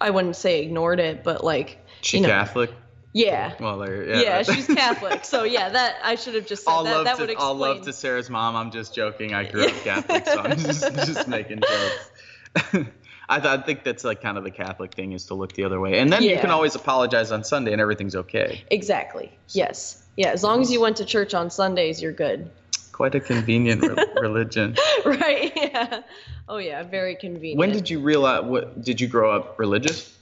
I 0.00 0.10
wouldn't 0.10 0.36
say 0.36 0.60
ignored 0.62 1.00
it, 1.00 1.24
but 1.24 1.42
like, 1.42 1.78
She 2.02 2.18
You 2.18 2.24
know, 2.24 2.28
Catholic? 2.28 2.70
yeah. 3.14 3.54
Well, 3.58 3.78
there. 3.78 4.04
Yeah, 4.04 4.20
Yeah, 4.20 4.42
she's 4.54 4.66
Catholic. 4.66 5.24
So 5.24 5.44
yeah, 5.44 5.70
that, 5.70 5.96
I 6.04 6.16
should 6.16 6.34
have 6.34 6.46
just 6.46 6.64
said 6.64 6.70
All 6.72 6.84
that. 6.84 6.92
love 6.94 7.04
That 7.06 7.18
would 7.18 7.26
to 7.28 7.32
explain. 7.32 7.48
all 7.48 7.54
love 7.54 7.82
to 7.82 7.92
Sarah's 7.94 8.28
mom. 8.28 8.54
I'm 8.56 8.70
just 8.70 8.94
joking. 8.94 9.32
I 9.32 9.44
grew 9.44 9.64
up 9.64 9.72
Catholic, 9.84 10.26
so 10.26 10.40
I'm 10.40 10.58
just 10.58 10.92
just 11.06 11.26
making 11.26 11.62
jokes. 11.62 12.86
I, 13.28 13.40
th- 13.40 13.58
I 13.58 13.62
think 13.62 13.84
that's 13.84 14.04
like 14.04 14.20
kind 14.20 14.36
of 14.36 14.44
the 14.44 14.50
Catholic 14.50 14.94
thing 14.94 15.12
is 15.12 15.26
to 15.26 15.34
look 15.34 15.52
the 15.52 15.64
other 15.64 15.80
way, 15.80 15.98
and 15.98 16.12
then 16.12 16.22
you 16.22 16.38
can 16.38 16.50
always 16.50 16.74
apologize 16.74 17.32
on 17.32 17.44
Sunday 17.44 17.72
and 17.72 17.80
everything's 17.80 18.14
okay. 18.14 18.64
Exactly. 18.70 19.36
Yes. 19.50 20.02
Yeah. 20.16 20.28
As 20.28 20.42
long 20.42 20.60
as 20.60 20.70
you 20.70 20.80
went 20.80 20.96
to 20.98 21.04
church 21.04 21.34
on 21.34 21.50
Sundays, 21.50 22.02
you're 22.02 22.12
good. 22.12 22.50
Quite 22.92 23.14
a 23.14 23.20
convenient 23.20 23.82
re- 23.82 24.06
religion. 24.20 24.76
right. 25.04 25.52
Yeah. 25.56 26.02
Oh 26.48 26.58
yeah. 26.58 26.82
Very 26.82 27.16
convenient. 27.16 27.58
When 27.58 27.72
did 27.72 27.90
you 27.90 28.00
realize? 28.00 28.44
What 28.44 28.82
did 28.82 29.00
you 29.00 29.08
grow 29.08 29.34
up 29.34 29.58
religious? 29.58 30.16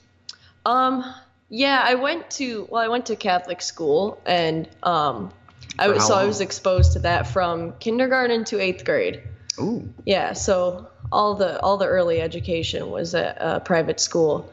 Um, 0.65 1.03
yeah, 1.49 1.83
I 1.85 1.95
went 1.95 2.31
to 2.31 2.67
well, 2.71 2.81
I 2.81 2.87
went 2.87 3.05
to 3.07 3.15
Catholic 3.15 3.61
school, 3.61 4.19
and 4.25 4.67
um, 4.81 5.31
I 5.77 5.89
was 5.89 6.07
so 6.07 6.15
I 6.15 6.25
was 6.25 6.41
exposed 6.41 6.93
to 6.93 6.99
that 6.99 7.27
from 7.27 7.73
kindergarten 7.79 8.43
to 8.45 8.59
eighth 8.59 8.85
grade. 8.85 9.21
Ooh. 9.59 9.87
Yeah, 10.05 10.33
so 10.33 10.87
all 11.11 11.35
the 11.35 11.59
all 11.61 11.77
the 11.77 11.87
early 11.87 12.21
education 12.21 12.89
was 12.89 13.13
at 13.15 13.37
a 13.39 13.59
private 13.59 13.99
school, 13.99 14.51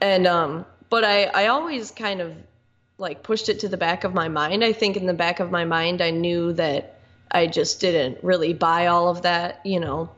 and 0.00 0.26
um, 0.26 0.66
but 0.90 1.04
I 1.04 1.24
I 1.24 1.46
always 1.48 1.90
kind 1.90 2.20
of 2.20 2.34
like 2.98 3.22
pushed 3.22 3.48
it 3.48 3.60
to 3.60 3.68
the 3.68 3.76
back 3.76 4.04
of 4.04 4.14
my 4.14 4.28
mind. 4.28 4.64
I 4.64 4.72
think 4.72 4.96
in 4.96 5.06
the 5.06 5.14
back 5.14 5.40
of 5.40 5.50
my 5.50 5.64
mind, 5.64 6.00
I 6.00 6.10
knew 6.10 6.52
that 6.54 6.98
I 7.30 7.46
just 7.46 7.80
didn't 7.80 8.22
really 8.22 8.52
buy 8.52 8.86
all 8.86 9.08
of 9.08 9.22
that. 9.22 9.60
You 9.64 9.80
know, 9.80 10.10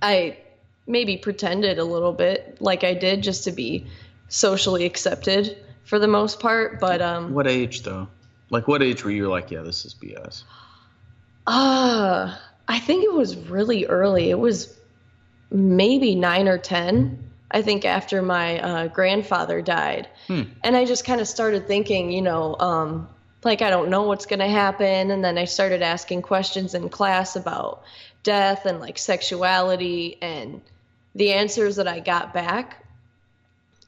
I 0.00 0.38
maybe 0.86 1.16
pretended 1.16 1.78
a 1.78 1.84
little 1.84 2.12
bit 2.12 2.56
like 2.60 2.82
I 2.82 2.94
did 2.94 3.22
just 3.22 3.44
to 3.44 3.52
be 3.52 3.86
socially 4.28 4.84
accepted 4.84 5.58
for 5.84 5.98
the 5.98 6.08
most 6.08 6.40
part, 6.40 6.80
but 6.80 7.00
um, 7.00 7.32
What 7.32 7.46
age 7.46 7.82
though? 7.82 8.08
Like 8.50 8.66
what 8.66 8.82
age 8.82 9.04
were 9.04 9.10
you 9.10 9.28
like, 9.28 9.50
yeah, 9.50 9.62
this 9.62 9.84
is 9.84 9.94
BS? 9.94 10.44
Uh, 11.46 12.34
I 12.66 12.78
think 12.78 13.04
it 13.04 13.12
was 13.12 13.36
really 13.36 13.86
early. 13.86 14.30
It 14.30 14.38
was 14.38 14.77
maybe 15.50 16.14
nine 16.14 16.48
or 16.48 16.58
10, 16.58 17.30
I 17.50 17.62
think, 17.62 17.84
after 17.84 18.22
my 18.22 18.60
uh, 18.60 18.88
grandfather 18.88 19.62
died. 19.62 20.08
Hmm. 20.26 20.42
And 20.62 20.76
I 20.76 20.84
just 20.84 21.04
kind 21.04 21.20
of 21.20 21.28
started 21.28 21.66
thinking, 21.66 22.10
you 22.10 22.22
know, 22.22 22.56
um, 22.58 23.08
like, 23.44 23.62
I 23.62 23.70
don't 23.70 23.88
know 23.88 24.02
what's 24.02 24.26
going 24.26 24.40
to 24.40 24.48
happen. 24.48 25.10
And 25.10 25.24
then 25.24 25.38
I 25.38 25.44
started 25.44 25.82
asking 25.82 26.22
questions 26.22 26.74
in 26.74 26.88
class 26.88 27.36
about 27.36 27.82
death 28.22 28.66
and 28.66 28.80
like 28.80 28.98
sexuality. 28.98 30.18
And 30.20 30.60
the 31.14 31.32
answers 31.32 31.76
that 31.76 31.88
I 31.88 32.00
got 32.00 32.34
back, 32.34 32.84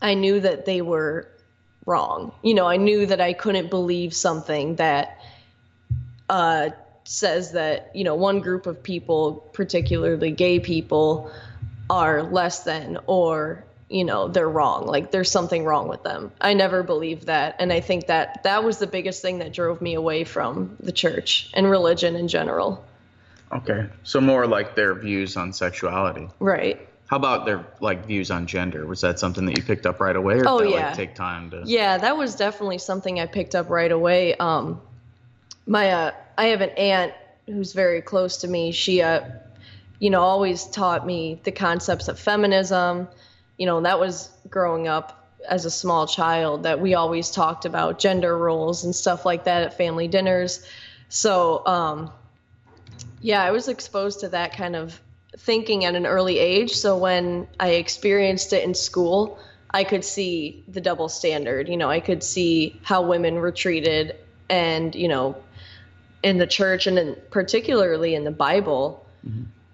I 0.01 0.15
knew 0.15 0.41
that 0.41 0.65
they 0.65 0.81
were 0.81 1.29
wrong. 1.85 2.33
You 2.43 2.55
know, 2.55 2.67
I 2.67 2.77
knew 2.77 3.07
that 3.07 3.21
I 3.21 3.33
couldn't 3.33 3.71
believe 3.71 4.15
something 4.15 4.77
that 4.77 5.21
uh, 6.29 6.71
says 7.05 7.53
that 7.53 7.91
you 7.95 8.05
know 8.05 8.15
one 8.15 8.41
group 8.41 8.67
of 8.67 8.83
people, 8.83 9.51
particularly 9.53 10.31
gay 10.31 10.61
people, 10.61 11.31
are 11.91 12.23
less 12.23 12.63
than 12.65 12.99
or 13.07 13.65
you 13.89 14.05
know 14.05 14.29
they're 14.29 14.49
wrong. 14.49 14.87
Like 14.87 15.11
there's 15.11 15.31
something 15.31 15.65
wrong 15.65 15.89
with 15.89 16.03
them. 16.05 16.31
I 16.41 16.55
never 16.55 16.83
believed 16.85 17.27
that, 17.27 17.57
and 17.59 17.73
I 17.73 17.81
think 17.81 18.07
that 18.07 18.45
that 18.45 18.63
was 18.65 18.79
the 18.79 18.87
biggest 18.87 19.21
thing 19.21 19.41
that 19.41 19.53
drove 19.53 19.83
me 19.83 19.95
away 19.95 20.25
from 20.25 20.77
the 20.81 20.93
church 20.93 21.51
and 21.53 21.69
religion 21.69 22.15
in 22.17 22.29
general. 22.29 22.85
Okay. 23.53 23.89
So 24.05 24.21
more 24.21 24.47
like 24.47 24.77
their 24.77 24.95
views 24.95 25.37
on 25.37 25.53
sexuality. 25.53 26.29
Right. 26.39 26.87
How 27.09 27.17
about 27.17 27.45
their 27.47 27.67
like 27.81 28.07
views 28.07 28.31
on 28.31 28.47
gender? 28.47 28.87
Was 28.87 29.01
that 29.01 29.19
something 29.19 29.45
that 29.47 29.59
you 29.59 29.65
picked 29.65 29.85
up 29.87 29.99
right 29.99 30.15
away 30.15 30.35
or 30.39 30.45
Oh, 30.47 30.59
did 30.61 30.69
that 30.69 30.73
yeah. 30.77 30.87
like 30.87 30.95
take 30.95 31.15
time 31.17 31.51
to 31.51 31.63
Yeah, 31.67 31.99
that 31.99 32.17
was 32.17 32.37
definitely 32.37 32.79
something 32.79 33.19
I 33.19 33.27
picked 33.27 33.57
up 33.57 33.69
right 33.69 33.91
away. 33.91 34.37
Um, 34.37 34.81
my 35.67 35.91
uh, 35.91 36.11
I 36.39 36.45
have 36.47 36.61
an 36.61 36.71
aunt 36.71 37.13
who's 37.47 37.73
very 37.73 38.01
close 38.03 38.37
to 38.39 38.49
me. 38.49 38.71
She, 38.71 39.03
uh, 39.03 39.23
you 40.01 40.11
know, 40.11 40.23
always 40.23 40.65
taught 40.65 41.07
me 41.07 41.41
the 41.45 41.53
concepts 41.53 42.09
of 42.09 42.19
feminism. 42.19 43.07
You 43.57 43.67
know, 43.67 43.81
that 43.83 44.01
was 44.01 44.31
growing 44.49 44.89
up 44.89 45.31
as 45.49 45.65
a 45.65 45.71
small 45.71 46.07
child 46.07 46.65
that 46.65 46.81
we 46.81 46.95
always 46.95 47.31
talked 47.31 47.67
about 47.67 47.99
gender 47.99 48.37
roles 48.37 48.85
and 48.85 48.95
stuff 48.95 49.25
like 49.25 49.45
that 49.45 49.63
at 49.63 49.77
family 49.77 50.09
dinners. 50.09 50.65
So, 51.09 51.65
um, 51.67 52.11
yeah, 53.21 53.43
I 53.43 53.51
was 53.51 53.69
exposed 53.69 54.21
to 54.21 54.31
that 54.31 54.57
kind 54.57 54.75
of 54.75 55.01
thinking 55.39 55.85
at 55.85 55.95
an 55.95 56.07
early 56.07 56.39
age. 56.39 56.73
So 56.73 56.97
when 56.97 57.47
I 57.59 57.71
experienced 57.73 58.53
it 58.53 58.65
in 58.65 58.75
school, 58.75 59.39
I 59.71 59.85
could 59.85 60.05
see 60.05 60.65
the 60.67 60.81
double 60.81 61.09
standard. 61.09 61.69
You 61.69 61.77
know, 61.77 61.89
I 61.89 62.01
could 62.01 62.23
see 62.23 62.81
how 62.83 63.03
women 63.03 63.37
were 63.37 63.53
treated, 63.53 64.17
and 64.49 64.95
you 64.95 65.09
know, 65.09 65.37
in 66.23 66.39
the 66.39 66.47
church 66.47 66.87
and 66.87 66.99
in, 66.99 67.17
particularly 67.31 68.15
in 68.15 68.25
the 68.25 68.33
Bible, 68.33 69.07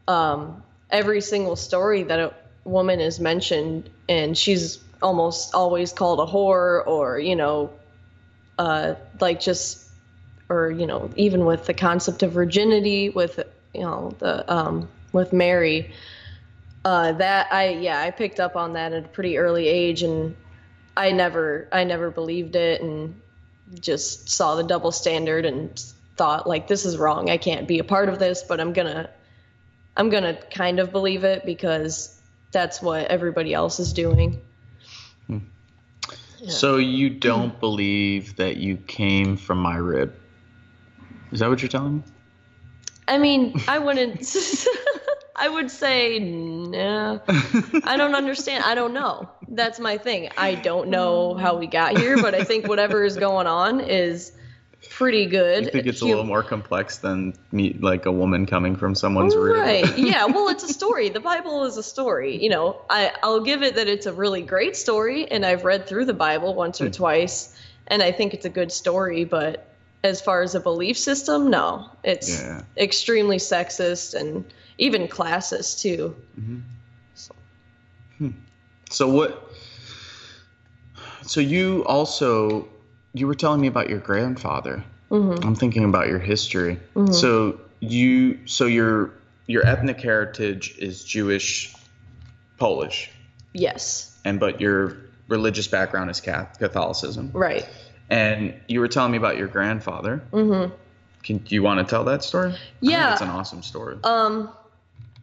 um, 0.09 0.62
every 0.90 1.20
single 1.20 1.57
story 1.57 2.02
that 2.04 2.18
a 2.18 2.34
woman 2.64 3.00
is 3.00 3.20
mentioned, 3.20 3.90
and 4.09 4.36
she's 4.36 4.78
almost 5.02 5.54
always 5.54 5.92
called 5.92 6.20
a 6.20 6.30
whore, 6.30 6.86
or 6.86 7.18
you 7.18 7.36
know, 7.36 7.70
uh, 8.59 8.94
like 9.20 9.40
just, 9.40 9.88
or 10.48 10.70
you 10.70 10.86
know, 10.86 11.11
even 11.16 11.44
with 11.44 11.66
the 11.66 11.74
concept 11.74 12.22
of 12.22 12.32
virginity, 12.32 13.11
with 13.11 13.40
you 13.74 13.82
know 13.82 14.14
the 14.18 14.52
um, 14.52 14.88
with 15.12 15.32
Mary 15.32 15.92
uh, 16.86 17.11
that 17.11 17.52
I 17.52 17.70
yeah 17.70 18.00
I 18.00 18.12
picked 18.12 18.38
up 18.38 18.54
on 18.54 18.74
that 18.74 18.92
at 18.92 19.04
a 19.04 19.09
pretty 19.09 19.38
early 19.38 19.66
age 19.66 20.04
and 20.04 20.36
I 20.96 21.11
never 21.11 21.68
I 21.72 21.82
never 21.82 22.12
believed 22.12 22.54
it 22.54 22.80
and 22.80 23.20
just 23.80 24.28
saw 24.30 24.54
the 24.54 24.62
double 24.62 24.92
standard 24.92 25.44
and 25.44 25.76
thought 26.14 26.46
like 26.46 26.68
this 26.68 26.84
is 26.84 26.96
wrong. 26.96 27.28
I 27.28 27.38
can't 27.38 27.66
be 27.66 27.80
a 27.80 27.84
part 27.84 28.09
of 28.09 28.20
this 28.20 28.44
but 28.44 28.61
I'm 28.61 28.72
gonna 28.72 29.11
I'm 29.97 30.11
gonna 30.11 30.34
kind 30.34 30.78
of 30.78 30.92
believe 30.92 31.24
it 31.24 31.44
because 31.44 32.20
that's 32.53 32.82
what 32.82 33.07
everybody 33.07 33.55
else 33.55 33.80
is 33.80 33.92
doing. 33.92 34.40
Hmm. 35.26 35.38
Yeah. 36.38 36.51
So 36.51 36.76
you 36.76 37.11
don't 37.11 37.59
believe 37.59 38.36
that 38.36 38.57
you 38.57 38.76
came 38.76 39.36
from 39.36 39.59
my 39.59 39.76
rib? 39.76 40.14
Is 41.32 41.40
that 41.40 41.49
what 41.49 41.62
you're 41.62 41.68
telling 41.68 41.99
me? 41.99 42.03
I 43.09 43.18
mean 43.18 43.61
I 43.68 43.78
wouldn't 43.78 44.36
I 45.36 45.49
would 45.49 45.70
say 45.70 46.18
no. 46.18 47.20
I 47.84 47.97
don't 47.97 48.14
understand. 48.14 48.64
I 48.64 48.74
don't 48.74 48.94
know. 48.94 49.28
That's 49.49 49.78
my 49.78 49.99
thing. 49.99 50.30
I 50.36 50.55
don't 50.55 50.88
know 50.88 51.34
hmm. 51.34 51.40
how 51.40 51.57
we 51.57 51.66
got 51.66 51.99
here, 51.99 52.20
but 52.20 52.34
I 52.34 52.44
think 52.44 52.68
whatever 52.68 53.05
is 53.05 53.16
going 53.16 53.47
on 53.47 53.80
is 53.80 54.32
pretty 54.87 55.26
good. 55.26 55.64
You 55.66 55.70
think 55.70 55.87
it's 55.87 56.01
a 56.01 56.07
little 56.07 56.24
more 56.24 56.43
complex 56.43 56.99
than 56.99 57.34
me, 57.53 57.76
like 57.80 58.07
a 58.07 58.12
woman 58.12 58.47
coming 58.47 58.76
from 58.76 58.95
someone's 58.95 59.37
room. 59.37 59.61
Right. 59.61 59.97
yeah. 59.99 60.24
Well, 60.26 60.49
it's 60.49 60.64
a 60.64 60.72
story. 60.72 61.09
The 61.09 61.20
Bible 61.20 61.64
is 61.64 61.76
a 61.76 61.82
story. 61.82 62.43
You 62.43 62.49
know, 62.51 62.80
I, 62.91 63.12
I'll 63.22 63.41
give 63.41 63.62
it 63.62 63.74
that 63.76 63.89
it's 63.89 64.07
a 64.07 64.12
really 64.12 64.43
great 64.43 64.76
story, 64.76 65.30
and 65.30 65.45
I've 65.45 65.64
read 65.64 65.87
through 65.87 66.07
the 66.07 66.14
Bible 66.14 66.55
once 66.55 66.78
Hmm. 66.78 66.87
or 66.87 66.91
twice, 66.91 67.57
and 67.89 68.03
I 68.03 68.12
think 68.12 68.34
it's 68.34 68.45
a 68.47 68.51
good 68.51 68.72
story, 68.72 69.24
but 69.24 69.66
as 70.05 70.20
far 70.20 70.43
as 70.43 70.55
a 70.55 70.61
belief 70.61 70.97
system, 70.97 71.51
no. 71.51 71.89
It's 72.05 72.41
Yeah. 72.43 72.62
extremely 72.76 73.39
sexist 73.39 74.14
and 74.14 74.45
even 74.78 75.09
classist, 75.09 75.80
too. 75.80 76.14
So, 77.14 77.34
So 78.91 79.09
what? 79.09 79.51
So 81.22 81.41
you 81.41 81.84
also 81.87 82.68
you 83.16 83.26
were 83.26 83.34
telling 83.34 83.60
me 83.60 83.66
about 83.66 83.88
your 83.88 83.98
grandfather. 83.98 84.84
Mm-hmm. 85.10 85.44
I'm 85.46 85.54
thinking 85.54 85.84
about 85.84 86.08
your 86.08 86.18
history. 86.18 86.78
So 87.12 87.60
you 87.80 88.46
so 88.46 88.66
your 88.66 89.12
your 89.46 89.64
ethnic 89.64 90.00
heritage 90.00 90.76
is 90.78 91.04
Jewish, 91.04 91.74
Polish, 92.58 93.10
Yes. 93.52 94.18
and 94.24 94.40
but 94.40 94.60
your 94.60 94.96
religious 95.28 95.68
background 95.68 96.10
is 96.10 96.20
Catholicism. 96.20 97.30
Right. 97.32 97.68
And 98.10 98.54
you 98.68 98.80
were 98.80 98.88
telling 98.88 99.12
me 99.12 99.18
about 99.18 99.36
your 99.36 99.48
grandfather. 99.48 100.22
Mm-hmm. 100.32 100.74
Can 101.22 101.38
do 101.38 101.54
you 101.54 101.62
want 101.62 101.86
to 101.86 101.90
tell 101.90 102.04
that 102.04 102.22
story? 102.22 102.54
Yeah. 102.80 103.12
it's 103.12 103.22
an 103.22 103.28
awesome 103.28 103.62
story. 103.62 103.96
Um, 104.04 104.50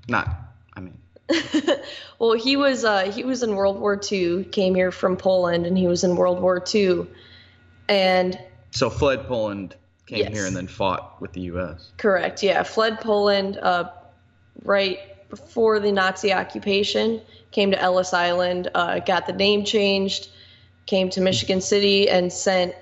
Not, 0.07 0.29
I 0.73 0.81
mean, 0.81 0.97
well, 2.19 2.33
he 2.33 2.57
was 2.57 2.83
uh, 2.83 3.11
he 3.11 3.23
was 3.23 3.43
in 3.43 3.55
World 3.55 3.79
War 3.79 3.99
II. 4.11 4.45
Came 4.45 4.75
here 4.75 4.91
from 4.91 5.17
Poland, 5.17 5.65
and 5.65 5.77
he 5.77 5.87
was 5.87 6.03
in 6.03 6.15
World 6.15 6.41
War 6.41 6.63
II. 6.73 7.07
And 7.89 8.39
so 8.71 8.89
fled 8.89 9.25
Poland, 9.27 9.75
came 10.05 10.19
Yes. 10.19 10.33
here, 10.33 10.45
and 10.45 10.55
then 10.55 10.67
fought 10.67 11.21
with 11.21 11.33
the 11.33 11.41
U.S. 11.41 11.91
correct, 11.97 12.43
yeah, 12.43 12.63
fled 12.63 12.99
Poland 13.01 13.57
uh, 13.57 13.89
right 14.63 14.99
before 15.29 15.79
the 15.79 15.91
Nazi 15.91 16.33
occupation. 16.33 17.21
Came 17.51 17.71
to 17.71 17.79
Ellis 17.79 18.13
Island, 18.13 18.69
uh, 18.73 18.99
got 18.99 19.27
the 19.27 19.33
name 19.33 19.63
changed, 19.63 20.29
came 20.85 21.09
to 21.11 21.21
Michigan 21.21 21.61
City, 21.61 22.09
and 22.09 22.31
sent. 22.33 22.75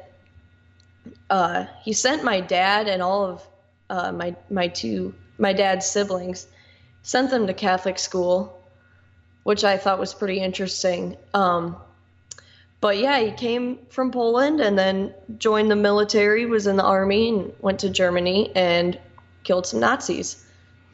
Uh, 1.30 1.66
he 1.84 1.94
sent 1.94 2.24
my 2.24 2.42
dad 2.42 2.88
and 2.88 3.02
all 3.02 3.26
of 3.26 3.48
uh, 3.90 4.12
my 4.12 4.36
my 4.50 4.68
two 4.68 5.14
my 5.38 5.54
dad's 5.54 5.86
siblings, 5.86 6.48
sent 7.04 7.32
them 7.32 7.48
to 7.48 7.54
Catholic 7.54 8.00
school, 8.00 8.62
which 9.44 9.64
I 9.64 9.78
thought 9.78 10.00
was 10.00 10.14
pretty 10.14 10.40
interesting. 10.40 11.18
Um, 11.34 11.76
but 12.82 12.98
yeah, 12.98 13.20
he 13.20 13.32
came 13.32 13.78
from 13.90 14.12
Poland 14.12 14.60
and 14.60 14.78
then 14.78 15.14
joined 15.38 15.70
the 15.70 15.76
military, 15.76 16.48
was 16.48 16.66
in 16.66 16.78
the 16.78 16.84
army, 16.84 17.30
and 17.30 17.54
went 17.60 17.80
to 17.82 17.90
Germany 17.90 18.52
and 18.56 19.00
killed 19.44 19.68
some 19.68 19.80
Nazis. 19.80 20.44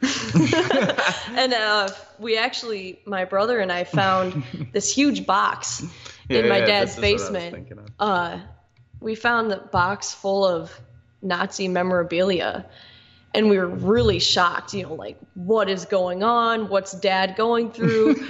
and 0.02 1.54
uh, 1.54 1.88
we 2.18 2.36
actually, 2.36 3.00
my 3.06 3.24
brother 3.24 3.58
and 3.58 3.72
I 3.72 3.84
found 3.84 4.44
this 4.72 4.94
huge 4.94 5.24
box 5.26 5.82
in 6.28 6.48
my 6.48 6.60
dad's 6.60 6.96
this 6.96 6.98
is 6.98 7.30
what 7.30 7.40
I 7.40 7.50
was 7.50 7.52
basement. 7.54 7.90
Uh, 7.98 8.38
we 9.00 9.14
found 9.14 9.50
the 9.50 9.56
box 9.56 10.12
full 10.12 10.46
of 10.46 10.78
Nazi 11.22 11.68
memorabilia. 11.68 12.66
And 13.34 13.48
we 13.48 13.58
were 13.58 13.66
really 13.66 14.20
shocked, 14.20 14.74
you 14.74 14.84
know, 14.84 14.94
like, 14.94 15.18
what 15.34 15.68
is 15.68 15.84
going 15.84 16.22
on? 16.22 16.68
What's 16.68 16.92
dad 16.92 17.36
going 17.36 17.72
through? 17.72 18.26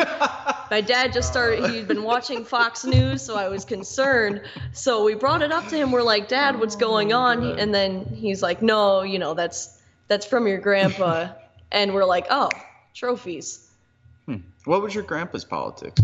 My 0.71 0.81
dad 0.81 1.13
just 1.13 1.29
started 1.29 1.71
he'd 1.71 1.89
been 1.89 2.03
watching 2.03 2.45
fox 2.45 2.85
news 2.85 3.23
so 3.23 3.37
i 3.37 3.49
was 3.49 3.65
concerned. 3.65 4.43
So 4.73 5.05
we 5.05 5.15
brought 5.15 5.43
it 5.43 5.53
up 5.53 5.67
to 5.69 5.77
him. 5.77 5.93
We're 5.93 6.03
like 6.03 6.29
dad 6.29 6.59
what's 6.59 6.77
going 6.77 7.13
on? 7.13 7.59
And 7.59 7.75
then 7.75 8.05
he's 8.07 8.43
like 8.43 8.63
no 8.63 9.03
you 9.03 9.19
know 9.19 9.35
that's 9.35 9.81
that's 10.09 10.27
from 10.27 10.47
your 10.47 10.59
grandpa. 10.59 11.29
And 11.71 11.95
we're 11.95 12.05
like 12.05 12.27
oh 12.31 12.51
trophies. 12.95 13.71
Hmm. 14.27 14.37
What 14.65 14.83
was 14.83 14.95
your 14.95 15.05
grandpa's 15.05 15.45
politics? 15.45 16.01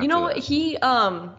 you 0.00 0.08
know 0.08 0.28
that? 0.28 0.38
he 0.38 0.76
um 0.78 1.34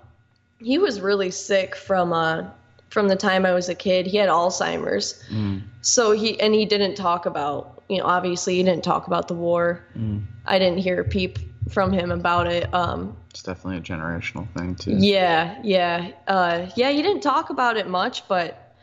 he 0.60 0.78
was 0.78 1.02
really 1.02 1.32
sick 1.32 1.76
from 1.76 2.14
uh 2.14 2.50
from 2.89 3.08
the 3.10 3.16
time 3.16 3.46
i 3.46 3.52
was 3.54 3.70
a 3.70 3.76
kid. 3.76 4.08
He 4.08 4.18
had 4.18 4.30
alzheimer's. 4.30 5.22
Mm, 5.30 5.64
so 5.82 6.12
he 6.12 6.39
and 6.39 6.54
he 6.54 6.66
didn't 6.66 6.96
talk 6.96 7.26
about 7.26 7.84
you 7.89 7.98
know 7.98 8.06
obviously 8.06 8.56
he 8.56 8.64
didn't 8.64 8.84
talk 8.84 9.08
about 9.08 9.28
the 9.28 9.36
war. 9.36 9.86
Mm. 9.98 10.24
i 10.46 10.58
didn't 10.60 10.80
hear 10.80 11.02
a 11.02 11.06
peep 11.06 11.39
from 11.70 11.91
him 11.91 12.11
about 12.11 12.47
it 12.47 12.74
um 12.74 13.18
It's 13.32 13.43
definitely 13.43 13.78
a 13.78 13.82
generational 13.82 14.47
thing 14.53 14.76
too. 14.76 14.91
Yeah, 14.97 15.57
yeah, 15.63 16.11
uh, 16.28 16.68
yeah. 16.76 16.91
He 16.91 17.01
didn't 17.01 17.22
talk 17.22 17.49
about 17.49 17.78
it 17.78 17.88
much, 17.88 18.28
but 18.28 18.76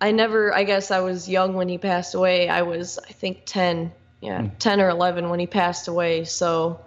I 0.00 0.12
never. 0.12 0.54
I 0.54 0.64
guess 0.64 0.90
I 0.90 1.00
was 1.00 1.28
young 1.28 1.54
when 1.54 1.68
he 1.68 1.78
passed 1.78 2.14
away. 2.14 2.48
I 2.48 2.62
was, 2.62 2.98
I 2.98 3.12
think, 3.12 3.42
ten. 3.46 3.92
Yeah, 4.20 4.42
Hmm. 4.42 4.48
ten 4.58 4.80
or 4.80 4.88
eleven 4.88 5.28
when 5.30 5.40
he 5.40 5.46
passed 5.46 5.88
away. 5.88 6.24
So, 6.24 6.84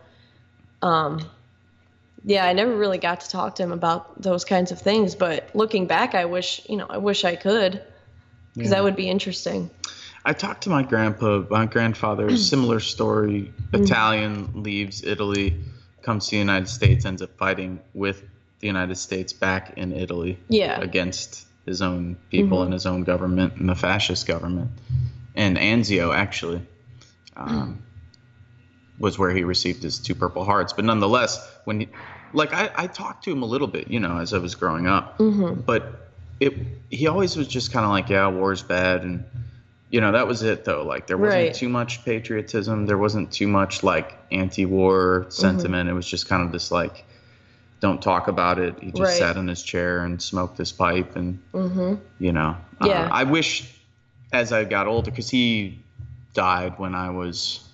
um, 0.81 1.19
yeah, 2.23 2.45
I 2.45 2.53
never 2.53 2.75
really 2.75 2.97
got 2.99 3.21
to 3.21 3.29
talk 3.29 3.55
to 3.55 3.63
him 3.63 3.71
about 3.71 4.21
those 4.21 4.45
kinds 4.45 4.71
of 4.71 4.79
things. 4.79 5.15
But 5.15 5.49
looking 5.55 5.87
back, 5.87 6.13
I 6.15 6.25
wish, 6.25 6.61
you 6.69 6.77
know, 6.77 6.87
I 6.89 6.99
wish 6.99 7.25
I 7.25 7.35
could, 7.35 7.81
because 8.53 8.71
Yeah. 8.71 8.77
that 8.77 8.83
would 8.83 8.95
be 8.95 9.09
interesting. 9.09 9.69
I 10.23 10.33
talked 10.33 10.63
to 10.63 10.69
my 10.69 10.83
grandpa, 10.83 11.43
my 11.49 11.65
grandfather, 11.65 12.35
similar 12.37 12.79
story. 12.79 13.53
Italian 13.73 14.63
leaves 14.63 15.03
Italy, 15.03 15.57
comes 16.01 16.25
to 16.27 16.31
the 16.31 16.37
United 16.37 16.67
States, 16.67 17.05
ends 17.05 17.21
up 17.21 17.37
fighting 17.37 17.79
with 17.93 18.23
the 18.59 18.67
United 18.67 18.95
States 18.95 19.33
back 19.33 19.77
in 19.77 19.91
Italy 19.93 20.39
Yeah, 20.47 20.79
against 20.79 21.47
his 21.65 21.81
own 21.81 22.17
people 22.29 22.63
and 22.63 22.73
his 22.73 22.85
own 22.85 23.03
government 23.03 23.55
and 23.57 23.69
the 23.69 23.75
fascist 23.75 24.27
government. 24.27 24.71
And 25.35 25.57
Anzio 25.57 26.13
actually 26.15 26.61
um, 27.35 27.81
was 28.99 29.17
where 29.17 29.31
he 29.31 29.43
received 29.43 29.81
his 29.81 29.97
two 29.99 30.13
Purple 30.13 30.43
Hearts. 30.43 30.73
But 30.73 30.85
nonetheless, 30.85 31.39
when 31.65 31.81
he, 31.81 31.87
like 32.33 32.53
I, 32.53 32.69
I 32.75 32.87
talked 32.87 33.23
to 33.25 33.31
him 33.31 33.41
a 33.41 33.45
little 33.45 33.67
bit, 33.67 33.89
you 33.89 33.99
know, 33.99 34.17
as 34.17 34.33
I 34.33 34.37
was 34.37 34.55
growing 34.55 34.87
up 34.87 35.17
hmm 35.17 35.53
but 35.65 36.09
it 36.39 36.53
he 36.89 37.07
always 37.07 37.37
was 37.37 37.47
just 37.47 37.71
kind 37.71 37.85
of 37.85 37.91
like 37.91 38.09
yeah 38.09 38.27
war's 38.27 38.63
bad 38.63 39.03
and 39.03 39.23
you 39.91 39.99
know 40.01 40.11
that 40.13 40.25
was 40.27 40.41
it 40.41 40.63
though. 40.65 40.83
Like 40.83 41.05
there 41.07 41.17
wasn't 41.17 41.43
Right. 41.47 41.53
too 41.53 41.69
much 41.69 42.03
patriotism. 42.05 42.85
There 42.87 42.97
wasn't 42.97 43.31
too 43.31 43.47
much 43.47 43.83
like 43.83 44.17
anti-war 44.31 45.27
sentiment. 45.29 45.89
It 45.89 45.93
was 45.93 46.07
just 46.07 46.27
kind 46.27 46.41
of 46.43 46.51
this 46.51 46.71
like 46.71 47.05
don't 47.81 48.01
talk 48.01 48.27
about 48.27 48.57
it. 48.59 48.75
He 48.79 48.87
just 48.91 48.99
Right. 49.01 49.17
sat 49.17 49.37
in 49.37 49.47
his 49.47 49.61
chair 49.63 50.03
and 50.05 50.21
smoked 50.21 50.57
his 50.57 50.71
pipe 50.71 51.15
and 51.15 51.39
hmm 51.53 51.95
you 52.19 52.31
know. 52.31 52.55
Yeah. 52.83 53.05
uh, 53.05 53.09
i 53.11 53.23
wish 53.23 53.51
as 54.31 54.51
i 54.51 54.63
got 54.63 54.87
older 54.87 55.11
because 55.11 55.29
he 55.29 55.83
died 56.33 56.73
when 56.79 56.95
i 56.95 57.09
was 57.09 57.67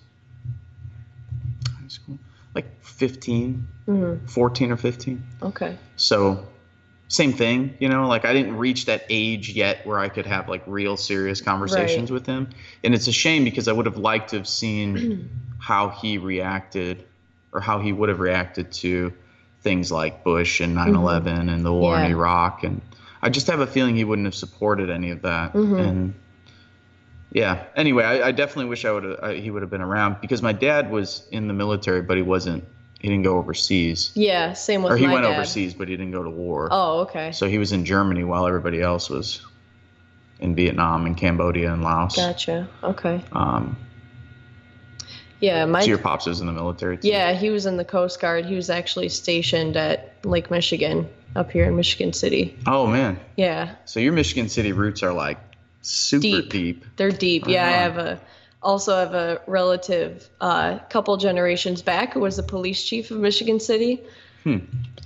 high 1.80 1.88
school 1.88 2.18
like 2.56 2.66
15 2.82 3.68
hmm 3.86 4.16
14 4.26 4.72
or 4.72 4.78
15 4.78 5.24
Okay. 5.44 5.78
so 5.98 6.48
same 7.10 7.32
thing, 7.34 7.76
you 7.80 7.88
know, 7.88 8.08
like 8.08 8.26
I 8.26 8.34
didn't 8.34 8.58
reach 8.58 8.86
that 8.86 9.06
age 9.10 9.50
yet 9.52 9.86
where 9.88 9.98
I 10.00 10.10
could 10.10 10.26
have 10.26 10.50
like 10.50 10.64
real 10.68 10.98
serious 10.98 11.40
conversations 11.42 12.12
Right. 12.12 12.16
with 12.16 12.26
him. 12.26 12.50
And 12.84 12.94
it's 12.94 13.08
a 13.08 13.14
shame 13.14 13.44
because 13.46 13.68
I 13.68 13.72
would 13.72 13.86
have 13.86 13.98
liked 13.98 14.32
to 14.32 14.38
have 14.38 14.48
seen 14.48 15.30
how 15.60 15.90
he 15.90 16.18
reacted 16.18 17.06
or 17.54 17.62
how 17.62 17.80
he 17.80 17.94
would 17.94 18.10
have 18.10 18.20
reacted 18.20 18.72
to 18.74 19.14
things 19.62 19.92
like 19.92 20.24
Bush 20.24 20.60
and 20.60 20.76
9/11 20.76 21.50
and 21.54 21.66
the 21.66 21.72
war 21.74 21.96
in 21.96 22.02
Mm-hmm. 22.04 22.12
Iraq 22.12 22.64
and 22.64 22.82
I 23.22 23.30
just 23.30 23.48
have 23.48 23.62
a 23.62 23.68
feeling 23.68 23.96
he 23.96 24.04
wouldn't 24.04 24.26
have 24.26 24.36
supported 24.36 24.90
any 24.90 25.10
of 25.12 25.22
that. 25.24 25.54
Mhm. 25.54 25.80
And 25.80 26.14
yeah, 27.32 27.64
anyway, 27.76 28.04
I, 28.04 28.28
I 28.28 28.32
definitely 28.32 28.66
wish 28.70 28.86
I 28.86 28.92
would 28.92 29.36
he 29.42 29.50
would 29.52 29.62
have 29.62 29.72
been 29.72 29.82
around 29.82 30.18
because 30.22 30.42
my 30.42 30.54
dad 30.54 30.92
was 30.92 31.28
in 31.32 31.48
the 31.48 31.54
military 31.54 32.02
but 32.02 32.18
he 32.18 32.24
wasn't 32.24 32.64
he 33.00 33.08
didn't 33.10 33.24
go 33.24 33.38
overseas. 33.38 34.12
Yeah. 34.16 34.54
Same 34.54 34.82
with 34.84 34.94
Or 34.94 34.98
he 34.98 35.08
went 35.08 35.24
dad. 35.24 35.34
overseas, 35.36 35.74
but 35.74 35.88
he 35.88 35.96
didn't 35.96 36.12
go 36.14 36.24
to 36.24 36.30
war. 36.30 36.68
Oh, 36.72 37.00
okay. 37.02 37.32
So 37.32 37.48
he 37.48 37.58
was 37.58 37.72
in 37.72 37.86
Germany 37.86 38.24
while 38.24 38.48
everybody 38.48 38.82
else 38.82 39.10
was 39.10 39.46
in 40.40 40.56
Vietnam 40.56 41.06
and 41.06 41.16
Cambodia 41.18 41.72
and 41.74 41.84
Laos. 41.84 42.16
Gotcha. 42.16 42.68
Okay. 42.84 43.24
Um, 43.32 43.78
Yeah, 45.40 45.66
my 45.66 45.82
so 45.82 45.88
your 45.88 46.00
pops 46.00 46.26
was 46.26 46.42
in 46.42 46.48
the 46.48 46.54
military 46.54 46.98
too. 46.98 47.08
Yeah, 47.10 47.34
he 47.34 47.50
was 47.52 47.66
in 47.68 47.78
the 47.78 47.86
Coast 47.86 48.20
Guard. 48.20 48.46
He 48.46 48.56
was 48.56 48.70
actually 48.72 49.10
stationed 49.10 49.78
at 49.78 50.16
Lake 50.26 50.50
Michigan 50.50 51.08
up 51.36 51.52
here 51.52 51.66
in 51.66 51.76
Michigan 51.76 52.12
City. 52.14 52.58
Oh 52.66 52.88
man. 52.88 53.20
Yeah, 53.36 53.76
So 53.86 54.00
your 54.00 54.14
Michigan 54.14 54.50
City 54.50 54.72
roots 54.72 55.04
are 55.04 55.14
like 55.14 55.38
super 55.84 56.22
Deep. 56.24 56.50
deep. 56.50 56.86
they're 56.96 57.12
deep. 57.12 57.48
Yeah, 57.48 57.66
I 57.66 57.70
Uh-huh. 57.70 57.82
have 57.82 57.98
a 58.00 58.22
also 58.62 58.96
have 58.96 59.14
a 59.14 59.42
relative 59.48 60.30
a 60.42 60.44
uh, 60.44 60.80
couple 60.90 61.18
generations 61.18 61.82
back 61.82 62.14
who 62.14 62.20
was 62.20 62.38
the 62.38 62.44
police 62.44 62.84
chief 62.84 63.12
of 63.12 63.18
Michigan 63.18 63.60
City. 63.60 64.04
Hmm. 64.44 64.58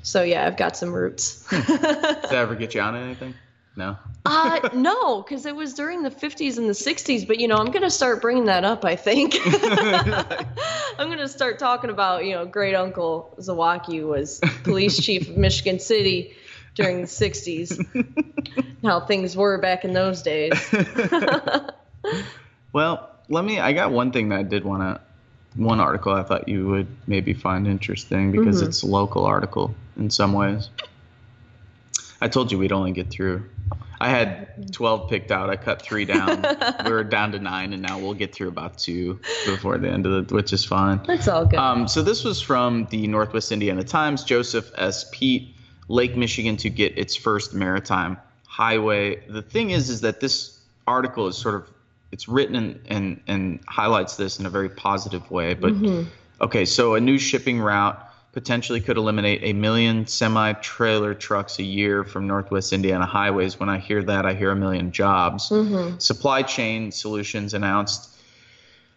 So 0.03 0.23
yeah, 0.23 0.45
I've 0.45 0.57
got 0.57 0.77
some 0.77 0.93
roots. 0.93 1.47
Did 1.49 1.67
that 1.67 2.33
ever 2.33 2.55
get 2.55 2.73
you 2.73 2.81
on 2.81 2.95
anything? 2.95 3.35
No. 3.75 3.97
uh, 4.25 4.69
no, 4.73 5.21
because 5.21 5.45
it 5.45 5.55
was 5.55 5.73
during 5.73 6.03
the 6.03 6.09
50s 6.09 6.57
and 6.57 6.67
the 6.67 6.73
60s. 6.73 7.25
But 7.25 7.39
you 7.39 7.47
know, 7.47 7.55
I'm 7.55 7.71
gonna 7.71 7.89
start 7.89 8.21
bringing 8.21 8.45
that 8.45 8.65
up. 8.65 8.83
I 8.83 8.95
think 8.95 9.37
I'm 9.45 11.09
gonna 11.09 11.29
start 11.29 11.57
talking 11.57 11.89
about 11.89 12.25
you 12.25 12.35
know 12.35 12.45
great 12.45 12.75
uncle 12.75 13.35
Zawaki 13.39 14.05
was 14.05 14.41
police 14.63 14.97
chief 14.97 15.29
of 15.29 15.37
Michigan 15.37 15.79
City 15.79 16.35
during 16.75 17.01
the 17.01 17.07
60s. 17.07 18.73
How 18.83 19.01
things 19.01 19.35
were 19.35 19.59
back 19.59 19.85
in 19.85 19.93
those 19.93 20.21
days. 20.21 20.53
well, 22.73 23.10
let 23.31 23.43
me. 23.45 23.59
I 23.59 23.73
got 23.73 23.91
one 23.91 24.11
thing 24.11 24.29
that 24.29 24.39
I 24.39 24.43
did 24.43 24.63
want 24.63 24.81
to. 24.83 25.01
One 25.61 25.79
article 25.79 26.13
I 26.13 26.23
thought 26.23 26.47
you 26.47 26.67
would 26.67 26.87
maybe 27.07 27.33
find 27.33 27.67
interesting 27.67 28.31
because 28.31 28.61
Mhm. 28.61 28.67
it's 28.67 28.83
a 28.83 28.87
local 28.87 29.25
article 29.25 29.75
in 29.97 30.09
some 30.09 30.31
ways. 30.33 30.69
I 32.21 32.27
told 32.27 32.51
you 32.51 32.57
we'd 32.57 32.71
only 32.71 32.91
get 32.91 33.09
through. 33.09 33.43
I 33.99 34.09
had 34.09 34.71
12 34.73 35.09
picked 35.09 35.31
out. 35.31 35.49
I 35.49 35.55
cut 35.57 35.81
three 35.81 36.05
down. 36.05 36.45
we 36.85 36.91
were 36.91 37.03
down 37.03 37.31
to 37.33 37.39
nine, 37.39 37.73
and 37.73 37.81
now 37.81 37.99
we'll 37.99 38.13
get 38.13 38.33
through 38.33 38.47
about 38.47 38.77
two 38.77 39.19
before 39.45 39.77
the 39.77 39.89
end 39.89 40.05
of 40.05 40.27
the, 40.27 40.33
which 40.35 40.53
is 40.53 40.63
fine. 40.63 41.01
That's 41.05 41.27
all 41.27 41.45
good. 41.45 41.59
Um, 41.59 41.87
so 41.87 42.01
this 42.01 42.23
was 42.23 42.41
from 42.41 42.85
the 42.91 43.07
Northwest 43.07 43.51
Indiana 43.51 43.83
Times. 43.83 44.23
Joseph 44.23 44.71
S. 44.75 45.05
Pete, 45.11 45.53
Lake 45.87 46.15
Michigan 46.15 46.57
to 46.57 46.69
get 46.69 46.97
its 46.97 47.15
first 47.15 47.53
maritime 47.53 48.17
highway. 48.47 49.21
The 49.27 49.41
thing 49.41 49.71
is, 49.71 49.89
is 49.89 50.01
that 50.01 50.19
this 50.19 50.59
article 50.87 51.27
is 51.27 51.37
sort 51.37 51.55
of 51.55 51.69
it's 52.11 52.27
written 52.27 52.55
and 52.55 52.79
and, 52.89 53.21
and 53.27 53.59
highlights 53.67 54.15
this 54.17 54.39
in 54.39 54.45
a 54.45 54.49
very 54.49 54.69
positive 54.69 55.29
way. 55.31 55.53
But 55.53 55.73
Mhm. 55.73 56.07
okay, 56.41 56.65
so 56.65 56.95
a 56.95 57.01
new 57.01 57.17
shipping 57.17 57.59
route 57.59 58.07
potentially 58.33 58.79
could 58.79 58.95
eliminate 58.97 59.41
a 59.43 59.53
million 59.53 60.07
semi 60.07 60.53
trailer 60.53 61.13
trucks 61.13 61.59
a 61.59 61.63
year 61.63 62.03
from 62.03 62.27
Northwest 62.27 62.71
Indiana 62.73 63.05
highways. 63.05 63.59
When 63.59 63.69
I 63.69 63.77
hear 63.77 64.01
that, 64.03 64.25
I 64.25 64.33
hear 64.33 64.51
a 64.51 64.55
million 64.55 64.91
jobs. 64.91 65.49
Mhm. 65.49 66.01
Supply 66.01 66.41
Chain 66.41 66.91
Solutions 66.91 67.53
announced 67.53 68.09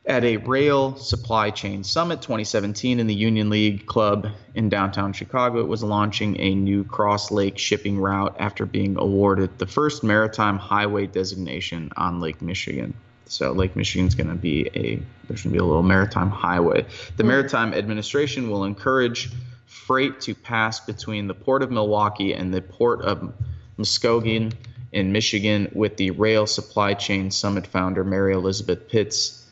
at 0.06 0.22
a 0.22 0.36
Rail 0.36 0.96
Supply 0.96 1.50
Chain 1.50 1.82
Summit 1.82 2.20
2017 2.20 3.00
in 3.00 3.06
the 3.06 3.14
Union 3.14 3.48
League 3.48 3.86
Club 3.86 4.28
in 4.54 4.68
downtown 4.68 5.14
Chicago. 5.14 5.60
It 5.60 5.68
was 5.68 5.82
launching 5.82 6.38
a 6.38 6.54
new 6.54 6.84
Cross 6.84 7.30
Lake 7.30 7.56
shipping 7.56 7.98
route 7.98 8.36
after 8.38 8.66
being 8.66 8.98
awarded 8.98 9.58
the 9.58 9.66
first 9.66 10.04
maritime 10.04 10.58
highway 10.58 11.06
designation 11.06 11.90
on 11.96 12.20
Lake 12.20 12.42
Michigan. 12.42 12.92
So 13.26 13.52
Lake 13.52 13.76
Michigan's 13.76 14.14
going 14.14 14.28
to 14.28 14.34
be 14.34 14.68
a 14.74 15.02
there's 15.26 15.42
going 15.42 15.52
to 15.54 15.58
be 15.58 15.58
a 15.58 15.64
little 15.64 15.82
maritime 15.82 16.30
highway. 16.30 16.84
The 17.16 17.22
hmm. 17.22 17.28
Maritime 17.28 17.72
Administration 17.72 18.50
will 18.50 18.64
encourage 18.64 19.30
freight 19.66 20.20
to 20.20 20.34
pass 20.34 20.80
between 20.80 21.28
the 21.28 21.34
Port 21.34 21.62
of 21.62 21.70
Milwaukee 21.70 22.34
and 22.34 22.52
the 22.52 22.60
Port 22.60 23.00
of 23.02 23.32
Muskegon 23.78 24.52
in 24.92 25.12
Michigan 25.12 25.70
with 25.74 25.96
the 25.96 26.10
Rail 26.10 26.46
Supply 26.46 26.92
Chain 26.92 27.30
Summit 27.30 27.66
founder 27.66 28.04
Mary 28.04 28.34
Elizabeth 28.34 28.86
Pitts 28.86 29.43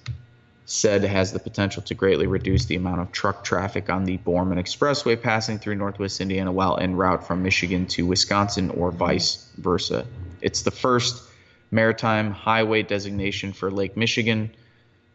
said 0.73 1.05
has 1.05 1.33
the 1.33 1.39
potential 1.39 1.83
to 1.83 1.95
greatly 1.95 2.27
reduce 2.27 2.65
the 2.65 2.77
amount 2.77 3.01
of 3.01 3.13
truck 3.13 3.45
traffic 3.45 3.91
on 3.91 4.05
the 4.05 4.17
Borman 4.19 4.59
Expressway 4.59 5.21
passing 5.21 5.59
through 5.59 5.75
Northwest 5.75 6.21
Indiana 6.21 6.51
while 6.51 6.79
en 6.79 6.97
route 6.97 7.27
from 7.27 7.43
Michigan 7.43 7.87
to 7.89 8.07
Wisconsin 8.07 8.71
or 8.71 8.91
vice 8.91 9.51
versa. 9.59 10.07
It's 10.41 10.63
the 10.63 10.71
first 10.71 11.23
maritime 11.71 12.31
highway 12.31 12.83
designation 12.83 13.53
for 13.53 13.71
Lake 13.71 13.99
Michigan. 13.99 14.51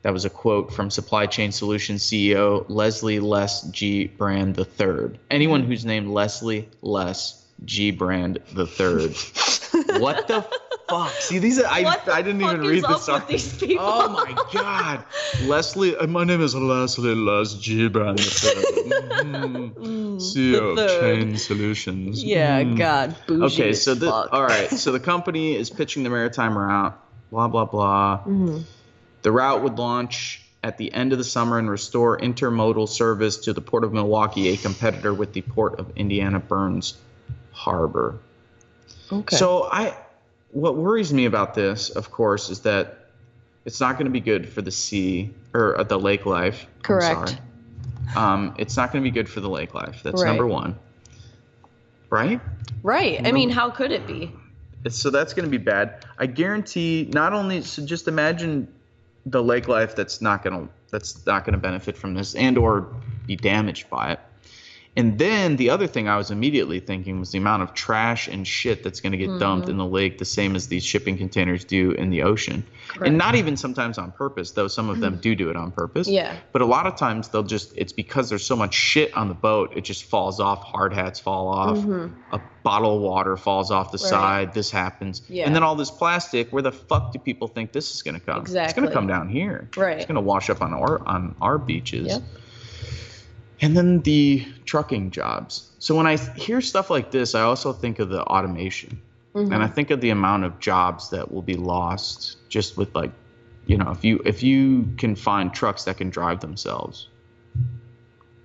That 0.04 0.14
was 0.14 0.26
a 0.26 0.30
quote 0.30 0.72
from 0.72 0.92
Supply 0.92 1.26
Chain 1.26 1.52
Solutions 1.52 2.04
CEO 2.04 2.64
Leslie 2.70 3.20
Less 3.20 3.64
G. 3.72 4.06
Brand 4.06 4.60
III. 4.60 5.20
Anyone 5.32 5.64
who's 5.64 5.86
named 5.86 6.10
Leslie 6.10 6.70
Less 6.84 7.44
G. 7.66 7.90
Brand 7.90 8.40
III. 8.56 9.16
what 10.00 10.28
the 10.28 10.48
fuck? 10.88 11.12
See, 11.14 11.40
these 11.40 11.60
are, 11.60 11.66
I, 11.68 11.98
the 12.06 12.14
I 12.14 12.22
didn't 12.22 12.42
even 12.42 12.62
read 12.62 12.84
this. 12.84 13.08
article. 13.10 13.28
these 13.30 13.58
people? 13.58 13.86
Oh 13.86 14.10
my 14.10 14.36
god, 14.54 15.04
Leslie. 15.44 15.96
uh, 15.96 16.08
My 16.08 16.24
name 16.24 16.42
is 16.42 16.56
Leslie 16.56 17.16
Les 17.16 17.56
Gibran, 17.56 18.16
mm, 18.18 20.16
CEO 20.18 20.78
of. 20.78 21.00
Chain 21.02 21.38
Solutions. 21.38 22.24
Yeah, 22.24 22.62
Mm. 22.64 22.78
God, 22.78 23.16
Okay, 23.30 23.74
so 23.74 23.94
the 23.96 24.12
all 24.12 24.44
right, 24.44 24.70
so 24.70 24.92
the 24.92 25.00
company 25.00 25.56
is 25.56 25.70
pitching 25.70 26.04
the 26.04 26.10
maritime 26.10 26.58
route. 26.58 26.98
Blah 27.32 27.48
blah 27.50 27.66
blah. 27.66 28.20
Mhm. 28.26 28.64
The 29.24 29.32
route 29.32 29.62
would 29.64 29.78
launch 29.78 30.42
at 30.64 30.78
the 30.78 30.94
end 30.94 31.12
of 31.12 31.18
the 31.18 31.24
summer 31.24 31.58
and 31.60 31.70
restore 31.70 32.18
intermodal 32.18 32.88
service 32.90 33.38
to 33.38 33.54
the 33.54 33.62
port 33.62 33.84
of 33.84 33.94
Milwaukee, 33.94 34.50
a 34.50 34.58
competitor 34.58 35.14
with 35.14 35.34
the 35.34 35.42
port 35.42 35.80
of 35.80 35.92
Indiana 35.96 36.40
Burns 36.40 36.96
Harbor. 37.52 38.16
Okay. 39.12 39.36
So 39.36 39.68
I, 39.72 39.96
what 40.52 40.76
worries 40.76 41.14
me 41.14 41.26
about 41.26 41.54
this, 41.54 41.90
of 41.90 42.12
course, 42.12 42.50
is 42.50 42.62
that 42.62 43.08
it's 43.66 43.80
not 43.80 43.94
going 43.94 44.06
to 44.06 44.12
be 44.12 44.22
good 44.22 44.48
for 44.48 44.62
the 44.62 44.72
sea 44.72 45.34
or 45.54 45.78
uh, 45.80 45.84
the 45.84 46.00
lake 46.00 46.26
life. 46.26 46.68
Correct. 46.84 47.30
sorry. 47.30 47.42
Um, 48.16 48.56
it's 48.58 48.78
not 48.78 48.92
going 48.92 49.04
to 49.04 49.08
be 49.10 49.14
good 49.14 49.28
for 49.28 49.42
the 49.42 49.50
lake 49.50 49.74
life. 49.74 50.02
That's 50.04 50.22
Right. 50.22 50.28
number 50.30 50.48
one. 50.48 50.80
Right? 52.10 52.40
right. 52.84 53.28
I 53.28 53.34
mean, 53.34 53.50
how 53.50 53.70
could 53.70 53.92
it 53.92 54.08
be? 54.08 54.32
So 54.88 55.10
that's 55.10 55.34
going 55.34 55.44
to 55.44 55.52
be 55.52 55.62
bad. 55.62 56.06
I 56.18 56.26
guarantee. 56.26 57.10
Not 57.12 57.34
only 57.34 57.62
so, 57.62 57.86
just 57.86 58.08
imagine 58.08 58.74
the 59.26 59.44
lake 59.44 59.68
life 59.68 59.96
that's 59.96 60.22
not 60.22 60.44
going 60.44 60.68
to 60.68 60.74
that's 60.90 61.26
not 61.26 61.44
going 61.44 61.54
to 61.54 61.60
benefit 61.60 61.98
from 61.98 62.14
this 62.14 62.34
and 62.36 62.58
or 62.58 62.88
be 63.26 63.36
damaged 63.36 63.90
by 63.90 64.14
it. 64.14 64.20
And 64.98 65.20
then 65.20 65.56
the 65.58 65.70
other 65.70 65.86
thing 65.86 66.10
I 66.10 66.18
was 66.18 66.32
immediately 66.32 66.80
thinking 66.80 67.20
was 67.20 67.32
the 67.32 67.38
amount 67.38 67.64
of 67.64 67.74
trash 67.74 68.28
and 68.28 68.48
shit 68.48 68.84
that's 68.84 69.00
going 69.00 69.12
to 69.12 69.18
get 69.18 69.40
dumped 69.40 69.70
in 69.70 69.78
the 69.78 69.86
lake, 69.86 70.18
the 70.18 70.26
same 70.26 70.56
as 70.56 70.68
these 70.68 70.84
shipping 70.84 71.18
containers 71.18 71.64
do 71.64 71.92
in 71.92 72.10
the 72.10 72.24
ocean. 72.24 72.64
Correct. 72.88 73.08
And 73.08 73.18
not 73.18 73.36
even 73.36 73.56
sometimes 73.58 73.98
on 73.98 74.12
purpose, 74.12 74.52
though 74.52 74.68
some 74.68 74.90
of 74.90 75.00
them 75.00 75.20
do 75.22 75.36
do 75.36 75.50
it 75.50 75.56
on 75.56 75.72
purpose. 75.72 76.08
Yeah. 76.08 76.36
But 76.52 76.62
a 76.64 76.66
lot 76.66 76.88
of 76.88 76.96
times 76.96 77.28
they'll 77.30 77.44
just, 77.44 77.74
it's 77.78 77.94
because 77.94 78.30
there's 78.30 78.46
so 78.46 78.56
much 78.56 78.74
shit 78.74 79.16
on 79.16 79.28
the 79.28 79.36
boat, 79.36 79.72
it 79.76 79.82
just 79.82 80.04
falls 80.04 80.40
off. 80.40 80.64
Hard 80.64 80.94
hats 80.94 81.20
fall 81.20 81.48
off. 81.48 81.78
A 82.32 82.42
bottle 82.64 82.96
of 82.96 83.02
water 83.02 83.38
falls 83.38 83.70
off 83.72 83.92
the 83.92 83.98
Mm-hmm. 83.98 84.06
Right. 84.06 84.10
side. 84.10 84.54
This 84.54 84.72
happens. 84.72 85.22
Yeah. 85.30 85.46
And 85.46 85.56
then 85.56 85.64
all 85.64 85.76
this 85.76 85.92
plastic, 85.92 86.52
where 86.52 86.62
the 86.64 86.72
fuck 86.72 87.14
do 87.14 87.20
people 87.20 87.48
think 87.48 87.72
this 87.72 87.94
is 87.94 88.02
going 88.02 88.20
to 88.20 88.26
come? 88.26 88.42
Exactly. 88.42 88.66
It's 88.70 88.74
going 88.74 88.88
to 88.88 88.94
come 88.94 89.08
down 89.08 89.30
here. 89.30 89.70
Right. 89.78 89.98
It's 89.98 90.06
going 90.06 90.16
to 90.16 90.22
wash 90.22 90.50
up 90.50 90.62
on 90.62 90.74
our, 90.74 91.06
on 91.08 91.36
our 91.42 91.58
beaches. 91.58 92.08
Yep. 92.08 92.24
And 93.62 93.76
then 93.76 94.02
the 94.02 94.46
trucking 94.66 95.12
jobs. 95.12 95.72
So 95.80 95.96
when 95.96 96.06
I 96.06 96.18
hear 96.18 96.62
stuff 96.62 96.90
like 96.90 97.12
this, 97.12 97.36
I 97.36 97.42
also 97.42 97.74
think 97.74 98.00
of 98.00 98.10
the 98.10 98.24
automation. 98.24 99.02
Mm-hmm. 99.34 99.54
And 99.54 99.64
I 99.64 99.68
think 99.68 99.92
of 99.92 100.02
the 100.02 100.10
amount 100.10 100.44
of 100.44 100.60
jobs 100.60 101.10
that 101.10 101.32
will 101.32 101.42
be 101.42 101.56
lost 101.56 102.38
just 102.50 102.78
with 102.78 102.94
like, 102.96 103.12
you 103.66 103.78
know, 103.78 103.92
if 103.92 104.04
you 104.04 104.22
if 104.26 104.44
you 104.44 104.88
can 104.98 105.16
find 105.16 105.54
trucks 105.54 105.84
that 105.86 105.98
can 105.98 106.10
drive 106.10 106.40
themselves. 106.40 107.08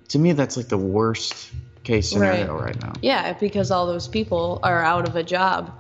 To 0.09 0.19
me 0.19 0.33
that's 0.33 0.57
like 0.57 0.69
the 0.69 0.79
worst 0.79 1.51
case 1.85 2.11
scenario 2.11 2.59
right, 2.59 2.81
now. 2.81 2.93
Yeah, 3.01 3.33
because 3.33 3.71
all 3.71 3.87
those 3.87 4.09
people 4.09 4.61
are 4.63 4.83
out 4.83 5.09
of 5.09 5.17
a 5.17 5.23
job. 5.23 5.73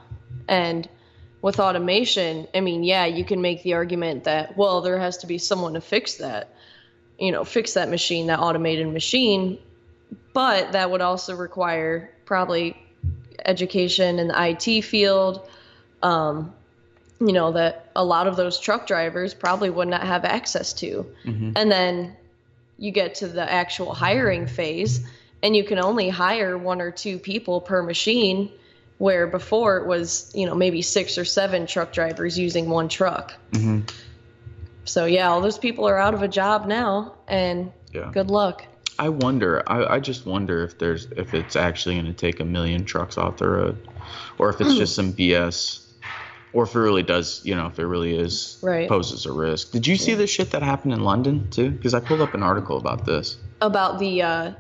And 0.49 0.89
with 1.43 1.61
automation, 1.61 2.47
I 2.55 2.61
mean, 2.61 2.85
yeah, 2.85 3.05
you 3.05 3.24
can 3.24 3.41
make 3.41 3.62
the 3.62 3.74
argument 3.74 4.24
that, 4.24 4.57
well, 4.57 4.80
there 4.80 4.99
has 4.99 5.18
to 5.18 5.26
be 5.26 5.39
someone 5.39 5.74
to 5.74 5.80
fix 5.80 6.14
that, 6.14 6.55
you 7.23 7.31
know, 7.31 7.45
fix 7.45 7.75
that 7.75 7.89
machine, 7.89 8.27
that 8.27 8.41
automated 8.41 8.93
machine. 8.93 9.59
But 10.33 10.73
that 10.73 10.91
would 10.91 11.01
also 11.01 11.37
require 11.37 12.11
probably 12.25 12.77
education 13.45 14.18
in 14.18 14.27
the 14.29 14.35
IT 14.37 14.83
field. 14.83 15.49
Um, 16.03 16.53
you 17.20 17.33
know, 17.33 17.53
that 17.53 17.91
a 17.95 18.05
lot 18.05 18.27
of 18.27 18.35
those 18.37 18.59
truck 18.59 18.89
drivers 18.89 19.35
probably 19.35 19.70
would 19.70 19.87
not 19.87 20.03
have 20.03 20.25
access 20.25 20.73
to. 20.75 21.07
And 21.57 21.70
then 21.70 22.16
you 22.77 22.91
get 22.91 23.14
to 23.16 23.29
the 23.29 23.49
actual 23.49 23.95
hiring 23.95 24.49
phase 24.49 25.07
and 25.45 25.55
you 25.55 25.62
can 25.62 25.79
only 25.79 26.09
hire 26.09 26.59
one 26.59 26.81
or 26.81 26.91
two 26.91 27.20
people 27.20 27.61
per 27.61 27.85
machine 27.85 28.51
where 28.99 29.29
before 29.29 29.77
it 29.77 29.87
was 29.87 30.33
you 30.35 30.47
know 30.47 30.55
maybe 30.57 30.83
six 30.83 31.18
or 31.18 31.25
seven 31.25 31.66
truck 31.66 31.93
drivers 31.93 32.37
using 32.37 32.68
one 32.68 32.89
truck 32.89 33.35
Mhm. 33.53 33.89
So 34.85 35.05
yeah 35.07 35.28
all 35.28 35.41
those 35.41 35.59
people 35.59 35.87
are 35.89 35.99
out 35.99 36.14
of 36.14 36.22
a 36.22 36.28
job 36.28 36.66
now 36.66 37.14
and 37.28 37.72
Yeah. 37.93 38.11
good 38.12 38.30
luck 38.30 38.66
I 38.99 39.09
wonder. 39.09 39.62
I, 39.66 39.95
I 39.97 40.01
just 40.01 40.26
wonder 40.26 40.62
if 40.62 40.78
there's 40.78 41.07
if 41.16 41.33
it's 41.35 41.57
actually 41.57 41.95
going 41.95 42.07
to 42.07 42.12
take 42.12 42.41
a 42.41 42.45
million 42.45 42.85
trucks 42.85 43.16
off 43.16 43.39
the 43.39 43.49
road, 43.49 43.89
or 44.39 44.51
if 44.51 44.61
it's 44.61 44.76
just 44.76 44.95
some 44.95 45.12
BS, 45.18 45.80
or 46.53 46.64
if 46.64 46.74
it 46.74 46.78
really 46.78 47.03
does. 47.03 47.41
You 47.43 47.55
know, 47.57 47.66
if 47.66 47.78
it 47.78 47.87
really 47.87 48.14
is 48.14 48.59
Right. 48.62 48.89
poses 48.89 49.24
a 49.24 49.33
risk. 49.33 49.72
Did 49.72 49.87
you 49.87 49.97
see 49.97 50.14
the 50.14 50.26
shit 50.26 50.51
that 50.51 50.62
happened 50.62 50.93
in 50.93 51.01
London 51.03 51.49
too? 51.51 51.70
Because 51.70 51.95
I 51.95 52.01
pulled 52.01 52.20
up 52.20 52.35
an 52.35 52.43
article 52.43 52.76
about 52.76 53.07
this. 53.07 53.39
about 53.62 53.99
the 53.99 54.22
uh 54.22 54.53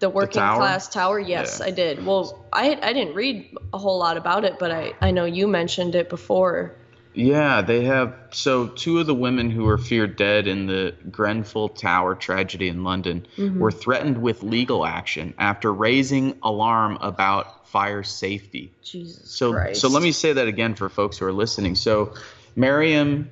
the 0.00 0.10
working 0.10 0.40
tower? 0.42 0.58
class 0.58 0.88
tower 0.88 1.18
yes 1.18 1.58
Yeah. 1.58 1.66
i 1.66 1.70
did 1.70 2.04
well 2.04 2.44
i 2.52 2.78
i 2.82 2.92
didn't 2.92 3.14
read 3.14 3.56
a 3.72 3.78
whole 3.78 3.98
lot 3.98 4.16
about 4.16 4.44
it 4.44 4.58
but 4.58 4.70
i 4.70 4.92
i 5.00 5.10
know 5.12 5.24
you 5.24 5.46
mentioned 5.48 5.94
it 5.94 6.08
before 6.10 6.76
Yeah, 7.14 7.60
they 7.60 7.84
have. 7.84 8.14
So, 8.30 8.68
two 8.68 8.98
of 8.98 9.06
the 9.06 9.14
women 9.14 9.50
who 9.50 9.64
were 9.64 9.78
feared 9.78 10.16
dead 10.16 10.46
in 10.46 10.66
the 10.66 10.94
Grenfell 11.10 11.68
Tower 11.68 12.14
tragedy 12.14 12.68
in 12.68 12.84
London 12.84 13.26
mm-hmm. 13.36 13.58
were 13.58 13.70
threatened 13.70 14.18
with 14.18 14.42
legal 14.42 14.86
action 14.86 15.34
after 15.38 15.72
raising 15.72 16.38
alarm 16.42 16.98
about 17.00 17.68
fire 17.68 18.02
safety. 18.02 18.72
jesus 18.82 19.30
So, 19.30 19.52
Christ. 19.52 19.80
so 19.80 19.88
let 19.88 20.02
me 20.02 20.12
say 20.12 20.32
that 20.34 20.48
again 20.48 20.74
for 20.74 20.88
folks 20.88 21.18
who 21.18 21.26
are 21.26 21.32
listening. 21.32 21.74
So, 21.74 22.14
Mariem 22.56 23.28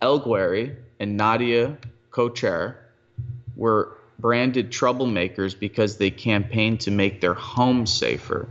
Elgwahry 0.00 0.76
and 0.98 1.16
Nadia 1.16 1.76
Choucair 2.10 2.76
were 3.56 3.96
branded 4.18 4.70
troublemakers 4.70 5.58
because 5.58 5.96
they 5.96 6.10
campaigned 6.10 6.80
to 6.80 6.90
make 6.90 7.20
their 7.20 7.34
home 7.34 7.86
safer. 7.86 8.48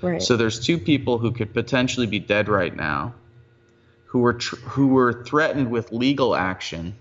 right 0.00 0.22
So 0.22 0.36
there's 0.36 0.60
two 0.60 0.78
people 0.78 1.18
who 1.18 1.32
could 1.32 1.52
potentially 1.54 2.06
be 2.06 2.18
dead 2.18 2.48
right 2.48 2.74
now, 2.74 3.14
who 4.12 4.18
were 4.18 4.34
tr- 4.34 4.56
who 4.56 4.88
were 4.88 5.24
threatened 5.24 5.70
with 5.70 5.90
legal 5.90 6.36
action 6.36 6.94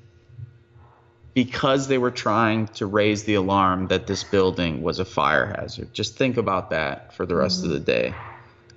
because 1.33 1.89
they 1.89 1.97
were 1.97 2.09
trying 2.09 2.67
to 2.69 2.85
raise 2.85 3.25
the 3.25 3.33
alarm 3.33 3.87
that 3.87 4.07
this 4.07 4.23
building 4.23 4.81
was 4.81 4.97
a 4.97 5.03
fire 5.03 5.47
hazard. 5.47 5.93
Just 5.93 6.17
think 6.17 6.37
about 6.37 6.69
that 6.69 7.13
for 7.13 7.25
the 7.25 7.35
rest 7.35 7.65
of 7.65 7.69
the 7.69 7.81
day. 7.81 8.13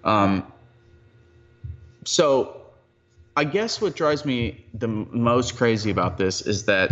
Um, 0.03 0.53
so 2.05 2.61
I 3.37 3.45
guess 3.45 3.81
what 3.81 3.95
drives 3.95 4.25
me 4.25 4.65
the 4.75 4.89
most 4.89 5.57
crazy 5.57 5.91
about 5.93 6.19
this 6.19 6.43
is 6.43 6.65
that 6.65 6.91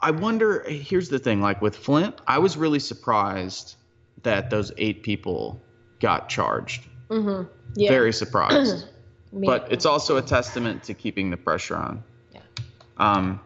I 0.00 0.10
wonder. 0.10 0.64
Here's 0.68 1.08
the 1.08 1.20
thing: 1.20 1.40
like 1.40 1.62
with 1.62 1.76
Flint, 1.76 2.16
I 2.26 2.38
was 2.38 2.56
really 2.56 2.80
surprised 2.80 3.76
that 4.24 4.50
those 4.50 4.72
eight 4.76 5.04
people 5.04 5.62
got 6.00 6.28
charged. 6.28 6.88
mm-hmm. 7.08 7.48
yeah 7.76 7.90
Very 7.90 8.12
surprised. 8.12 8.86
But 9.32 9.68
it's 9.70 9.86
also 9.86 10.16
a 10.16 10.22
testament 10.22 10.84
to 10.84 10.94
keeping 10.94 11.30
the 11.30 11.36
pressure 11.36 11.76
on. 11.76 12.02
Yeah. 12.34 12.40
Um, 12.96 13.40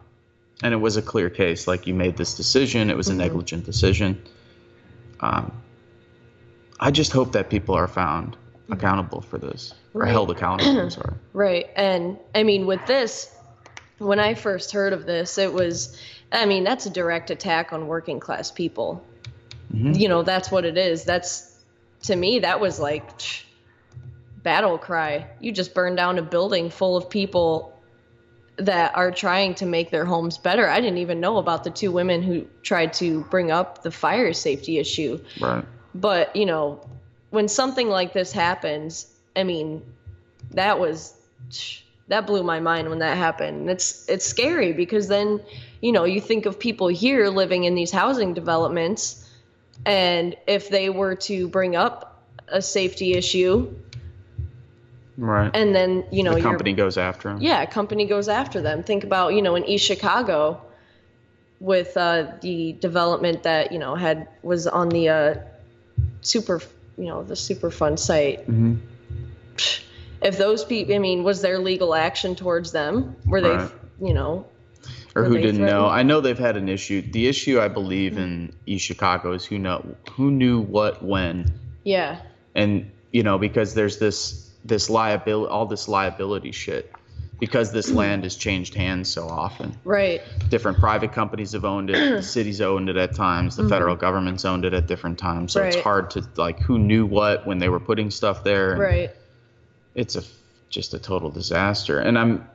and 0.63 0.73
it 0.73 0.79
was 0.79 0.97
a 0.97 1.03
clear 1.03 1.29
case. 1.31 1.67
Like 1.67 1.87
you 1.87 1.95
made 1.95 2.17
this 2.17 2.35
decision. 2.37 2.91
It 2.91 2.97
was 2.97 3.09
Mm-hmm. 3.09 3.21
a 3.21 3.25
negligent 3.25 3.65
decision. 3.67 4.23
Um, 5.21 5.53
I 6.81 6.91
just 6.91 7.13
hope 7.13 7.33
that 7.33 7.51
people 7.51 7.75
are 7.75 7.89
found 7.89 8.37
accountable 8.71 9.21
for 9.21 9.39
this 9.39 9.75
or 9.93 10.03
Right. 10.03 10.11
held 10.11 10.31
accountable. 10.31 10.81
I'm 10.81 10.91
sorry. 10.91 11.15
Right. 11.33 11.69
And 11.77 12.19
I 12.35 12.43
mean, 12.45 12.67
with 12.67 12.85
this, 12.87 13.31
when 13.99 14.19
I 14.21 14.35
first 14.35 14.73
heard 14.73 14.93
of 14.93 15.05
this, 15.05 15.37
it 15.39 15.53
was, 15.53 15.99
I 16.33 16.47
mean, 16.47 16.65
that's 16.65 16.87
a 16.87 16.91
direct 16.91 17.31
attack 17.31 17.73
on 17.73 17.87
working 17.89 18.21
class 18.21 18.51
people. 18.51 19.05
Mhm. 19.75 19.99
You 19.99 20.09
know, 20.09 20.23
that's 20.23 20.51
what 20.51 20.65
it 20.65 20.79
is. 20.79 21.05
That's, 21.05 21.51
to 22.05 22.17
me, 22.17 22.41
that 22.41 22.61
was 22.61 22.79
like 22.81 23.05
battle 24.45 24.79
cry. 24.79 25.27
You 25.41 25.51
just 25.51 25.75
burned 25.75 25.97
down 25.97 26.19
a 26.19 26.23
building 26.23 26.71
full 26.71 26.97
of 26.97 27.11
people 27.11 27.73
that 28.57 28.95
are 28.95 29.11
trying 29.11 29.55
to 29.57 29.67
make 29.67 29.91
their 29.91 30.05
homes 30.05 30.39
better. 30.39 30.69
I 30.69 30.81
didn't 30.81 30.99
even 30.99 31.19
know 31.19 31.39
about 31.39 31.65
the 31.65 31.71
two 31.71 31.91
women 31.91 32.23
who 32.23 32.47
tried 32.63 32.93
to 32.95 33.25
bring 33.25 33.51
up 33.51 33.83
the 33.83 33.91
fire 33.91 34.33
safety 34.33 34.79
issue. 34.79 35.19
Right. 35.41 35.65
But, 35.93 36.37
you 36.37 36.47
know, 36.47 36.89
when 37.31 37.49
something 37.49 37.89
like 37.89 38.13
this 38.13 38.31
happens, 38.31 39.13
I 39.35 39.43
mean, 39.43 39.83
that 40.53 40.79
was 40.79 41.15
that 42.09 42.27
blew 42.27 42.43
my 42.43 42.61
mind 42.61 42.91
when 42.91 42.99
that 43.01 43.17
happened. 43.17 43.69
It's 43.71 44.09
it's 44.09 44.25
scary 44.25 44.73
because 44.73 45.09
then, 45.09 45.41
you 45.81 45.91
know, 45.91 46.05
you 46.05 46.21
think 46.21 46.47
of 46.47 46.59
people 46.59 46.89
here 46.89 47.29
living 47.29 47.65
in 47.65 47.75
these 47.75 47.91
housing 47.91 48.35
developments 48.35 49.29
and 49.85 50.37
if 50.47 50.69
they 50.69 50.91
were 50.91 51.15
to 51.15 51.49
bring 51.49 51.75
up 51.75 52.23
a 52.49 52.63
safety 52.63 53.15
issue 53.15 53.75
Right. 55.17 55.51
and 55.55 55.75
then, 55.75 56.05
you 56.11 56.23
know, 56.25 56.35
the 56.35 56.41
company 56.43 56.73
goes 56.73 56.99
after 56.99 57.29
them. 57.29 57.39
yeah, 57.41 57.63
a 57.63 57.67
company 57.67 58.07
goes 58.07 58.29
after 58.29 58.61
them. 58.61 58.83
Think 58.83 59.05
about, 59.05 59.35
you 59.35 59.43
know, 59.43 59.55
in 59.55 59.65
East 59.65 59.85
Chicago 59.87 60.61
with 61.61 61.97
uh, 61.97 62.33
the 62.41 62.73
development 62.73 63.45
that, 63.45 63.71
you 63.73 63.79
know, 63.79 63.95
had 63.95 64.29
was 64.43 64.67
on 64.67 64.89
the 64.89 65.09
uh, 65.09 65.35
super, 66.21 66.61
you 66.99 67.05
know, 67.07 67.23
the 67.23 67.35
Superfund 67.35 67.99
site. 67.99 68.49
Mhm. 68.51 68.79
if 70.23 70.39
those 70.39 70.65
people, 70.65 70.95
I 70.95 70.99
mean, 70.99 71.23
was 71.23 71.43
there 71.43 71.59
legal 71.59 71.95
action 71.95 72.35
towards 72.35 72.73
them? 72.73 73.15
Were 73.27 73.41
they, 73.41 73.51
Right. 73.51 73.71
you 74.01 74.15
know, 74.15 74.47
or 75.15 75.25
who 75.25 75.39
didn't 75.39 75.65
know. 75.65 75.87
I 75.87 76.03
know 76.03 76.21
they've 76.21 76.37
had 76.39 76.57
an 76.57 76.69
issue. 76.69 77.03
The 77.03 77.29
issue 77.29 77.61
I 77.61 77.69
believe 77.69 78.19
in 78.19 78.53
East 78.67 78.85
Chicago 78.85 79.33
is 79.33 79.45
who 79.45 79.59
know 79.59 79.85
who 80.13 80.31
knew 80.33 80.61
what 80.61 81.05
when, 81.05 81.53
yeah, 81.85 82.19
and 82.57 82.91
you 83.13 83.23
know 83.23 83.39
because 83.39 83.75
there's 83.75 83.99
this 83.99 84.44
this 84.65 84.89
liability, 84.89 85.51
all 85.51 85.67
this 85.67 85.89
liability 85.89 86.53
shit, 86.53 86.93
because 87.41 87.73
this 87.73 87.91
land 88.01 88.25
has 88.25 88.37
changed 88.37 88.75
hands 88.75 89.11
so 89.11 89.29
often. 89.29 89.77
right, 89.85 90.23
Different 90.49 90.79
private 90.79 91.13
companies 91.13 91.53
have 91.53 91.65
owned 91.65 91.91
it, 91.91 92.17
the 92.17 92.23
cities 92.37 92.61
owned 92.61 92.89
it 92.89 92.97
at 92.97 93.15
times, 93.15 93.57
the 93.57 93.69
federal 93.69 93.97
government's 93.97 94.45
owned 94.45 94.65
it 94.65 94.73
at 94.75 94.87
different 94.87 95.19
times. 95.19 95.53
So 95.53 95.63
it's 95.63 95.77
Mm-hmm. 95.77 95.83
Hard 95.83 96.11
to 96.11 96.25
like 96.37 96.61
who 96.61 96.79
knew 96.79 97.05
what 97.07 97.47
when 97.47 97.59
they 97.59 97.69
were 97.69 97.81
putting 97.81 98.11
stuff 98.11 98.43
there. 98.45 98.77
right, 98.77 99.11
It's 99.95 100.17
a 100.17 100.23
just 100.71 100.95
a 100.95 100.99
total 100.99 101.31
disaster, 101.31 102.01
and 102.01 102.19
I'm 102.19 102.49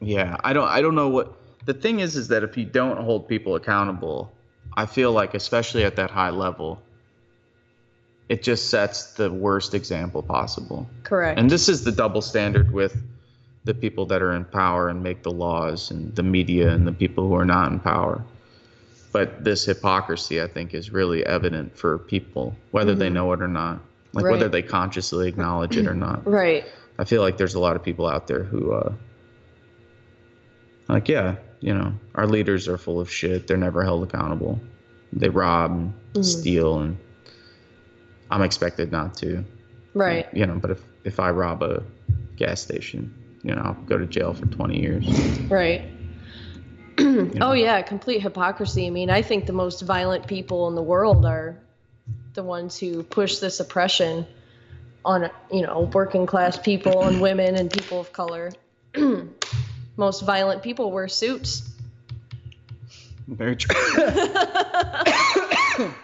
yeah, 0.00 0.36
I 0.44 0.52
don't 0.52 0.68
I 0.68 0.80
don't 0.82 0.94
know 0.94 1.08
what 1.08 1.34
the 1.64 1.74
thing 1.74 2.00
is 2.00 2.14
is 2.16 2.28
that 2.28 2.42
if 2.44 2.56
you 2.58 2.64
don't 2.64 2.98
hold 2.98 3.26
people 3.28 3.56
accountable, 3.56 4.32
I 4.76 4.86
feel 4.86 5.12
like 5.12 5.34
especially 5.34 5.84
at 5.84 5.96
that 5.96 6.10
high 6.10 6.30
level, 6.30 6.82
it 8.28 8.42
just 8.42 8.70
sets 8.70 9.12
the 9.14 9.30
worst 9.30 9.74
example 9.74 10.22
possible. 10.22 10.88
correct. 11.02 11.38
And 11.38 11.50
this 11.50 11.68
is 11.68 11.84
the 11.84 11.92
double 11.92 12.22
standard 12.22 12.72
with 12.72 12.96
the 13.64 13.74
people 13.74 14.06
that 14.06 14.22
are 14.22 14.32
in 14.32 14.44
power 14.44 14.88
and 14.88 15.02
make 15.02 15.22
the 15.22 15.30
laws 15.30 15.90
and 15.90 16.14
the 16.16 16.22
media 16.22 16.70
and 16.70 16.86
the 16.86 16.92
people 16.92 17.28
who 17.28 17.34
are 17.34 17.44
not 17.44 17.70
in 17.72 17.80
power. 17.80 18.22
But 19.12 19.44
this 19.44 19.64
hypocrisy, 19.64 20.42
I 20.42 20.46
think, 20.48 20.74
is 20.74 20.90
really 20.90 21.24
evident 21.24 21.76
for 21.76 21.98
people, 21.98 22.54
whether 22.72 22.94
they 22.94 23.08
know 23.10 23.32
it 23.32 23.40
or 23.40 23.48
not, 23.48 23.80
like 24.12 24.24
whether 24.24 24.48
they 24.48 24.62
consciously 24.62 25.28
acknowledge 25.28 25.76
it 25.76 25.86
or 25.86 25.94
not. 25.94 26.26
right, 26.26 26.64
I 26.98 27.04
feel 27.04 27.22
like 27.22 27.36
there's 27.36 27.54
a 27.54 27.60
lot 27.60 27.76
of 27.76 27.82
people 27.82 28.06
out 28.08 28.26
there 28.26 28.42
who, 28.42 28.72
uh, 28.72 28.92
like, 30.88 31.08
yeah, 31.08 31.36
you 31.60 31.74
know, 31.74 31.92
our 32.16 32.26
leaders 32.26 32.68
are 32.68 32.76
full 32.76 33.00
of 33.00 33.10
shit. 33.10 33.46
They're 33.46 33.56
never 33.56 33.82
held 33.82 34.02
accountable. 34.04 34.60
They 35.12 35.28
rob 35.28 35.70
and 35.72 35.92
Mm-hmm. 36.14 36.22
steal, 36.22 36.78
and 36.78 36.96
I'm 38.30 38.42
expected 38.42 38.90
not 38.90 39.16
to. 39.18 39.44
right, 39.94 40.26
You 40.32 40.46
know, 40.46 40.56
but 40.56 40.70
if 40.70 40.80
if 41.04 41.20
I 41.20 41.30
rob 41.30 41.62
a 41.62 41.82
gas 42.36 42.60
station, 42.60 43.14
you 43.42 43.54
know, 43.54 43.62
I'll 43.62 43.74
go 43.74 43.98
to 43.98 44.06
jail 44.06 44.34
for 44.34 44.46
20 44.46 44.80
years. 44.80 45.06
right. 45.50 45.82
Oh 47.40 47.52
yeah, 47.52 47.82
complete 47.82 48.22
hypocrisy. 48.22 48.86
I 48.86 48.90
mean, 48.90 49.10
I 49.10 49.22
think 49.22 49.46
the 49.46 49.52
most 49.52 49.82
violent 49.82 50.26
people 50.26 50.68
in 50.68 50.74
the 50.74 50.82
world 50.82 51.24
are 51.26 51.56
the 52.34 52.42
ones 52.42 52.78
who 52.78 53.02
push 53.02 53.38
this 53.38 53.60
oppression 53.60 54.26
on, 55.04 55.30
you 55.52 55.62
know, 55.62 55.90
working 55.92 56.26
class 56.26 56.58
people 56.58 57.04
and 57.04 57.20
women 57.20 57.56
and 57.56 57.70
people 57.70 58.00
of 58.00 58.12
color. 58.12 58.52
most 59.96 60.22
violent 60.22 60.62
people 60.62 60.90
wear 60.90 61.08
suits. 61.08 61.68
Very 63.26 63.56
true. 63.56 63.76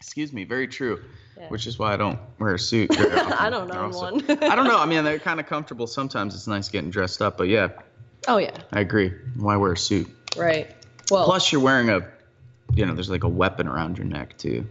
Excuse 0.00 0.32
me, 0.32 0.44
very 0.44 0.68
true. 0.68 1.02
Yeah. 1.40 1.48
Which 1.48 1.66
is 1.66 1.78
why 1.78 1.94
I 1.94 1.96
don't 1.96 2.18
wear 2.38 2.54
a 2.54 2.58
suit. 2.58 2.90
I 3.00 3.48
don't 3.48 3.70
own 3.74 3.92
also- 3.94 4.12
one. 4.12 4.24
I 4.42 4.54
don't 4.54 4.66
know. 4.66 4.78
I 4.78 4.84
mean, 4.86 5.02
they're 5.04 5.18
kind 5.30 5.40
of 5.40 5.46
comfortable. 5.46 5.86
Sometimes 5.86 6.34
it's 6.34 6.46
nice 6.46 6.68
getting 6.68 6.90
dressed 6.90 7.22
up, 7.22 7.38
but 7.38 7.48
yeah, 7.48 7.68
Oh 8.28 8.36
yeah, 8.36 8.56
I 8.72 8.80
agree. 8.80 9.12
Why 9.36 9.56
wear 9.56 9.72
a 9.72 9.76
suit? 9.76 10.08
right. 10.36 10.70
Well, 11.10 11.24
Plus, 11.24 11.50
you're 11.50 11.60
wearing 11.62 11.88
a, 11.90 12.06
you 12.74 12.84
know, 12.86 12.92
there's 12.94 13.10
like 13.10 13.24
a 13.24 13.28
weapon 13.28 13.66
around 13.66 13.96
your 13.98 14.06
neck 14.06 14.36
too. 14.38 14.66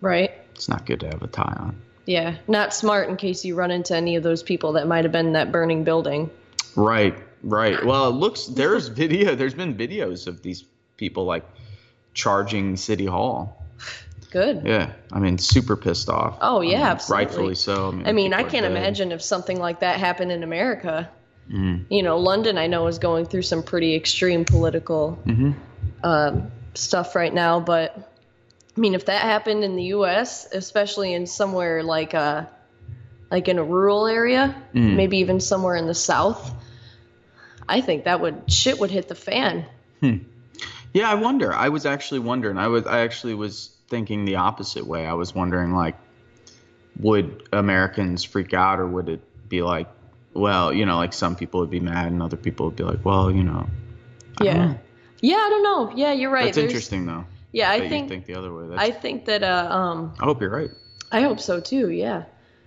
right. 0.00 0.30
It's 0.54 0.68
not 0.70 0.86
good 0.86 1.00
to 1.00 1.06
have 1.08 1.22
a 1.22 1.26
tie 1.26 1.54
on. 1.58 1.82
Yeah, 2.06 2.36
not 2.48 2.72
smart 2.72 3.08
in 3.10 3.16
case 3.16 3.44
you 3.44 3.56
run 3.56 3.70
into 3.70 3.94
any 3.94 4.14
of 4.16 4.22
those 4.22 4.42
people 4.42 4.72
that 4.74 4.86
might 4.86 5.04
have 5.04 5.12
been 5.12 5.26
in 5.26 5.32
that 5.34 5.50
burning 5.52 5.82
building. 5.84 6.30
Right, 6.76 7.14
right. 7.42 7.84
Well, 7.84 8.08
it 8.08 8.12
looks 8.12 8.46
there's 8.46 8.86
video. 8.88 9.34
There's 9.34 9.52
been 9.54 9.74
videos 9.76 10.26
of 10.28 10.40
these 10.42 10.64
people 10.96 11.24
like 11.24 11.44
charging 12.14 12.76
City 12.76 13.06
Hall. 13.06 13.62
Good. 14.36 14.66
Yeah, 14.66 14.92
I 15.12 15.18
mean, 15.18 15.38
super 15.38 15.76
pissed 15.76 16.10
off. 16.10 16.36
Oh, 16.42 16.60
I 16.60 16.64
yeah, 16.64 16.76
mean, 16.76 16.86
absolutely. 16.88 17.24
Rightfully 17.24 17.54
so. 17.54 17.88
I 18.04 18.12
mean, 18.12 18.34
I 18.34 18.42
people 18.42 18.48
are 18.48 18.50
can't 18.50 18.66
imagine 18.66 19.10
if 19.12 19.22
something 19.22 19.58
like 19.58 19.80
that 19.80 19.98
happened 19.98 20.30
in 20.30 20.42
America. 20.42 21.08
Mhm. 21.50 21.86
You 21.88 22.02
know, 22.02 22.18
London, 22.18 22.58
I 22.58 22.66
know, 22.66 22.86
is 22.86 22.98
going 22.98 23.24
through 23.24 23.42
some 23.42 23.62
pretty 23.62 23.94
extreme 23.94 24.44
political 24.44 25.18
Mhm. 25.24 25.54
um, 26.04 26.50
stuff 26.74 27.16
right 27.16 27.32
now. 27.32 27.60
But 27.60 27.96
I 28.76 28.78
mean, 28.80 28.94
if 28.94 29.06
that 29.06 29.22
happened 29.22 29.64
in 29.64 29.74
the 29.74 29.84
U.S., 29.84 30.46
especially 30.52 31.14
in 31.14 31.26
somewhere 31.26 31.82
like 31.82 32.12
uh 32.12 32.44
like 33.30 33.48
in 33.48 33.58
a 33.58 33.64
rural 33.64 34.06
area, 34.06 34.54
Mm. 34.74 34.96
maybe 34.96 35.16
even 35.18 35.40
somewhere 35.40 35.76
in 35.76 35.86
the 35.86 35.94
South, 35.94 36.52
I 37.66 37.80
think 37.80 38.04
that 38.04 38.20
would 38.20 38.52
shit 38.52 38.78
would 38.80 38.90
hit 38.90 39.08
the 39.08 39.14
fan. 39.14 39.64
Yeah, 40.92 41.10
I 41.10 41.14
wonder. 41.14 41.54
I 41.54 41.68
was 41.70 41.84
actually 41.86 42.20
wondering. 42.20 42.58
I 42.58 42.68
was 42.68 42.86
I 42.86 43.00
actually 43.00 43.34
was 43.34 43.70
thinking 43.88 44.24
the 44.24 44.36
opposite 44.36 44.86
way. 44.86 45.06
I 45.06 45.12
was 45.14 45.34
wondering 45.34 45.72
like 45.72 45.96
would 47.00 47.48
Americans 47.52 48.24
freak 48.24 48.54
out 48.54 48.80
or 48.80 48.86
would 48.86 49.08
it 49.08 49.48
be 49.48 49.62
like 49.62 49.88
well, 50.34 50.70
you 50.70 50.84
know, 50.84 50.96
like 50.98 51.14
some 51.14 51.34
people 51.34 51.60
would 51.60 51.70
be 51.70 51.80
mad 51.80 52.08
and 52.12 52.20
other 52.22 52.36
people 52.36 52.66
would 52.66 52.76
be 52.76 52.84
like, 52.84 53.02
well, 53.06 53.30
you 53.30 53.42
know. 53.42 53.66
I 54.38 54.44
Yeah. 54.44 54.66
know. 54.66 54.78
Yeah, 55.22 55.36
I 55.36 55.48
don't 55.48 55.62
know. 55.62 55.92
Yeah, 55.96 56.12
you're 56.12 56.30
right. 56.30 56.44
That's 56.44 56.56
There's- 56.56 56.70
interesting 56.72 57.06
though. 57.06 57.24
Yeah, 57.52 57.70
I 57.70 57.88
think 57.88 58.10
think 58.10 58.26
the 58.26 58.34
other 58.34 58.52
way. 58.54 58.68
That's, 58.68 58.82
I 58.82 58.90
think 58.90 59.24
that 59.26 59.42
uh, 59.42 59.68
um 59.70 60.12
I 60.20 60.24
hope 60.24 60.42
you're 60.42 60.50
right. 60.50 60.70
I 61.10 61.22
hope 61.22 61.40
so 61.40 61.58
too. 61.60 61.88
Yeah. 61.90 62.24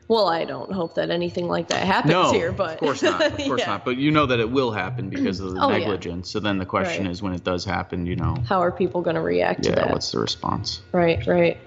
Well, 0.09 0.27
I 0.27 0.43
don't 0.43 0.71
hope 0.71 0.95
that 0.95 1.11
anything 1.11 1.47
like 1.47 1.67
that 1.67 1.85
happens 1.85 2.11
No, 2.11 2.31
here, 2.31 2.51
but 2.51 2.73
of 2.73 2.79
course 2.79 3.03
not. 3.03 3.21
Of 3.21 3.37
course 3.45 3.61
Yeah. 3.61 3.67
not. 3.67 3.85
But 3.85 3.97
you 3.97 4.09
know 4.09 4.25
that 4.25 4.39
it 4.39 4.49
will 4.49 4.71
happen 4.71 5.07
because 5.09 5.39
of 5.39 5.53
the 5.53 5.61
Oh, 5.61 5.69
yeah. 5.69 5.77
negligence. 5.77 6.31
So 6.31 6.39
then 6.39 6.57
the 6.57 6.65
question 6.65 7.03
Right. 7.03 7.11
is, 7.11 7.21
when 7.21 7.31
it 7.33 7.43
does 7.43 7.63
happen, 7.63 8.07
you 8.07 8.15
know, 8.15 8.35
How 8.47 8.59
are 8.59 8.71
people 8.71 9.01
going 9.01 9.15
to 9.15 9.21
react 9.21 9.63
to 9.65 9.69
yeah, 9.69 9.75
that? 9.75 9.91
what's 9.91 10.11
the 10.11 10.17
response? 10.19 10.81
Right, 10.91 11.25
right. 11.27 11.59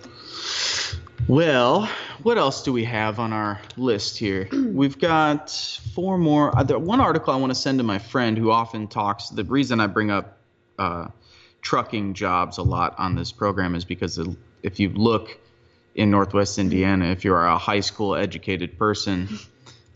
Well, 1.29 1.89
what 2.25 2.37
else 2.37 2.65
do 2.65 2.73
we 2.73 2.83
have 2.85 3.21
on 3.21 3.33
our 3.33 3.61
list 3.77 4.19
here? 4.19 4.49
We've 4.53 4.99
got 4.99 5.51
four 5.95 6.19
more. 6.19 6.57
Uh, 6.59 6.65
one 6.79 7.01
article 7.01 7.33
I 7.33 7.37
want 7.37 7.51
to 7.53 7.55
send 7.59 7.79
to 7.79 7.85
my 7.85 8.01
friend 8.01 8.37
who 8.37 8.51
often 8.51 8.89
talks. 8.89 9.29
The 9.29 9.45
reason 9.45 9.79
I 9.79 9.87
bring 9.87 10.11
up 10.11 10.39
uh, 10.81 11.07
trucking 11.61 12.15
jobs 12.15 12.59
a 12.59 12.63
lot 12.65 12.97
on 12.99 13.15
this 13.15 13.31
program 13.31 13.77
is 13.77 13.85
because 13.85 14.19
if 14.65 14.81
you 14.81 14.89
look 14.89 15.39
in 15.95 16.11
Northwest 16.11 16.59
Indiana, 16.59 17.07
if 17.07 17.25
you're 17.25 17.45
a 17.45 17.59
high 17.59 17.81
school 17.81 18.15
educated 18.15 18.79
person, 18.79 19.29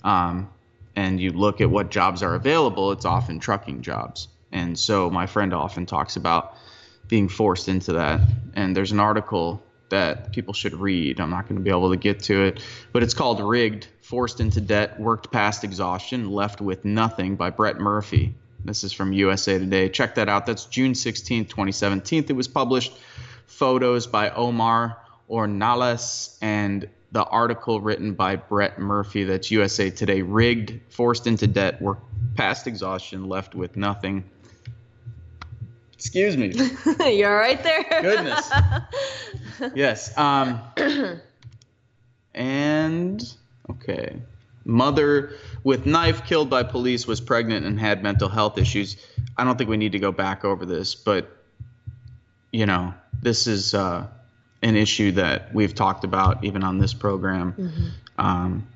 um, 0.05 0.49
and 0.95 1.21
you 1.21 1.31
look 1.31 1.61
at 1.61 1.71
what 1.71 1.91
jobs 1.91 2.23
are 2.23 2.35
available, 2.35 2.93
it's 2.93 3.05
often 3.05 3.39
trucking 3.39 3.83
jobs. 3.83 4.29
And 4.51 4.79
so 4.79 5.11
my 5.11 5.27
friend 5.27 5.53
often 5.53 5.85
talks 5.85 6.17
about 6.17 6.57
being 7.09 7.29
forced 7.29 7.69
into 7.69 7.95
that. 7.95 8.21
And 8.55 8.77
there's 8.77 8.93
an 8.93 9.01
article 9.01 9.63
that 9.91 10.33
people 10.33 10.55
should 10.55 10.75
read. 10.75 11.21
I'm 11.21 11.31
not 11.31 11.49
going 11.49 11.57
to 11.57 11.63
be 11.63 11.71
able 11.71 11.91
to 11.91 11.97
get 11.97 12.21
to 12.25 12.45
it, 12.45 12.63
but 12.93 13.03
it's 13.03 13.15
called 13.15 13.41
Rigged 13.41 13.87
Forced 14.03 14.41
into 14.41 14.61
Debt, 14.61 14.99
Worked 14.99 15.31
Past 15.31 15.65
Exhaustion, 15.65 16.31
Left 16.31 16.61
with 16.61 16.85
Nothing 16.85 17.37
by 17.37 17.51
Brett 17.51 17.79
Murphy. 17.79 18.35
This 18.65 18.83
is 18.83 18.93
from 18.93 19.13
USA 19.13 19.59
Today. 19.59 19.89
Check 19.89 20.17
that 20.17 20.29
out. 20.29 20.47
That's 20.47 20.65
June 20.65 20.95
16th, 20.95 21.49
2017. 21.49 22.27
It 22.29 22.33
was 22.33 22.49
published. 22.49 22.93
Photos 23.47 24.09
by 24.09 24.31
Omar 24.31 24.99
Ornelas 25.31 26.37
and 26.41 26.89
the 27.13 27.25
article 27.25 27.81
written 27.81 28.15
by 28.15 28.37
Brett 28.37 28.79
Murphy. 28.79 29.25
That's 29.25 29.51
USA 29.51 29.91
Today. 29.91 30.23
Rigged, 30.23 30.81
forced 30.93 31.27
into 31.27 31.47
debt, 31.47 31.81
worked 31.81 32.05
past 32.37 32.67
exhaustion, 32.67 33.29
left 33.29 33.55
with 33.55 33.77
nothing. 33.77 34.25
Excuse 35.95 36.37
me. 36.37 36.53
You're 37.17 37.37
right 37.37 37.63
there? 37.63 38.03
Goodness. 38.03 38.51
yes. 39.75 40.17
Um, 40.19 40.61
and 42.35 43.35
okay, 43.71 44.21
mother 44.65 45.33
with 45.65 45.87
knife 45.87 46.27
killed 46.27 46.51
by 46.51 46.63
police 46.65 47.07
was 47.07 47.21
pregnant 47.21 47.65
and 47.65 47.81
had 47.81 48.03
mental 48.03 48.29
health 48.29 48.59
issues. 48.59 48.99
I 49.39 49.45
don't 49.45 49.57
think 49.57 49.71
we 49.71 49.79
need 49.79 49.93
to 49.93 49.99
go 49.99 50.13
back 50.13 50.45
over 50.45 50.67
this, 50.67 50.95
but 50.95 51.35
you 52.53 52.67
know, 52.67 52.93
this 53.23 53.47
is 53.47 53.73
uh, 53.73 54.07
an 54.63 54.77
issue 54.77 55.13
that 55.13 55.55
we've 55.55 55.75
talked 55.75 56.05
about 56.05 56.45
even 56.45 56.65
on 56.65 56.79
this 56.79 56.95
program, 56.95 57.55
um, 58.19 58.67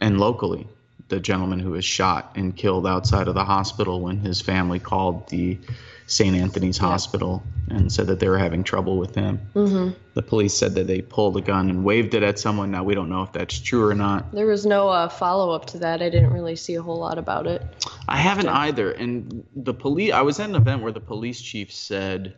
and 0.00 0.18
locally. 0.18 0.66
The 1.08 1.20
gentleman 1.20 1.60
who 1.60 1.72
was 1.72 1.84
shot 1.84 2.32
and 2.34 2.56
killed 2.56 2.86
outside 2.86 3.28
of 3.28 3.34
the 3.34 3.44
hospital 3.44 4.00
when 4.00 4.18
his 4.18 4.40
family 4.40 4.78
called 4.78 5.28
the 5.28 5.58
St. 6.06 6.34
Anthony's 6.34 6.78
Hospital 6.78 7.42
and 7.68 7.92
said 7.92 8.06
that 8.06 8.20
they 8.20 8.28
were 8.28 8.38
having 8.38 8.64
trouble 8.64 8.98
with 8.98 9.14
him. 9.14 9.38
hmm 9.52 9.90
The 10.14 10.22
police 10.22 10.54
said 10.54 10.74
that 10.74 10.86
they 10.86 11.02
pulled 11.02 11.36
a 11.36 11.40
gun 11.40 11.70
and 11.70 11.84
waved 11.84 12.14
it 12.14 12.22
at 12.22 12.38
someone. 12.38 12.70
Now 12.70 12.84
we 12.84 12.94
don't 12.94 13.08
know 13.08 13.22
if 13.22 13.32
that's 13.32 13.58
true 13.58 13.86
or 13.86 13.94
not. 13.94 14.32
There 14.32 14.46
was 14.46 14.64
no 14.66 14.88
uh, 14.88 15.08
follow 15.08 15.50
up 15.50 15.66
to 15.66 15.78
that. 15.78 16.02
I 16.02 16.08
didn't 16.08 16.32
really 16.32 16.56
see 16.56 16.74
a 16.74 16.82
whole 16.82 16.98
lot 16.98 17.18
about 17.18 17.46
it. 17.46 17.62
I 18.08 18.16
haven't 18.16 18.48
either. 18.48 18.92
And 18.92 19.44
the 19.56 19.74
police, 19.74 20.12
I 20.12 20.22
was 20.22 20.40
at 20.40 20.48
an 20.48 20.56
event 20.56 20.82
where 20.82 20.92
the 20.92 21.00
police 21.00 21.40
chief 21.40 21.72
said 21.72 22.34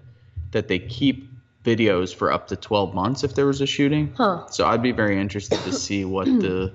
that 0.50 0.68
they 0.68 0.78
keep 0.78 1.28
videos 1.66 2.14
for 2.14 2.32
up 2.32 2.48
to 2.48 2.56
12 2.56 2.94
months 2.94 3.24
if 3.24 3.34
there 3.34 3.46
was 3.46 3.60
a 3.60 3.66
shooting. 3.66 4.14
Huh. 4.16 4.46
So 4.48 4.66
I'd 4.66 4.82
be 4.82 4.92
very 4.92 5.20
interested 5.20 5.58
to 5.60 5.72
see 5.72 6.04
what 6.04 6.26
the 6.26 6.72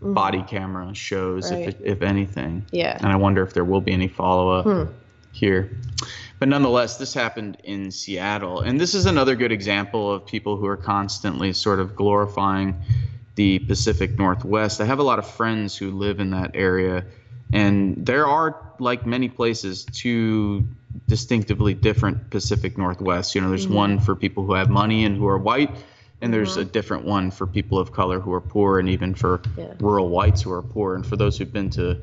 mm-hmm. 0.00 0.12
body 0.12 0.42
camera 0.42 0.92
shows, 0.94 1.50
right. 1.50 1.68
if, 1.68 1.80
if 1.80 2.02
anything. 2.02 2.66
Yeah. 2.72 2.96
And 2.98 3.06
I 3.06 3.16
wonder 3.16 3.42
if 3.42 3.54
there 3.54 3.64
will 3.64 3.80
be 3.80 3.92
any 3.92 4.08
follow 4.08 4.50
up 4.50 4.64
hmm. 4.64 4.92
here. 5.32 5.70
But 6.38 6.48
nonetheless, 6.48 6.98
this 6.98 7.14
happened 7.14 7.58
in 7.64 7.90
Seattle. 7.90 8.60
And 8.60 8.78
this 8.78 8.94
is 8.94 9.06
another 9.06 9.36
good 9.36 9.52
example 9.52 10.12
of 10.12 10.26
people 10.26 10.56
who 10.56 10.66
are 10.66 10.76
constantly 10.76 11.52
sort 11.52 11.80
of 11.80 11.96
glorifying 11.96 12.82
the 13.36 13.60
Pacific 13.60 14.18
Northwest. 14.18 14.80
I 14.80 14.84
have 14.84 14.98
a 14.98 15.02
lot 15.02 15.18
of 15.18 15.26
friends 15.26 15.76
who 15.76 15.92
live 15.92 16.20
in 16.20 16.30
that 16.30 16.50
area. 16.54 17.04
And 17.52 18.04
there 18.04 18.26
are, 18.26 18.56
like 18.78 19.06
many 19.06 19.28
places, 19.28 19.84
two 19.84 20.66
distinctively 21.06 21.74
different 21.74 22.30
Pacific 22.30 22.78
Northwest. 22.78 23.34
You 23.34 23.40
know, 23.40 23.48
there's 23.48 23.66
mm-hmm. 23.66 23.74
one 23.74 24.00
for 24.00 24.14
people 24.14 24.44
who 24.44 24.54
have 24.54 24.70
money 24.70 25.04
and 25.04 25.16
who 25.16 25.26
are 25.26 25.38
white, 25.38 25.70
and 26.20 26.32
there's 26.32 26.52
mm-hmm. 26.52 26.62
a 26.62 26.64
different 26.64 27.04
one 27.04 27.30
for 27.30 27.46
people 27.46 27.78
of 27.78 27.92
color 27.92 28.20
who 28.20 28.32
are 28.32 28.40
poor, 28.40 28.78
and 28.78 28.88
even 28.88 29.14
for 29.14 29.40
yeah. 29.56 29.72
rural 29.80 30.08
whites 30.08 30.42
who 30.42 30.52
are 30.52 30.62
poor. 30.62 30.94
And 30.94 31.06
for 31.06 31.16
those 31.16 31.38
who've 31.38 31.52
been 31.52 31.70
to 31.70 31.98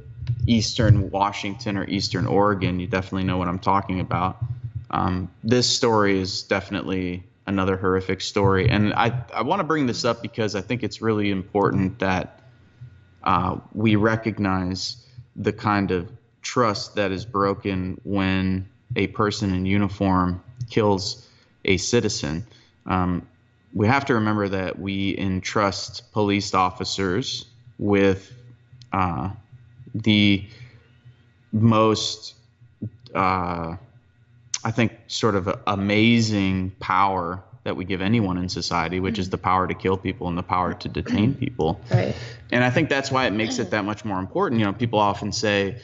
Eastern 0.47 1.09
Washington 1.09 1.77
or 1.77 1.85
Eastern 1.85 2.25
Oregon, 2.25 2.79
you 2.79 2.87
definitely 2.87 3.23
know 3.23 3.37
what 3.37 3.47
I'm 3.47 3.59
talking 3.59 3.99
about. 3.99 4.37
Um, 4.91 5.29
this 5.43 5.67
story 5.69 6.19
is 6.19 6.43
definitely 6.43 7.23
another 7.45 7.75
horrific 7.77 8.21
story, 8.21 8.69
and 8.69 8.93
I 8.93 9.23
I 9.33 9.41
want 9.41 9.59
to 9.59 9.63
bring 9.63 9.87
this 9.87 10.05
up 10.05 10.21
because 10.21 10.55
I 10.55 10.61
think 10.61 10.83
it's 10.83 11.01
really 11.01 11.31
important 11.31 11.99
that 11.99 12.41
uh, 13.23 13.57
we 13.73 13.95
recognize 13.95 14.97
the 15.35 15.53
kind 15.53 15.91
of 15.91 16.11
trust 16.41 16.95
that 16.95 17.11
is 17.11 17.25
broken 17.25 17.99
when 18.03 18.69
a 18.95 19.07
person 19.07 19.53
in 19.53 19.65
uniform 19.65 20.41
kills 20.69 21.27
a 21.65 21.77
citizen. 21.77 22.45
Um, 22.85 23.27
we 23.73 23.87
have 23.87 24.05
to 24.05 24.13
remember 24.13 24.47
that 24.49 24.77
we 24.77 25.17
entrust 25.17 26.11
police 26.11 26.53
officers 26.53 27.45
with 27.79 28.31
uh, 28.91 29.29
the 29.95 30.45
most, 31.51 32.35
uh, 33.15 33.75
I 34.63 34.71
think, 34.71 34.91
sort 35.07 35.35
of 35.35 35.59
amazing 35.65 36.71
power 36.79 37.43
that 37.63 37.75
we 37.75 37.85
give 37.85 38.01
anyone 38.01 38.37
in 38.37 38.49
society, 38.49 38.99
which 38.99 39.17
is 39.17 39.29
the 39.29 39.37
power 39.37 39.67
to 39.67 39.73
kill 39.73 39.97
people 39.97 40.27
and 40.27 40.37
the 40.37 40.43
power 40.43 40.73
to 40.73 40.89
detain 40.89 41.33
people. 41.33 41.79
Right. 41.89 42.13
And 42.51 42.63
I 42.63 42.69
think 42.69 42.89
that's 42.89 43.09
why 43.09 43.25
it 43.25 43.31
makes 43.31 43.57
it 43.57 43.71
that 43.71 43.85
much 43.85 44.03
more 44.03 44.19
important. 44.19 44.59
You 44.59 44.65
know, 44.65 44.73
people 44.73 44.99
often 44.99 45.31
say, 45.31 45.77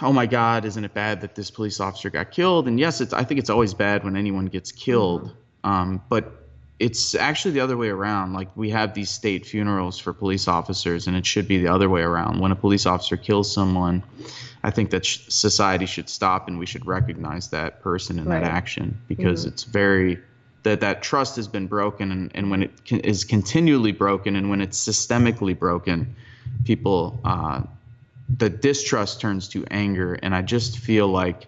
oh 0.00 0.12
my 0.12 0.26
God, 0.26 0.64
isn't 0.64 0.84
it 0.84 0.94
bad 0.94 1.20
that 1.22 1.34
this 1.34 1.50
police 1.50 1.80
officer 1.80 2.10
got 2.10 2.30
killed? 2.30 2.68
And 2.68 2.78
yes, 2.78 3.00
it's 3.00 3.12
I 3.12 3.24
think 3.24 3.40
it's 3.40 3.50
always 3.50 3.74
bad 3.74 4.04
when 4.04 4.16
anyone 4.16 4.46
gets 4.46 4.72
killed. 4.72 5.24
Mm-hmm. 5.24 5.70
Um, 5.70 6.02
but 6.08 6.42
it's 6.78 7.14
actually 7.14 7.52
the 7.52 7.60
other 7.60 7.76
way 7.76 7.88
around. 7.88 8.32
Like 8.32 8.48
we 8.56 8.70
have 8.70 8.94
these 8.94 9.10
state 9.10 9.46
funerals 9.46 9.98
for 9.98 10.12
police 10.12 10.48
officers, 10.48 11.06
and 11.06 11.16
it 11.16 11.24
should 11.24 11.46
be 11.46 11.58
the 11.58 11.68
other 11.68 11.88
way 11.88 12.02
around. 12.02 12.40
When 12.40 12.50
a 12.50 12.56
police 12.56 12.86
officer 12.86 13.16
kills 13.16 13.52
someone, 13.52 14.02
I 14.64 14.70
think 14.70 14.90
that 14.90 15.04
sh- 15.04 15.20
society 15.28 15.86
should 15.86 16.08
stop 16.08 16.48
and 16.48 16.58
we 16.58 16.66
should 16.66 16.86
recognize 16.86 17.48
that 17.50 17.82
person 17.82 18.18
and 18.18 18.28
right. 18.28 18.40
that 18.40 18.50
action 18.50 19.00
because 19.06 19.40
mm-hmm. 19.40 19.50
it's 19.50 19.64
very 19.64 20.18
that 20.64 20.80
that 20.80 21.02
trust 21.02 21.34
has 21.36 21.48
been 21.48 21.66
broken, 21.66 22.12
and, 22.12 22.30
and 22.34 22.50
when 22.50 22.62
it 22.62 22.72
is 22.88 23.24
continually 23.24 23.90
broken, 23.92 24.36
and 24.36 24.48
when 24.48 24.60
it's 24.60 24.78
systemically 24.84 25.58
broken, 25.58 26.14
people. 26.64 27.20
Uh, 27.24 27.62
the 28.36 28.48
distrust 28.48 29.20
turns 29.20 29.48
to 29.48 29.64
anger 29.70 30.14
and 30.14 30.34
i 30.34 30.42
just 30.42 30.78
feel 30.78 31.08
like 31.08 31.46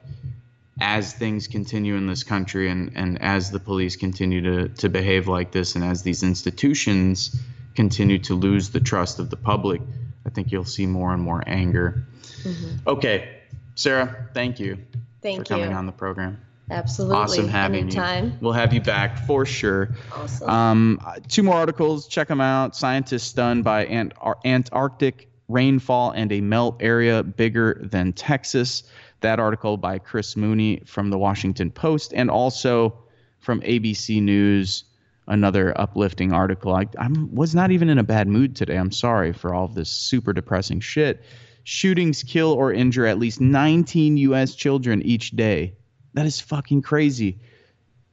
as 0.80 1.12
things 1.12 1.46
continue 1.46 1.94
in 1.94 2.08
this 2.08 2.24
country 2.24 2.68
and, 2.68 2.92
and 2.96 3.22
as 3.22 3.52
the 3.52 3.60
police 3.60 3.94
continue 3.94 4.40
to, 4.40 4.68
to 4.74 4.88
behave 4.88 5.28
like 5.28 5.52
this 5.52 5.76
and 5.76 5.84
as 5.84 6.02
these 6.02 6.24
institutions 6.24 7.40
continue 7.76 8.18
to 8.18 8.34
lose 8.34 8.70
the 8.70 8.80
trust 8.80 9.18
of 9.18 9.30
the 9.30 9.36
public 9.36 9.80
i 10.26 10.30
think 10.30 10.50
you'll 10.52 10.64
see 10.64 10.86
more 10.86 11.12
and 11.12 11.22
more 11.22 11.42
anger 11.46 12.04
mm-hmm. 12.42 12.88
okay 12.88 13.38
sarah 13.74 14.28
thank 14.34 14.58
you 14.58 14.78
thank 15.22 15.38
for 15.38 15.44
coming 15.44 15.70
you. 15.70 15.76
on 15.76 15.86
the 15.86 15.92
program 15.92 16.40
Absolutely. 16.70 17.16
Awesome 17.18 17.48
having 17.48 17.80
Anytime. 17.82 18.24
you. 18.24 18.32
We'll 18.40 18.54
have 18.54 18.72
you 18.72 18.80
back 18.80 19.26
for 19.26 19.44
sure. 19.44 19.90
Awesome. 20.10 20.48
Um, 20.48 21.00
two 21.28 21.42
more 21.42 21.56
articles. 21.56 22.08
Check 22.08 22.28
them 22.28 22.40
out. 22.40 22.74
Scientists 22.74 23.24
stunned 23.24 23.64
by 23.64 23.84
Ant- 23.84 24.14
Antarctic 24.46 25.28
rainfall 25.48 26.10
and 26.12 26.32
a 26.32 26.40
melt 26.40 26.76
area 26.80 27.22
bigger 27.22 27.80
than 27.82 28.12
Texas. 28.12 28.84
That 29.20 29.40
article 29.40 29.76
by 29.76 29.98
Chris 29.98 30.36
Mooney 30.36 30.82
from 30.84 31.10
the 31.10 31.18
Washington 31.18 31.70
Post 31.70 32.12
and 32.14 32.30
also 32.30 32.98
from 33.38 33.60
ABC 33.60 34.20
News, 34.22 34.84
another 35.26 35.78
uplifting 35.78 36.32
article. 36.32 36.74
I 36.74 36.86
i 36.98 37.08
was 37.32 37.54
not 37.54 37.70
even 37.70 37.88
in 37.88 37.98
a 37.98 38.02
bad 38.02 38.28
mood 38.28 38.56
today. 38.56 38.76
I'm 38.76 38.92
sorry 38.92 39.32
for 39.32 39.54
all 39.54 39.64
of 39.64 39.74
this 39.74 39.90
super 39.90 40.32
depressing 40.32 40.80
shit. 40.80 41.22
Shootings 41.64 42.22
kill 42.22 42.52
or 42.52 42.72
injure 42.72 43.06
at 43.06 43.18
least 43.18 43.40
19 43.40 44.16
U.S. 44.18 44.54
children 44.54 45.02
each 45.02 45.30
day. 45.30 45.74
That 46.12 46.26
is 46.26 46.40
fucking 46.40 46.82
crazy. 46.82 47.40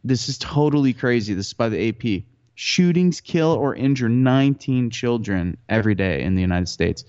This 0.04 0.30
is 0.30 0.38
totally 0.38 0.94
crazy. 0.94 1.34
This 1.34 1.48
is 1.48 1.54
by 1.54 1.70
the 1.70 1.90
AP. 1.90 2.24
Shootings 2.64 3.22
kill 3.22 3.54
or 3.54 3.74
injure 3.74 4.08
19 4.08 4.92
children 4.92 5.58
every 5.68 5.96
day 5.96 6.22
in 6.22 6.36
the 6.36 6.42
United 6.42 6.68
States 6.68 7.04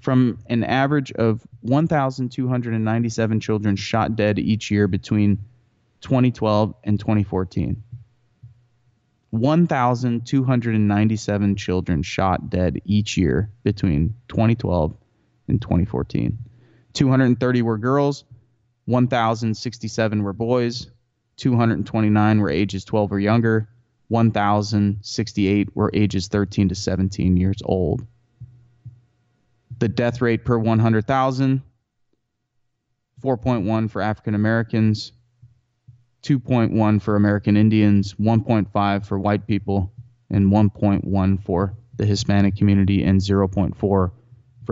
from 0.00 0.40
an 0.48 0.64
average 0.64 1.12
of 1.12 1.46
1,297 1.60 3.38
children 3.38 3.76
shot 3.76 4.16
dead 4.16 4.40
each 4.40 4.68
year 4.68 4.88
between 4.88 5.38
2012 6.00 6.74
and 6.82 6.98
2014. 6.98 7.84
1,297 9.30 11.54
children 11.54 12.02
shot 12.02 12.50
dead 12.50 12.82
each 12.84 13.16
year 13.16 13.52
between 13.62 14.12
2012 14.26 14.96
and 15.46 15.62
2014. 15.62 16.36
230 16.94 17.62
were 17.62 17.78
girls, 17.78 18.24
1,067 18.86 20.24
were 20.24 20.32
boys, 20.32 20.90
229 21.36 22.40
were 22.40 22.50
ages 22.50 22.84
12 22.84 23.12
or 23.12 23.20
younger, 23.20 23.68
1,068 24.08 25.74
were 25.74 25.90
ages 25.94 26.28
13 26.28 26.68
to 26.68 26.74
17 26.74 27.36
years 27.36 27.58
old 27.64 28.06
the 29.78 29.88
death 29.88 30.20
rate 30.20 30.44
per 30.44 30.58
100,000 30.58 31.62
4.1 33.22 33.90
for 33.90 34.02
African 34.02 34.34
Americans, 34.34 35.12
2.1 36.22 37.00
for 37.00 37.16
American 37.16 37.56
Indians, 37.56 38.14
1.5 38.14 39.06
for 39.06 39.18
white 39.18 39.46
people, 39.46 39.92
and 40.30 40.52
1.1 40.52 41.42
for 41.42 41.74
the 41.96 42.04
Hispanic 42.04 42.56
community, 42.56 43.04
and 43.04 43.20
0.4 43.20 43.74
for 43.76 44.12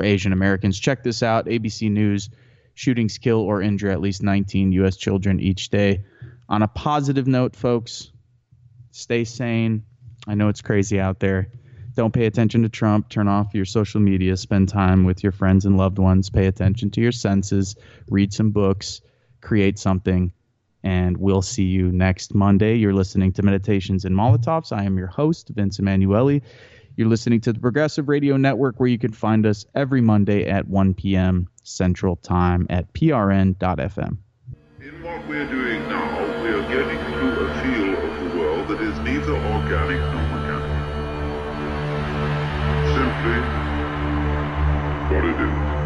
Asian 0.03 0.33
Americans. 0.33 0.79
Check 0.79 1.03
this 1.03 1.23
out 1.23 1.47
ABC 1.47 1.91
News 1.91 2.29
shootings 2.75 3.19
kill 3.19 3.41
or 3.41 3.63
injure 3.63 3.89
at 3.89 4.01
least 4.01 4.23
19 4.23 4.73
U.S. 4.73 4.97
children 4.97 5.41
each 5.41 5.71
day. 5.71 6.05
On 6.49 6.63
a 6.63 6.69
positive 6.69 7.27
note, 7.27 7.57
folks, 7.57 8.11
stay 8.95 9.25
sane. 9.25 9.85
I 10.27 10.35
know 10.35 10.49
it's 10.49 10.63
crazy 10.63 11.01
out 11.01 11.21
there. 11.21 11.49
Don't 11.95 12.13
pay 12.13 12.27
attention 12.27 12.63
to 12.63 12.69
Trump. 12.69 13.09
Turn 13.09 13.29
off 13.29 13.55
your 13.55 13.65
social 13.65 14.01
media. 14.01 14.37
Spend 14.37 14.69
time 14.69 15.05
with 15.05 15.23
your 15.23 15.33
friends 15.33 15.65
and 15.65 15.77
loved 15.77 15.99
ones. 15.99 16.31
Pay 16.31 16.47
attention 16.47 16.91
to 16.93 17.01
your 17.01 17.13
senses. 17.13 17.77
Read 18.09 18.33
some 18.33 18.51
books. 18.51 19.01
Create 19.41 19.79
something. 19.79 20.33
And 20.83 21.17
we'll 21.17 21.43
see 21.43 21.65
you 21.65 21.93
next 21.93 22.35
Monday. 22.35 22.77
You're 22.77 22.95
listening 22.95 23.33
to 23.33 23.43
Meditations 23.43 24.05
and 24.05 24.15
Molotovs. 24.17 24.77
I 24.77 24.85
am 24.85 24.99
your 24.99 25.07
host, 25.07 25.51
Vince 25.51 25.79
Emanuele. 25.79 26.41
You're 26.97 27.09
listening 27.09 27.41
to 27.43 27.53
the 27.53 27.61
Progressive 27.61 28.09
Radio 28.09 28.37
Network, 28.37 28.79
where 28.79 28.89
you 28.89 28.99
can 28.99 29.13
find 29.13 29.47
us 29.47 29.67
every 29.75 30.01
Monday 30.01 30.49
at 30.49 30.69
1 30.69 30.95
p.m. 30.95 31.49
Central 31.63 32.17
Time 32.17 32.67
at 32.71 32.93
prn.fm. 32.93 34.19
In 34.81 35.03
what 35.03 35.27
we're 35.27 35.49
doing 35.49 35.89
now, 35.89 36.43
we 36.43 36.51
are 36.51 36.63
getting 36.69 36.99
through 37.13 37.34
neither 39.15 39.37
organic 39.37 40.01
nor 40.13 40.25
simply 42.97 43.39
what 45.09 45.25
it 45.25 45.41
is. 45.41 45.84